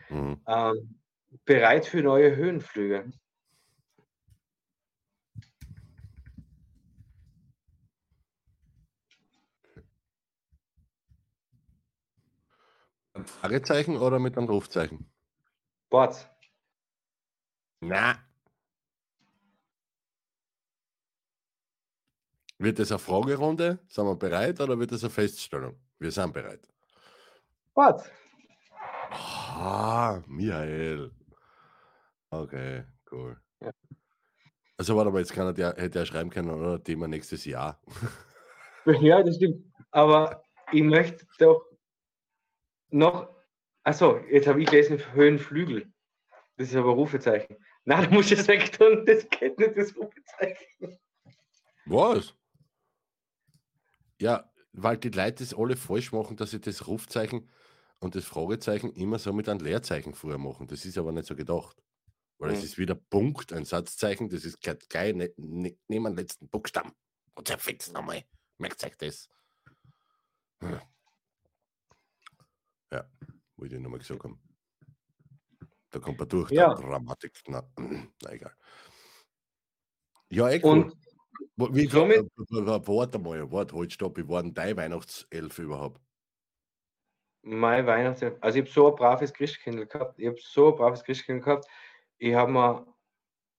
Mhm. 0.08 0.40
ähm, 0.46 1.00
bereit 1.44 1.86
für 1.86 2.02
neue 2.02 2.34
Höhenflüge. 2.34 3.10
Fragezeichen 13.24 13.96
oder 13.96 14.18
mit 14.18 14.36
einem 14.36 14.48
Rufzeichen? 14.48 15.10
Bord. 15.90 16.28
Na. 17.80 18.18
Wird 22.58 22.78
das 22.78 22.92
eine 22.92 22.98
Fragerunde? 22.98 23.78
Sind 23.88 24.04
wir 24.04 24.16
bereit 24.16 24.60
oder 24.60 24.78
wird 24.78 24.92
das 24.92 25.02
eine 25.02 25.10
Feststellung? 25.10 25.80
Wir 25.98 26.10
sind 26.10 26.34
bereit. 26.34 26.68
Bord. 27.74 28.02
Ah, 29.10 30.22
Michael. 30.26 31.10
Okay, 32.30 32.84
cool. 33.10 33.40
Ja. 33.60 33.70
Also 34.76 34.96
warte 34.96 35.10
mal, 35.10 35.18
jetzt 35.20 35.32
kann 35.32 35.46
er 35.46 35.52
der, 35.54 35.74
hätte 35.76 36.00
er 36.00 36.06
schreiben 36.06 36.30
können, 36.30 36.50
oder? 36.50 36.82
Thema 36.82 37.08
nächstes 37.08 37.44
Jahr. 37.44 37.80
Ja, 38.86 39.22
das 39.22 39.36
stimmt. 39.36 39.62
Aber 39.90 40.42
ich 40.72 40.82
möchte 40.82 41.26
doch 41.38 41.66
noch. 42.88 43.28
Achso, 43.84 44.18
jetzt 44.30 44.46
habe 44.46 44.62
ich 44.62 44.70
gelesen 44.70 44.98
Höhenflügel. 45.12 45.92
Das 46.56 46.68
ist 46.68 46.76
aber 46.76 46.92
Rufezeichen. 46.92 47.56
Nein, 47.90 48.04
da 48.04 48.10
muss 48.10 48.30
ich 48.30 48.38
es 48.38 48.46
weg 48.46 48.70
tun. 48.72 49.04
Das 49.04 49.28
geht 49.28 49.58
nicht, 49.58 49.76
das 49.76 49.96
Rufezeichen. 49.96 50.96
Was? 51.86 52.34
Ja, 54.20 54.48
weil 54.72 54.96
die 54.96 55.08
Leute 55.08 55.42
das 55.42 55.52
alle 55.54 55.76
falsch 55.76 56.12
machen, 56.12 56.36
dass 56.36 56.52
sie 56.52 56.60
das 56.60 56.86
Rufzeichen 56.86 57.50
und 57.98 58.14
das 58.14 58.24
Fragezeichen 58.26 58.92
immer 58.92 59.18
so 59.18 59.32
mit 59.32 59.48
einem 59.48 59.58
Leerzeichen 59.58 60.14
vorher 60.14 60.38
machen. 60.38 60.68
Das 60.68 60.84
ist 60.84 60.98
aber 60.98 61.10
nicht 61.10 61.26
so 61.26 61.34
gedacht. 61.34 61.82
Weil 62.38 62.52
es 62.52 62.58
Hm. 62.60 62.64
ist 62.64 62.78
wieder 62.78 62.94
Punkt, 62.94 63.52
ein 63.52 63.64
Satzzeichen, 63.64 64.28
das 64.28 64.44
ist 64.44 64.60
gleich- 64.60 64.78
gleich 64.88 65.14
ne, 65.14 65.32
ne, 65.36 65.76
neben 65.88 66.04
dem 66.04 66.14
letzten 66.16 66.48
Buchstaben. 66.48 66.92
Und 67.34 67.48
zerfetzt 67.48 67.92
nochmal. 67.92 68.24
Merkt 68.58 68.84
euch 68.84 68.96
das. 68.98 69.28
Hm. 70.62 70.80
Ja, 72.92 73.10
wollte 73.56 73.74
ich 73.74 73.80
nochmal 73.80 73.98
gesagt 73.98 74.22
haben. 74.22 74.40
Da 75.90 75.98
kommt 75.98 76.18
man 76.18 76.28
durch, 76.28 76.50
Ja. 76.50 76.74
der 76.74 76.84
Grammatik. 76.84 77.40
Na, 77.48 77.62
na 78.22 78.32
egal. 78.32 78.54
Ja, 80.30 80.48
eh 80.50 80.60
cool. 80.62 80.70
Und 80.84 80.96
Wo- 81.56 81.74
Wie 81.74 81.86
somit- 81.86 82.28
warte 82.36 83.18
mal, 83.18 83.50
warte, 83.50 83.74
halt, 83.76 83.92
stopp, 83.92 84.16
wie 84.18 84.28
war 84.28 84.42
denn 84.42 84.52
dein 84.54 84.76
Weihnachtself 84.76 85.58
überhaupt? 85.58 86.00
mein 87.42 87.86
Weihnachten, 87.86 88.36
also 88.42 88.58
ich 88.58 88.64
habe 88.66 88.70
so 88.70 88.88
ein 88.90 88.96
braves 88.96 89.32
Christkindl 89.32 89.86
gehabt. 89.86 90.18
Ich 90.18 90.26
habe 90.26 90.36
so 90.38 90.68
ein 90.72 90.76
braves 90.76 91.02
Christkindl 91.02 91.42
gehabt. 91.42 91.66
Ich 92.18 92.34
habe 92.34 92.52
mir 92.52 92.86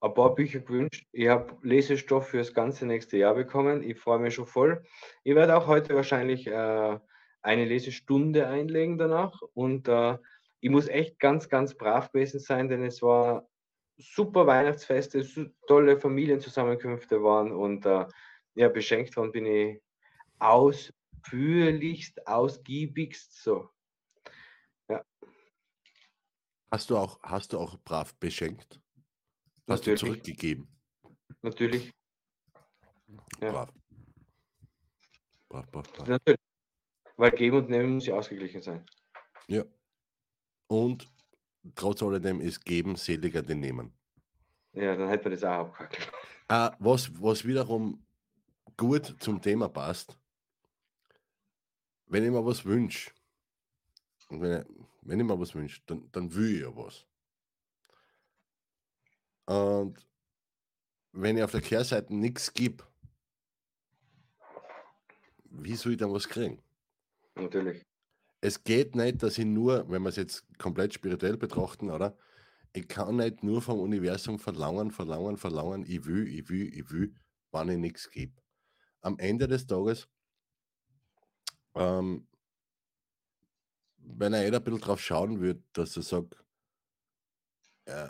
ein 0.01 0.13
paar 0.13 0.35
Bücher 0.35 0.59
gewünscht. 0.59 1.07
Ich 1.11 1.27
habe 1.27 1.57
Lesestoff 1.63 2.27
für 2.27 2.37
das 2.37 2.53
ganze 2.53 2.85
nächste 2.85 3.17
Jahr 3.17 3.33
bekommen. 3.33 3.81
Ich 3.81 3.99
freue 3.99 4.19
mich 4.19 4.35
schon 4.35 4.45
voll. 4.45 4.83
Ich 5.23 5.33
werde 5.33 5.57
auch 5.57 5.65
heute 5.65 5.95
wahrscheinlich 5.95 6.45
äh, 6.45 6.99
eine 7.41 7.65
Lesestunde 7.65 8.47
einlegen 8.47 8.99
danach. 8.99 9.41
Und 9.55 9.87
äh, 9.87 10.17
ich 10.61 10.69
muss 10.69 10.87
echt 10.87 11.19
ganz, 11.19 11.49
ganz 11.49 11.75
brav 11.75 12.11
gewesen 12.11 12.39
sein, 12.39 12.69
denn 12.69 12.83
es 12.83 13.01
war 13.01 13.49
super 13.97 14.47
Weihnachtsfeste, 14.47 15.23
tolle 15.67 15.99
Familienzusammenkünfte 15.99 17.21
waren 17.21 17.51
und 17.51 17.85
äh, 17.85 18.07
ja, 18.53 18.69
beschenkt 18.69 19.15
worden 19.17 19.31
bin 19.31 19.45
ich 19.45 19.81
ausführlichst, 20.39 22.25
ausgiebigst 22.27 23.43
so. 23.43 23.69
Hast 26.73 26.89
du 26.89 26.95
auch, 26.97 27.21
hast 27.21 27.51
du 27.51 27.59
auch 27.59 27.77
brav 27.83 28.15
beschenkt? 28.15 28.79
Hast 29.67 29.85
du 29.85 29.91
Natürlich. 29.91 29.99
zurückgegeben? 29.99 30.67
Natürlich, 31.41 31.91
Ja. 33.41 33.51
Brav. 33.51 33.73
Brav, 35.49 35.69
brav, 35.69 35.91
brav. 35.91 36.07
natürlich. 36.07 36.39
Weil 37.17 37.31
geben 37.31 37.57
und 37.57 37.69
nehmen 37.69 37.95
muss 37.95 38.05
ja 38.05 38.15
ausgeglichen 38.15 38.61
sein. 38.61 38.85
Ja. 39.47 39.65
Und 40.71 41.11
trotz 41.75 42.01
alledem 42.01 42.39
ist 42.39 42.63
geben 42.63 42.95
seliger 42.95 43.41
denn 43.41 43.59
nehmen. 43.59 43.91
Ja, 44.71 44.95
dann 44.95 45.09
hätte 45.09 45.25
man 45.25 45.33
das 45.33 45.43
auch 45.43 45.77
abgehakt. 45.77 45.97
Äh, 46.47 46.71
was, 46.79 47.11
was 47.21 47.43
wiederum 47.43 48.01
gut 48.77 49.17
zum 49.19 49.41
Thema 49.41 49.67
passt, 49.67 50.17
wenn 52.05 52.23
ich 52.23 52.31
mir 52.31 52.45
was 52.45 52.63
wünsche, 52.63 53.11
und 54.29 54.41
wenn, 54.41 54.61
ich, 54.61 54.67
wenn 55.01 55.19
ich 55.19 55.25
mir 55.25 55.37
was 55.37 55.53
wünsche, 55.53 55.81
dann, 55.87 56.09
dann 56.13 56.33
will 56.33 56.55
ich 56.55 56.61
ja 56.61 56.73
was. 56.73 57.05
Und 59.47 59.97
wenn 61.11 61.35
ich 61.35 61.43
auf 61.43 61.51
der 61.51 61.61
Kehrseite 61.61 62.15
nichts 62.15 62.53
gebe, 62.53 62.81
wie 65.49 65.75
soll 65.75 65.91
ich 65.91 65.97
dann 65.97 66.13
was 66.13 66.29
kriegen? 66.29 66.63
Natürlich. 67.35 67.85
Es 68.41 68.63
geht 68.63 68.95
nicht, 68.95 69.21
dass 69.21 69.37
ich 69.37 69.45
nur, 69.45 69.87
wenn 69.89 70.01
wir 70.01 70.09
es 70.09 70.15
jetzt 70.15 70.43
komplett 70.57 70.93
spirituell 70.93 71.37
betrachten, 71.37 71.91
oder? 71.91 72.17
Ich 72.73 72.87
kann 72.87 73.17
nicht 73.17 73.43
nur 73.43 73.61
vom 73.61 73.79
Universum 73.79 74.39
verlangen, 74.39 74.91
verlangen, 74.91 75.37
verlangen, 75.37 75.85
ich 75.85 76.05
will, 76.05 76.27
ich 76.27 76.49
will, 76.49 76.73
ich 76.73 76.89
will, 76.91 77.13
wann 77.51 77.69
ich 77.69 77.77
nichts 77.77 78.09
gebe. 78.09 78.33
Am 79.01 79.19
Ende 79.19 79.47
des 79.47 79.67
Tages, 79.67 80.07
ähm, 81.75 82.27
wenn 83.97 84.33
er 84.33 84.43
jeder 84.43 84.57
ein 84.57 84.63
bisschen 84.63 84.81
drauf 84.81 85.01
schauen 85.01 85.39
würde, 85.39 85.61
dass 85.73 85.95
er 85.95 86.03
sagt, 86.03 86.43
äh, 87.85 88.09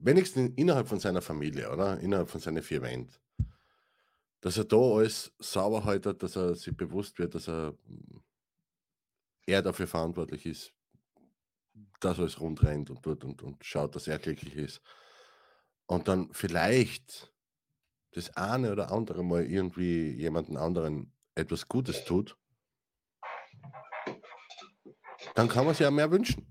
wenigstens 0.00 0.52
innerhalb 0.56 0.88
von 0.88 0.98
seiner 0.98 1.22
Familie, 1.22 1.70
oder? 1.70 2.00
Innerhalb 2.00 2.28
von 2.28 2.40
seinen 2.40 2.62
vier 2.62 2.82
Wänden, 2.82 3.14
dass 4.40 4.56
er 4.56 4.64
da 4.64 4.76
alles 4.76 5.32
sauber 5.38 5.84
haltet, 5.84 6.22
dass 6.22 6.36
er 6.36 6.54
sich 6.54 6.76
bewusst 6.76 7.18
wird, 7.18 7.34
dass 7.34 7.48
er 7.48 7.76
er 9.46 9.62
dafür 9.62 9.86
verantwortlich 9.86 10.44
ist, 10.44 10.72
dass 12.00 12.18
alles 12.18 12.40
rund 12.40 12.62
rennt 12.62 12.90
und 12.90 13.02
tut 13.02 13.24
und, 13.24 13.42
und 13.42 13.64
schaut, 13.64 13.94
dass 13.94 14.08
er 14.08 14.18
glücklich 14.18 14.56
ist. 14.56 14.82
Und 15.86 16.08
dann 16.08 16.32
vielleicht 16.32 17.32
das 18.12 18.36
eine 18.36 18.72
oder 18.72 18.90
andere 18.90 19.22
Mal 19.22 19.44
irgendwie 19.44 20.10
jemanden 20.10 20.56
anderen 20.56 21.12
etwas 21.34 21.68
Gutes 21.68 22.04
tut, 22.04 22.36
dann 25.34 25.48
kann 25.48 25.64
man 25.64 25.74
sich 25.74 25.84
ja 25.84 25.90
mehr 25.90 26.10
wünschen. 26.10 26.46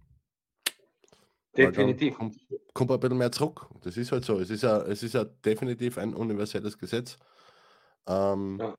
Definitiv. 1.57 2.17
Kommt, 2.17 2.37
kommt 2.73 2.91
ein 2.91 2.99
bisschen 2.99 3.17
mehr 3.17 3.31
zurück. 3.31 3.67
Das 3.81 3.97
ist 3.97 4.11
halt 4.11 4.25
so. 4.25 4.39
Es 4.39 4.49
ist 4.49 4.63
ja, 4.63 4.81
es 4.83 5.03
ist 5.03 5.13
ja 5.13 5.23
definitiv 5.23 5.97
ein 5.97 6.13
universelles 6.13 6.77
Gesetz. 6.77 7.17
Ähm, 8.07 8.59
Ja. 8.59 8.75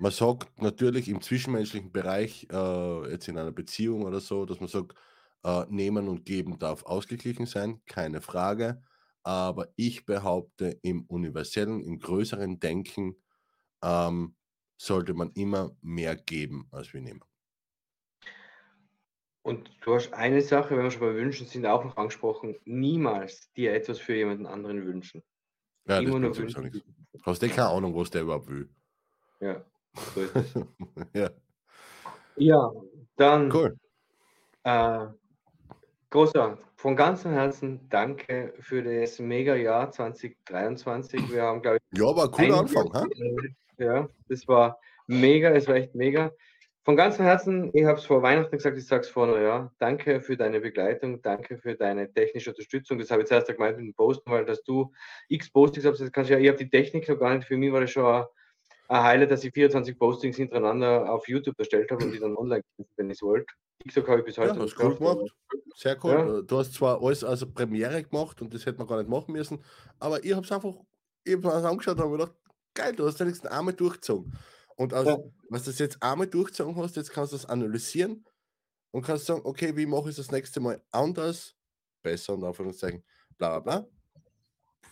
Man 0.00 0.12
sagt 0.12 0.62
natürlich 0.62 1.08
im 1.08 1.20
zwischenmenschlichen 1.20 1.90
Bereich, 1.90 2.46
äh, 2.52 3.10
jetzt 3.10 3.26
in 3.26 3.36
einer 3.36 3.50
Beziehung 3.50 4.04
oder 4.04 4.20
so, 4.20 4.46
dass 4.46 4.60
man 4.60 4.68
sagt, 4.68 4.94
äh, 5.44 5.64
nehmen 5.68 6.08
und 6.08 6.24
geben 6.24 6.58
darf 6.58 6.84
ausgeglichen 6.84 7.46
sein, 7.46 7.80
keine 7.86 8.20
Frage. 8.20 8.82
Aber 9.24 9.68
ich 9.76 10.06
behaupte, 10.06 10.78
im 10.82 11.04
universellen, 11.06 11.80
im 11.80 11.98
größeren 11.98 12.60
Denken 12.60 13.16
ähm, 13.82 14.36
sollte 14.76 15.14
man 15.14 15.32
immer 15.32 15.76
mehr 15.80 16.14
geben, 16.16 16.68
als 16.70 16.92
wir 16.92 17.00
nehmen. 17.00 17.24
Und 19.42 19.70
du 19.80 19.94
hast 19.94 20.12
eine 20.12 20.42
Sache, 20.42 20.76
wenn 20.76 20.84
wir 20.84 20.90
schon 20.90 21.00
bei 21.00 21.14
Wünschen 21.14 21.46
sind, 21.46 21.66
auch 21.66 21.84
noch 21.84 21.96
angesprochen. 21.96 22.56
Niemals 22.64 23.52
dir 23.54 23.72
etwas 23.72 23.98
für 23.98 24.14
jemanden 24.14 24.46
anderen 24.46 24.84
wünschen. 24.84 25.22
Ja, 25.86 26.00
das 26.00 26.08
Immer 26.08 26.20
nur 26.20 26.30
bringt 26.32 26.52
sowieso 26.52 26.62
wünschen. 26.62 27.06
Hast 27.22 27.42
du 27.42 27.48
keine 27.48 27.68
Ahnung, 27.68 27.94
was 27.96 28.10
der 28.10 28.22
überhaupt 28.22 28.48
will. 28.48 28.68
Ja. 29.40 29.64
ja, 31.14 31.30
ja, 32.36 32.72
dann 33.16 33.52
cool. 33.52 33.76
Äh, 34.62 35.06
großer, 36.10 36.58
von 36.76 36.94
ganzem 36.94 37.32
Herzen 37.32 37.88
danke 37.88 38.54
für 38.60 38.82
das 38.82 39.18
Mega-Jahr 39.18 39.90
2023. 39.90 41.32
Wir 41.32 41.42
haben, 41.42 41.62
glaube 41.62 41.78
ich, 41.78 41.98
Ja, 41.98 42.04
war 42.14 42.26
ein 42.26 42.30
cooler 42.30 42.58
Anfang. 42.60 42.92
Ha? 42.92 43.06
Ja, 43.78 44.08
das 44.28 44.46
war 44.46 44.78
mega, 45.08 45.50
es 45.50 45.66
war 45.66 45.74
echt 45.74 45.94
mega. 45.94 46.32
Von 46.84 46.96
ganzem 46.96 47.24
Herzen, 47.24 47.70
ich 47.74 47.84
habe 47.84 47.98
es 47.98 48.06
vor 48.06 48.22
Weihnachten 48.22 48.56
gesagt, 48.56 48.78
ich 48.78 48.86
sage 48.86 49.02
es 49.02 49.08
vor 49.08 49.26
Neujahr. 49.26 49.74
Danke 49.78 50.20
für 50.20 50.36
deine 50.36 50.60
Begleitung, 50.60 51.20
danke 51.20 51.58
für 51.58 51.74
deine 51.74 52.12
technische 52.12 52.50
Unterstützung. 52.50 52.98
Das 52.98 53.10
habe 53.10 53.22
ich 53.22 53.28
zuerst 53.28 53.48
gemeint 53.48 53.76
mit 53.76 53.86
dem 53.86 53.94
Posten, 53.94 54.30
weil 54.30 54.44
dass 54.44 54.62
du 54.62 54.92
x 55.28 55.50
Postings 55.50 55.86
hast, 55.86 56.00
das 56.00 56.12
kannst 56.12 56.30
du 56.30 56.34
ja, 56.34 56.40
ich 56.40 56.48
habe 56.48 56.58
die 56.58 56.70
Technik 56.70 57.08
noch 57.08 57.18
gar 57.18 57.34
nicht. 57.34 57.46
Für 57.46 57.56
mich 57.56 57.72
war 57.72 57.80
das 57.80 57.90
schon 57.90 58.24
ein, 58.88 59.02
Highlight, 59.02 59.30
dass 59.30 59.44
ich 59.44 59.52
24 59.52 59.98
Postings 59.98 60.36
hintereinander 60.36 61.12
auf 61.12 61.28
YouTube 61.28 61.58
erstellt 61.58 61.90
habe 61.90 62.04
und 62.04 62.12
die 62.12 62.18
dann 62.18 62.36
online, 62.36 62.62
wenn 62.96 63.10
ich 63.10 63.18
es 63.18 63.22
wollte. 63.22 63.46
TikTok 63.80 64.08
habe 64.08 64.20
ich 64.20 64.24
bis 64.26 64.36
Ja, 64.36 64.42
heute 64.44 64.60
hast 64.60 64.64
nicht 64.64 64.78
cool 64.82 64.96
geschafft, 64.96 64.98
gemacht. 64.98 65.30
Sehr 65.76 66.04
cool. 66.04 66.12
Ja. 66.12 66.42
Du 66.42 66.58
hast 66.58 66.74
zwar 66.74 67.02
alles 67.02 67.22
als 67.24 67.46
Premiere 67.52 68.02
gemacht 68.02 68.40
und 68.42 68.52
das 68.54 68.66
hätte 68.66 68.78
man 68.78 68.86
gar 68.86 68.98
nicht 68.98 69.08
machen 69.08 69.32
müssen, 69.32 69.62
aber 69.98 70.24
ich 70.24 70.32
habe 70.32 70.44
es 70.44 70.52
einfach 70.52 70.74
mir 71.26 71.54
angeschaut 71.54 71.96
und 71.96 72.02
habe 72.02 72.12
gedacht, 72.18 72.34
geil, 72.74 72.94
du 72.96 73.06
hast 73.06 73.20
wenigstens 73.20 73.50
einmal 73.50 73.74
durchgezogen. 73.74 74.32
Und 74.76 74.94
aus, 74.94 75.06
Ja. 75.06 75.18
was 75.48 75.64
du 75.64 75.70
jetzt 75.72 76.02
einmal 76.02 76.26
durchgezogen 76.26 76.76
hast, 76.76 76.96
jetzt 76.96 77.10
kannst 77.12 77.32
du 77.32 77.36
das 77.36 77.46
analysieren 77.46 78.24
und 78.92 79.02
kannst 79.02 79.26
sagen, 79.26 79.42
okay, 79.44 79.76
wie 79.76 79.86
mache 79.86 80.10
ich 80.10 80.16
das 80.16 80.30
nächste 80.30 80.60
Mal 80.60 80.82
anders, 80.90 81.56
besser 82.02 82.34
und 82.34 82.44
Anführungszeichen, 82.44 83.04
bla 83.36 83.58
bla 83.60 83.80
bla. 83.80 83.88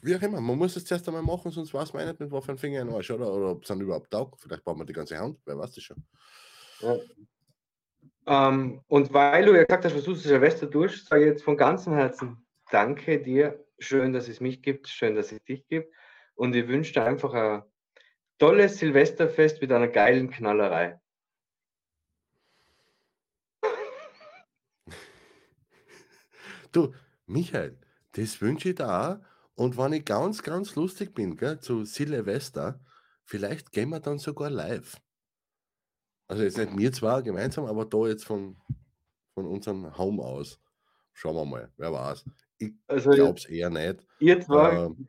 Wie 0.06 0.14
auch 0.14 0.22
immer, 0.22 0.40
man 0.40 0.56
muss 0.56 0.76
es 0.76 0.84
zuerst 0.84 1.08
einmal 1.08 1.24
machen, 1.24 1.50
sonst 1.50 1.74
weiß 1.74 1.92
man 1.92 2.04
eh 2.04 2.06
nicht, 2.06 2.20
mit 2.20 2.30
was 2.30 2.44
für 2.44 2.52
ein 2.52 2.58
Finger 2.58 2.82
in 2.82 2.90
Arsch, 2.90 3.10
oder? 3.10 3.34
Oder 3.34 3.50
ob 3.50 3.62
es 3.62 3.68
dann 3.68 3.80
überhaupt 3.80 4.08
taugt. 4.08 4.40
Vielleicht 4.40 4.62
braucht 4.62 4.78
man 4.78 4.86
die 4.86 4.92
ganze 4.92 5.18
Hand, 5.18 5.40
wer 5.44 5.58
weiß 5.58 5.74
das 5.74 5.82
schon. 5.82 5.96
Ja. 6.78 6.96
Ähm, 8.28 8.82
und 8.86 9.12
weil 9.12 9.46
du 9.46 9.56
ja 9.56 9.64
gesagt 9.64 9.84
hast, 9.84 9.96
was 9.96 10.04
du 10.04 10.14
Silvester 10.14 10.70
tust, 10.70 11.08
sage 11.08 11.22
ich 11.22 11.30
jetzt 11.30 11.42
von 11.42 11.56
ganzem 11.56 11.94
Herzen 11.94 12.46
Danke 12.70 13.20
dir. 13.20 13.66
Schön, 13.80 14.12
dass 14.12 14.28
es 14.28 14.38
mich 14.38 14.62
gibt, 14.62 14.86
schön, 14.86 15.16
dass 15.16 15.32
es 15.32 15.42
dich 15.42 15.66
gibt. 15.66 15.92
Und 16.36 16.54
ich 16.54 16.68
wünsche 16.68 16.92
dir 16.92 17.02
einfach 17.02 17.34
ein 17.34 17.64
tolles 18.38 18.78
Silvesterfest 18.78 19.60
mit 19.60 19.72
einer 19.72 19.88
geilen 19.88 20.30
Knallerei. 20.30 21.00
Du, 26.70 26.94
Michael, 27.26 27.76
das 28.12 28.40
wünsche 28.40 28.68
ich 28.68 28.76
dir 28.76 28.88
auch. 28.88 29.18
Und 29.56 29.76
wenn 29.78 29.94
ich 29.94 30.04
ganz, 30.04 30.42
ganz 30.42 30.74
lustig 30.76 31.14
bin, 31.14 31.36
gell, 31.36 31.58
zu 31.60 31.84
Silvester, 31.84 32.80
vielleicht 33.24 33.72
gehen 33.72 33.88
wir 33.88 34.00
dann 34.00 34.18
sogar 34.18 34.50
live. 34.50 34.96
Also 36.28 36.42
jetzt 36.42 36.58
nicht 36.58 36.76
wir 36.76 36.92
zwar 36.92 37.22
gemeinsam, 37.22 37.64
aber 37.66 37.84
da 37.86 38.06
jetzt 38.06 38.24
von, 38.24 38.56
von 39.34 39.46
unserem 39.46 39.96
Home 39.96 40.22
aus. 40.22 40.60
Schauen 41.14 41.36
wir 41.36 41.44
mal, 41.46 41.72
wer 41.76 41.92
weiß. 41.92 42.24
Ich 42.58 42.72
Also 42.86 43.10
glaube 43.10 43.38
es 43.38 43.46
eher 43.46 43.70
nicht. 43.70 44.06
ihr 44.18 44.40
zwei, 44.40 44.74
Ähm, 44.74 45.08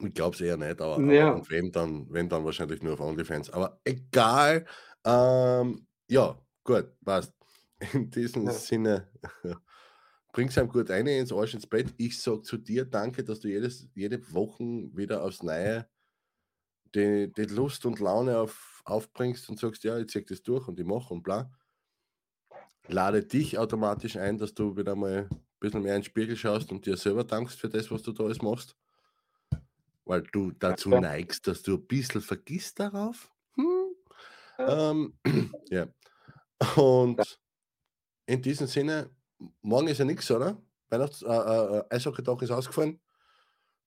ich 0.00 0.14
glaube 0.14 0.34
es 0.34 0.40
eher 0.40 0.56
nicht, 0.56 0.80
aber, 0.80 1.00
Ja. 1.12 1.28
aber 1.28 1.36
und 1.36 1.50
wenn 1.50 1.70
dann, 1.70 2.06
wenn 2.10 2.28
dann 2.28 2.44
wahrscheinlich 2.44 2.82
nur 2.82 2.94
auf 2.94 3.00
OnlyFans. 3.00 3.50
Aber 3.50 3.80
egal. 3.84 4.66
Ähm, 5.04 5.86
ja, 6.08 6.38
gut, 6.64 6.92
passt. 7.04 7.32
In 7.92 8.10
diesem 8.10 8.46
Ja. 8.46 8.52
Sinne, 8.52 9.08
bring's 10.32 10.58
einem 10.58 10.68
gut 10.68 10.90
ein 10.90 11.06
ins 11.06 11.32
Arsch 11.32 11.54
ins 11.54 11.66
Bett. 11.66 11.92
Ich 11.98 12.20
sag 12.20 12.44
zu 12.44 12.56
dir 12.56 12.84
danke, 12.84 13.22
dass 13.22 13.40
du 13.40 13.48
jedes, 13.48 13.88
jede 13.94 14.32
Woche 14.32 14.64
wieder 14.64 15.22
aufs 15.22 15.42
Neue 15.42 15.86
die, 16.94 17.32
die 17.32 17.44
Lust 17.44 17.86
und 17.86 18.00
Laune 18.00 18.38
auf, 18.38 18.82
aufbringst 18.84 19.48
und 19.48 19.58
sagst, 19.58 19.84
ja, 19.84 19.98
ich 19.98 20.08
zieh 20.08 20.24
das 20.24 20.42
durch 20.42 20.68
und 20.68 20.78
ich 20.78 20.86
mache 20.86 21.12
und 21.12 21.22
bla. 21.22 21.50
Lade 22.88 23.24
dich 23.24 23.58
automatisch 23.58 24.16
ein, 24.16 24.38
dass 24.38 24.54
du 24.54 24.76
wieder 24.76 24.94
mal 24.94 25.28
ein 25.30 25.40
bisschen 25.60 25.82
mehr 25.82 25.94
in 25.94 26.02
den 26.02 26.06
Spiegel 26.06 26.36
schaust 26.36 26.70
und 26.72 26.84
dir 26.84 26.96
selber 26.96 27.24
dankst 27.24 27.58
für 27.58 27.68
das, 27.68 27.90
was 27.90 28.02
du 28.02 28.12
da 28.12 28.24
alles 28.24 28.42
machst. 28.42 28.76
Weil 30.04 30.22
du 30.32 30.50
dazu 30.50 30.90
neigst, 30.90 31.46
dass 31.46 31.62
du 31.62 31.76
ein 31.76 31.86
bisschen 31.86 32.20
vergisst 32.20 32.80
darauf. 32.80 33.30
Hm? 33.54 33.94
Ähm, 34.58 35.14
ja. 35.70 35.86
Und 36.76 37.38
in 38.26 38.42
diesem 38.42 38.66
Sinne, 38.66 39.10
morgen 39.62 39.88
ist 39.88 39.98
ja 39.98 40.04
nichts, 40.04 40.30
oder? 40.30 40.56
Weihnachts-, 40.90 41.22
äh, 41.22 41.26
äh, 41.26 41.78
äh, 41.78 41.84
Eishockey-Tag 41.90 42.42
ist 42.42 42.50
ausgefallen. 42.50 43.00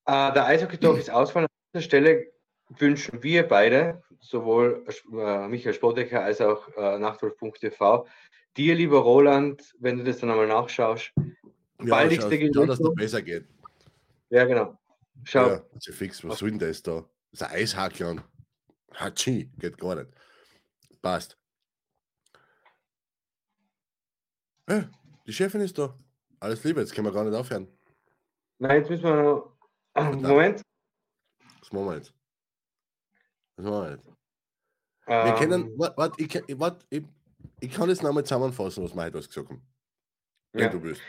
Äh, 0.06 0.32
der 0.32 0.46
Eishockey-Tag 0.46 0.98
ist 0.98 1.10
ausfallen. 1.10 1.46
An 1.46 1.70
dieser 1.74 1.84
Stelle 1.84 2.32
wünschen 2.68 3.22
wir 3.22 3.46
beide, 3.46 4.02
sowohl 4.20 4.84
äh, 5.12 5.48
Michael 5.48 5.74
Spottecker 5.74 6.22
als 6.22 6.40
auch 6.40 6.68
äh, 6.76 6.98
Nachtwolf.tv, 6.98 8.06
dir, 8.56 8.74
lieber 8.74 8.98
Roland, 8.98 9.74
wenn 9.78 9.98
du 9.98 10.04
das 10.04 10.18
dann 10.18 10.30
einmal 10.30 10.48
nachschaust, 10.48 11.12
baldigste 11.78 12.30
schau, 12.30 12.46
schau, 12.52 12.66
dass 12.66 12.78
Genesung. 12.78 12.88
es 12.88 12.94
besser 12.94 13.22
geht. 13.22 13.46
Ja, 14.30 14.44
genau. 14.44 14.76
Schau, 15.24 15.46
Ja, 15.48 15.64
also 15.72 15.92
fix, 15.92 16.24
was 16.24 16.38
soll 16.38 16.50
denn 16.50 16.58
das 16.58 16.82
da? 16.82 17.04
Das 17.30 17.40
ist 17.40 17.46
ein 17.46 17.54
Eishackler. 17.54 18.24
Hatschi, 18.94 19.50
geht 19.58 19.78
gar 19.78 19.96
nicht. 19.96 20.10
Passt. 21.02 21.38
Äh, 24.66 24.82
die 25.26 25.32
Chefin 25.32 25.60
ist 25.60 25.76
da. 25.78 25.94
Alles 26.40 26.62
Liebe, 26.64 26.80
jetzt 26.80 26.94
können 26.94 27.06
wir 27.06 27.12
gar 27.12 27.24
nicht 27.24 27.36
aufhören. 27.36 27.66
nein, 28.58 28.78
jetzt 28.80 28.90
müssen 28.90 29.04
wir 29.04 29.22
noch. 29.22 29.56
Moment. 29.94 30.62
Was 31.60 31.72
machen 31.72 31.86
wir 31.86 31.96
jetzt? 31.96 32.14
Was 33.56 33.66
machen 33.66 33.82
wir 33.82 33.90
jetzt? 33.92 34.04
Wir 35.06 35.24
Ähm, 35.24 35.36
können, 35.36 35.78
warte, 35.78 35.96
wart, 35.96 36.20
ich, 36.20 36.58
wart, 36.58 36.86
ich, 36.90 37.04
ich 37.60 37.70
kann 37.72 37.88
das 37.88 38.02
nochmal 38.02 38.24
zusammenfassen, 38.24 38.84
was 38.84 38.94
wir 38.94 39.04
heute 39.04 39.14
alles 39.14 39.28
gesagt 39.28 39.48
haben. 39.48 39.62
Wenn 40.52 40.62
ja. 40.64 40.68
du 40.68 40.82
willst. 40.82 41.02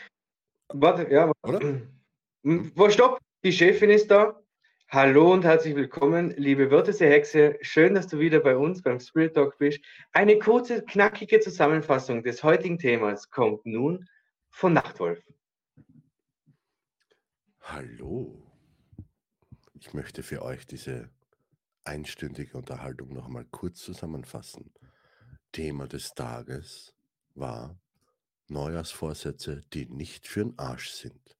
Warte, 0.73 1.11
ja, 1.11 1.31
Oder? 1.43 1.59
Hm, 2.43 2.71
wo, 2.75 2.87
stopp, 2.89 3.19
die 3.43 3.51
Chefin 3.51 3.89
ist 3.89 4.09
da. 4.09 4.41
Hallo 4.89 5.33
und 5.33 5.43
herzlich 5.43 5.75
willkommen, 5.75 6.33
liebe 6.37 6.71
Wörterse 6.71 7.07
Hexe. 7.07 7.57
Schön, 7.59 7.93
dass 7.93 8.07
du 8.07 8.19
wieder 8.19 8.39
bei 8.39 8.55
uns 8.55 8.81
beim 8.81 9.01
Spirit 9.01 9.33
Talk 9.35 9.57
bist. 9.57 9.81
Eine 10.13 10.39
kurze, 10.39 10.81
knackige 10.81 11.41
Zusammenfassung 11.41 12.23
des 12.23 12.41
heutigen 12.41 12.79
Themas 12.79 13.29
kommt 13.29 13.65
nun 13.65 14.07
von 14.49 14.71
Nachtwolf. 14.71 15.21
Hallo. 17.59 18.41
Ich 19.73 19.93
möchte 19.93 20.23
für 20.23 20.41
euch 20.41 20.65
diese 20.65 21.09
einstündige 21.83 22.57
Unterhaltung 22.57 23.13
noch 23.13 23.25
einmal 23.25 23.45
kurz 23.51 23.81
zusammenfassen. 23.81 24.73
Thema 25.51 25.89
des 25.89 26.13
Tages 26.13 26.93
war 27.35 27.77
Neujahrsvorsätze, 28.47 29.65
die 29.73 29.85
nicht 29.87 30.29
für 30.29 30.45
den 30.45 30.57
Arsch 30.57 30.91
sind. 30.91 31.37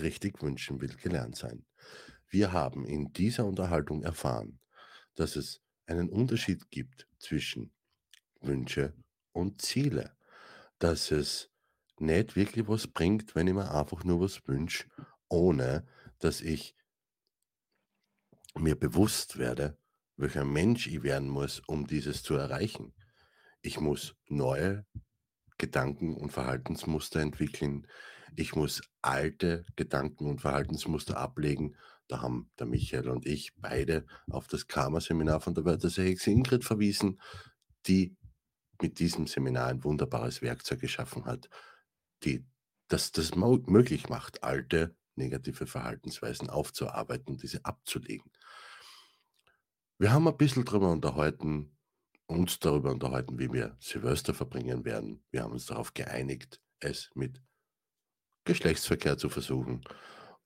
Richtig 0.00 0.42
wünschen 0.42 0.80
will 0.80 0.96
gelernt 0.96 1.36
sein. 1.36 1.64
Wir 2.28 2.52
haben 2.52 2.84
in 2.84 3.12
dieser 3.12 3.46
Unterhaltung 3.46 4.02
erfahren, 4.02 4.60
dass 5.14 5.36
es 5.36 5.60
einen 5.86 6.10
Unterschied 6.10 6.70
gibt 6.70 7.08
zwischen 7.18 7.72
Wünsche 8.40 8.94
und 9.32 9.62
Ziele. 9.62 10.16
Dass 10.78 11.10
es 11.10 11.50
nicht 11.98 12.36
wirklich 12.36 12.68
was 12.68 12.86
bringt, 12.86 13.34
wenn 13.34 13.48
ich 13.48 13.54
mir 13.54 13.74
einfach 13.74 14.04
nur 14.04 14.20
was 14.20 14.46
wünsche, 14.46 14.84
ohne 15.28 15.86
dass 16.18 16.40
ich 16.40 16.76
mir 18.54 18.78
bewusst 18.78 19.38
werde, 19.38 19.78
welcher 20.16 20.44
Mensch 20.44 20.86
ich 20.86 21.02
werden 21.02 21.28
muss, 21.28 21.60
um 21.66 21.86
dieses 21.86 22.22
zu 22.22 22.34
erreichen. 22.34 22.92
Ich 23.62 23.80
muss 23.80 24.16
neue 24.28 24.86
Gedanken- 25.58 26.16
und 26.16 26.32
Verhaltensmuster 26.32 27.20
entwickeln. 27.20 27.86
Ich 28.36 28.54
muss 28.54 28.82
alte 29.02 29.64
Gedanken- 29.76 30.26
und 30.26 30.40
Verhaltensmuster 30.40 31.16
ablegen. 31.16 31.76
Da 32.08 32.22
haben 32.22 32.50
der 32.58 32.66
Michael 32.66 33.10
und 33.10 33.26
ich 33.26 33.54
beide 33.56 34.06
auf 34.30 34.48
das 34.48 34.66
Karma-Seminar 34.66 35.40
von 35.40 35.54
der 35.54 35.64
Wörthersee 35.64 36.16
Ingrid 36.24 36.64
verwiesen, 36.64 37.20
die 37.86 38.16
mit 38.80 38.98
diesem 38.98 39.26
Seminar 39.26 39.68
ein 39.68 39.84
wunderbares 39.84 40.40
Werkzeug 40.40 40.80
geschaffen 40.80 41.26
hat, 41.26 41.48
die 42.24 42.44
das, 42.88 43.12
das 43.12 43.34
möglich 43.34 44.08
macht, 44.08 44.42
alte 44.42 44.96
negative 45.16 45.66
Verhaltensweisen 45.66 46.48
aufzuarbeiten 46.48 47.34
und 47.34 47.42
diese 47.42 47.64
abzulegen. 47.64 48.32
Wir 49.98 50.12
haben 50.12 50.28
ein 50.28 50.36
bisschen 50.36 50.64
darüber 50.64 50.90
unterhalten, 50.90 51.76
uns 52.26 52.58
darüber 52.60 52.90
unterhalten, 52.92 53.38
wie 53.38 53.52
wir 53.52 53.76
Silvester 53.80 54.32
verbringen 54.32 54.84
werden. 54.84 55.24
Wir 55.30 55.42
haben 55.42 55.52
uns 55.52 55.66
darauf 55.66 55.92
geeinigt, 55.92 56.60
es 56.78 57.10
mit 57.14 57.42
Geschlechtsverkehr 58.44 59.18
zu 59.18 59.28
versuchen. 59.28 59.82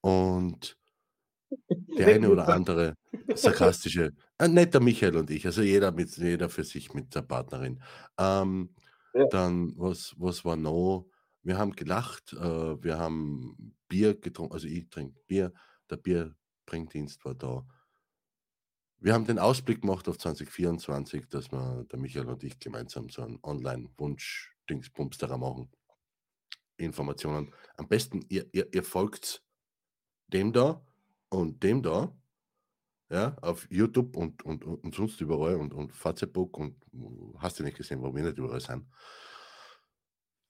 Und 0.00 0.78
der 1.98 2.14
eine 2.14 2.30
oder 2.30 2.48
andere 2.48 2.94
sarkastische, 3.34 4.12
äh, 4.38 4.48
nicht 4.48 4.74
der 4.74 4.80
Michael 4.80 5.16
und 5.16 5.30
ich, 5.30 5.46
also 5.46 5.62
jeder, 5.62 5.92
mit, 5.92 6.16
jeder 6.16 6.48
für 6.48 6.64
sich 6.64 6.94
mit 6.94 7.14
der 7.14 7.22
Partnerin. 7.22 7.82
Ähm, 8.18 8.70
Ja. 9.14 9.26
Dann, 9.26 9.74
was, 9.76 10.14
was 10.18 10.44
war 10.44 10.56
noch? 10.56 11.06
Wir 11.42 11.58
haben 11.58 11.72
gelacht, 11.72 12.32
äh, 12.32 12.82
wir 12.82 12.98
haben 12.98 13.74
Bier 13.88 14.14
getrunken, 14.18 14.54
also 14.54 14.66
ich 14.66 14.88
trinke 14.88 15.20
Bier, 15.26 15.52
der 15.90 15.96
Bierbringdienst 15.96 17.24
war 17.24 17.34
da. 17.34 17.66
Wir 18.98 19.12
haben 19.12 19.26
den 19.26 19.38
Ausblick 19.38 19.82
gemacht 19.82 20.08
auf 20.08 20.16
2024, 20.18 21.28
dass 21.28 21.50
wir, 21.50 21.84
der 21.90 21.98
Michael 21.98 22.28
und 22.28 22.44
ich 22.44 22.58
gemeinsam 22.58 23.10
so 23.10 23.22
einen 23.22 23.38
Online-Wunsch-Dingsbums 23.42 25.18
daran 25.18 25.40
machen. 25.40 25.70
Informationen. 26.76 27.52
Am 27.76 27.88
besten, 27.88 28.24
ihr, 28.28 28.46
ihr, 28.52 28.72
ihr 28.72 28.82
folgt 28.82 29.42
dem 30.28 30.52
da 30.52 30.82
und 31.32 31.62
dem 31.62 31.82
da, 31.82 32.14
ja, 33.10 33.36
auf 33.40 33.66
YouTube 33.70 34.16
und, 34.16 34.42
und, 34.44 34.64
und, 34.64 34.94
sonst 34.94 35.20
überall 35.20 35.56
und, 35.56 35.72
und 35.72 35.92
Facebook 35.92 36.58
und 36.58 36.76
hast 37.38 37.58
du 37.58 37.62
nicht 37.62 37.76
gesehen, 37.76 38.02
wo 38.02 38.14
wir 38.14 38.22
nicht 38.22 38.38
überall 38.38 38.60
sind. 38.60 38.86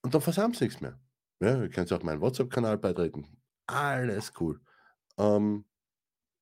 Und 0.01 0.13
dann 0.13 0.21
versammelt 0.21 0.59
nichts 0.59 0.81
mehr. 0.81 0.99
Ja, 1.39 1.61
ihr 1.61 1.69
könnt 1.69 1.91
auch 1.91 2.03
meinen 2.03 2.21
WhatsApp-Kanal 2.21 2.77
beitreten. 2.77 3.25
Alles 3.67 4.31
cool. 4.39 4.59
Ähm, 5.17 5.65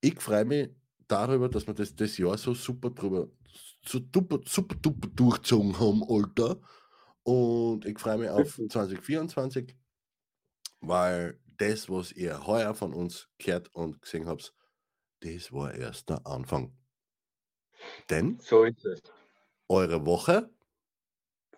ich 0.01 0.19
freue 0.19 0.45
mich 0.45 0.69
darüber, 1.07 1.47
dass 1.49 1.67
wir 1.67 1.73
das, 1.73 1.95
das 1.95 2.17
Jahr 2.17 2.37
so 2.37 2.53
super 2.53 2.89
drüber, 2.89 3.29
so 3.85 3.99
super, 4.13 4.39
super 4.45 4.75
duper 4.75 5.07
durchgezogen 5.09 5.79
haben, 5.79 6.03
Alter. 6.07 6.59
Und 7.23 7.85
ich 7.85 7.99
freue 7.99 8.17
mich 8.17 8.29
auf 8.29 8.55
2024, 8.55 9.75
weil 10.81 11.39
das, 11.61 11.89
was 11.89 12.11
ihr 12.11 12.45
heuer 12.47 12.73
von 12.73 12.93
uns 12.93 13.29
gehört 13.37 13.73
und 13.73 14.01
gesehen 14.01 14.27
habt, 14.27 14.53
das 15.21 15.53
war 15.53 15.73
erst 15.73 16.09
der 16.09 16.25
Anfang. 16.25 16.73
Denn 18.09 18.39
So 18.39 18.63
ist 18.63 18.83
es. 18.85 19.01
eure 19.69 20.05
Woche, 20.05 20.49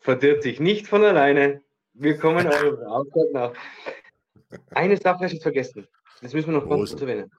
Verdirbt 0.03 0.43
sich 0.43 0.59
nicht 0.59 0.87
von 0.87 1.01
alleine. 1.01 1.61
Wir 1.93 2.17
kommen 2.17 2.45
eurer 2.47 2.91
Aufgabe 2.91 3.31
nach. 3.31 3.53
Eine 4.71 4.97
Sache 4.97 5.23
hast 5.23 5.35
du 5.35 5.39
vergessen. 5.39 5.87
Das 6.21 6.33
müssen 6.33 6.51
wir 6.51 6.59
noch 6.59 6.67
kurz 6.67 6.91
erwähnen. 6.93 7.31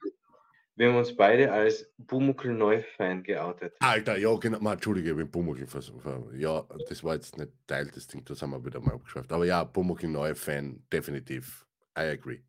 Wir 0.77 0.89
haben 0.89 0.97
uns 0.97 1.15
beide 1.15 1.53
als 1.53 1.89
Bumukel 1.99 2.53
Neu-Fan 2.53 3.23
geoutet. 3.23 3.75
Alter, 3.81 4.17
ja, 4.17 4.35
genau, 4.37 4.59
mal, 4.61 4.73
Entschuldige, 4.73 5.11
ich 5.11 5.31
bin 5.31 5.67
versucht. 5.67 6.05
Ja, 6.37 6.67
das 6.89 7.05
war 7.05 7.15
jetzt 7.15 7.37
nicht 7.37 7.53
Teil 7.67 7.87
des 7.91 8.09
Ding, 8.09 8.25
das 8.25 8.41
haben 8.41 8.51
wir 8.51 8.65
wieder 8.65 8.81
mal 8.81 8.95
abgeschafft. 8.95 9.31
Aber 9.31 9.45
ja, 9.45 9.63
Pumuckl 9.63 10.09
neue 10.09 10.35
Fan, 10.35 10.83
definitiv. 10.91 11.64
I 11.97 12.11
agree. 12.11 12.41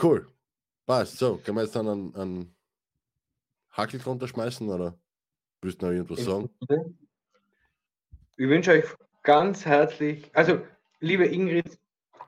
Cool. 0.00 0.26
Passt. 0.86 1.18
So, 1.18 1.38
können 1.38 1.56
wir 1.56 1.64
jetzt 1.64 1.74
dann 1.74 1.88
einen, 1.88 2.14
einen 2.14 2.56
Hackel 3.70 3.98
drunter 3.98 4.28
schmeißen 4.28 4.68
oder 4.68 4.98
willst 5.62 5.80
du 5.80 5.86
noch 5.86 5.92
irgendwas 5.92 6.24
sagen? 6.24 6.50
Ich 8.36 8.48
wünsche 8.48 8.72
euch 8.72 8.84
ganz 9.22 9.64
herzlich, 9.64 10.30
also 10.34 10.60
liebe 11.00 11.26
Ingrid, 11.26 11.78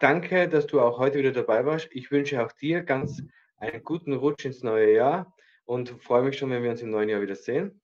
danke, 0.01 0.49
dass 0.49 0.67
du 0.67 0.81
auch 0.81 0.99
heute 0.99 1.19
wieder 1.19 1.33
dabei 1.33 1.65
warst. 1.65 1.89
Ich 1.93 2.11
wünsche 2.11 2.43
auch 2.45 2.53
dir 2.53 2.83
ganz 2.83 3.23
einen 3.59 3.83
guten 3.85 4.15
Rutsch 4.15 4.45
ins 4.45 4.63
neue 4.63 4.95
Jahr 4.95 5.35
und 5.67 5.91
freue 6.03 6.23
mich 6.23 6.39
schon, 6.39 6.51
wenn 6.51 6.63
wir 6.63 6.71
uns 6.71 6.83
im 6.83 6.91
neuen 6.91 7.09
Jahr 7.09 7.21
wieder 7.21 7.37
sehen. 7.37 7.81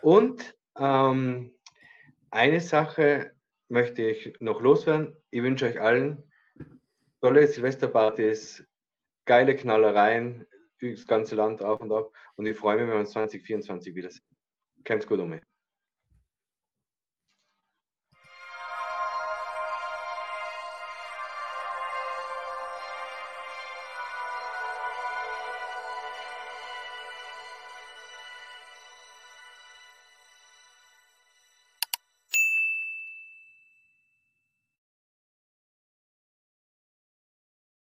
Und 0.00 0.54
ähm, 0.78 1.52
eine 2.30 2.60
Sache 2.60 3.32
möchte 3.68 4.02
ich 4.02 4.34
noch 4.40 4.60
loswerden. 4.60 5.16
Ich 5.30 5.42
wünsche 5.42 5.66
euch 5.66 5.80
allen 5.80 6.22
tolle 7.24 7.46
Silvesterpartys, 7.46 8.62
geile 9.24 9.56
Knallereien, 9.56 10.46
das 10.78 11.06
ganze 11.06 11.34
Land 11.34 11.62
auf 11.62 11.80
und 11.80 11.90
ab. 11.90 12.12
Und 12.36 12.44
ich 12.44 12.54
freue 12.54 12.76
mich, 12.76 12.82
wenn 12.82 12.92
wir 12.92 13.00
uns 13.00 13.12
2024 13.12 13.94
wiedersehen. 13.94 14.26
Kommt's 14.86 15.06
gut 15.06 15.20
um 15.20 15.30
mich. 15.30 15.40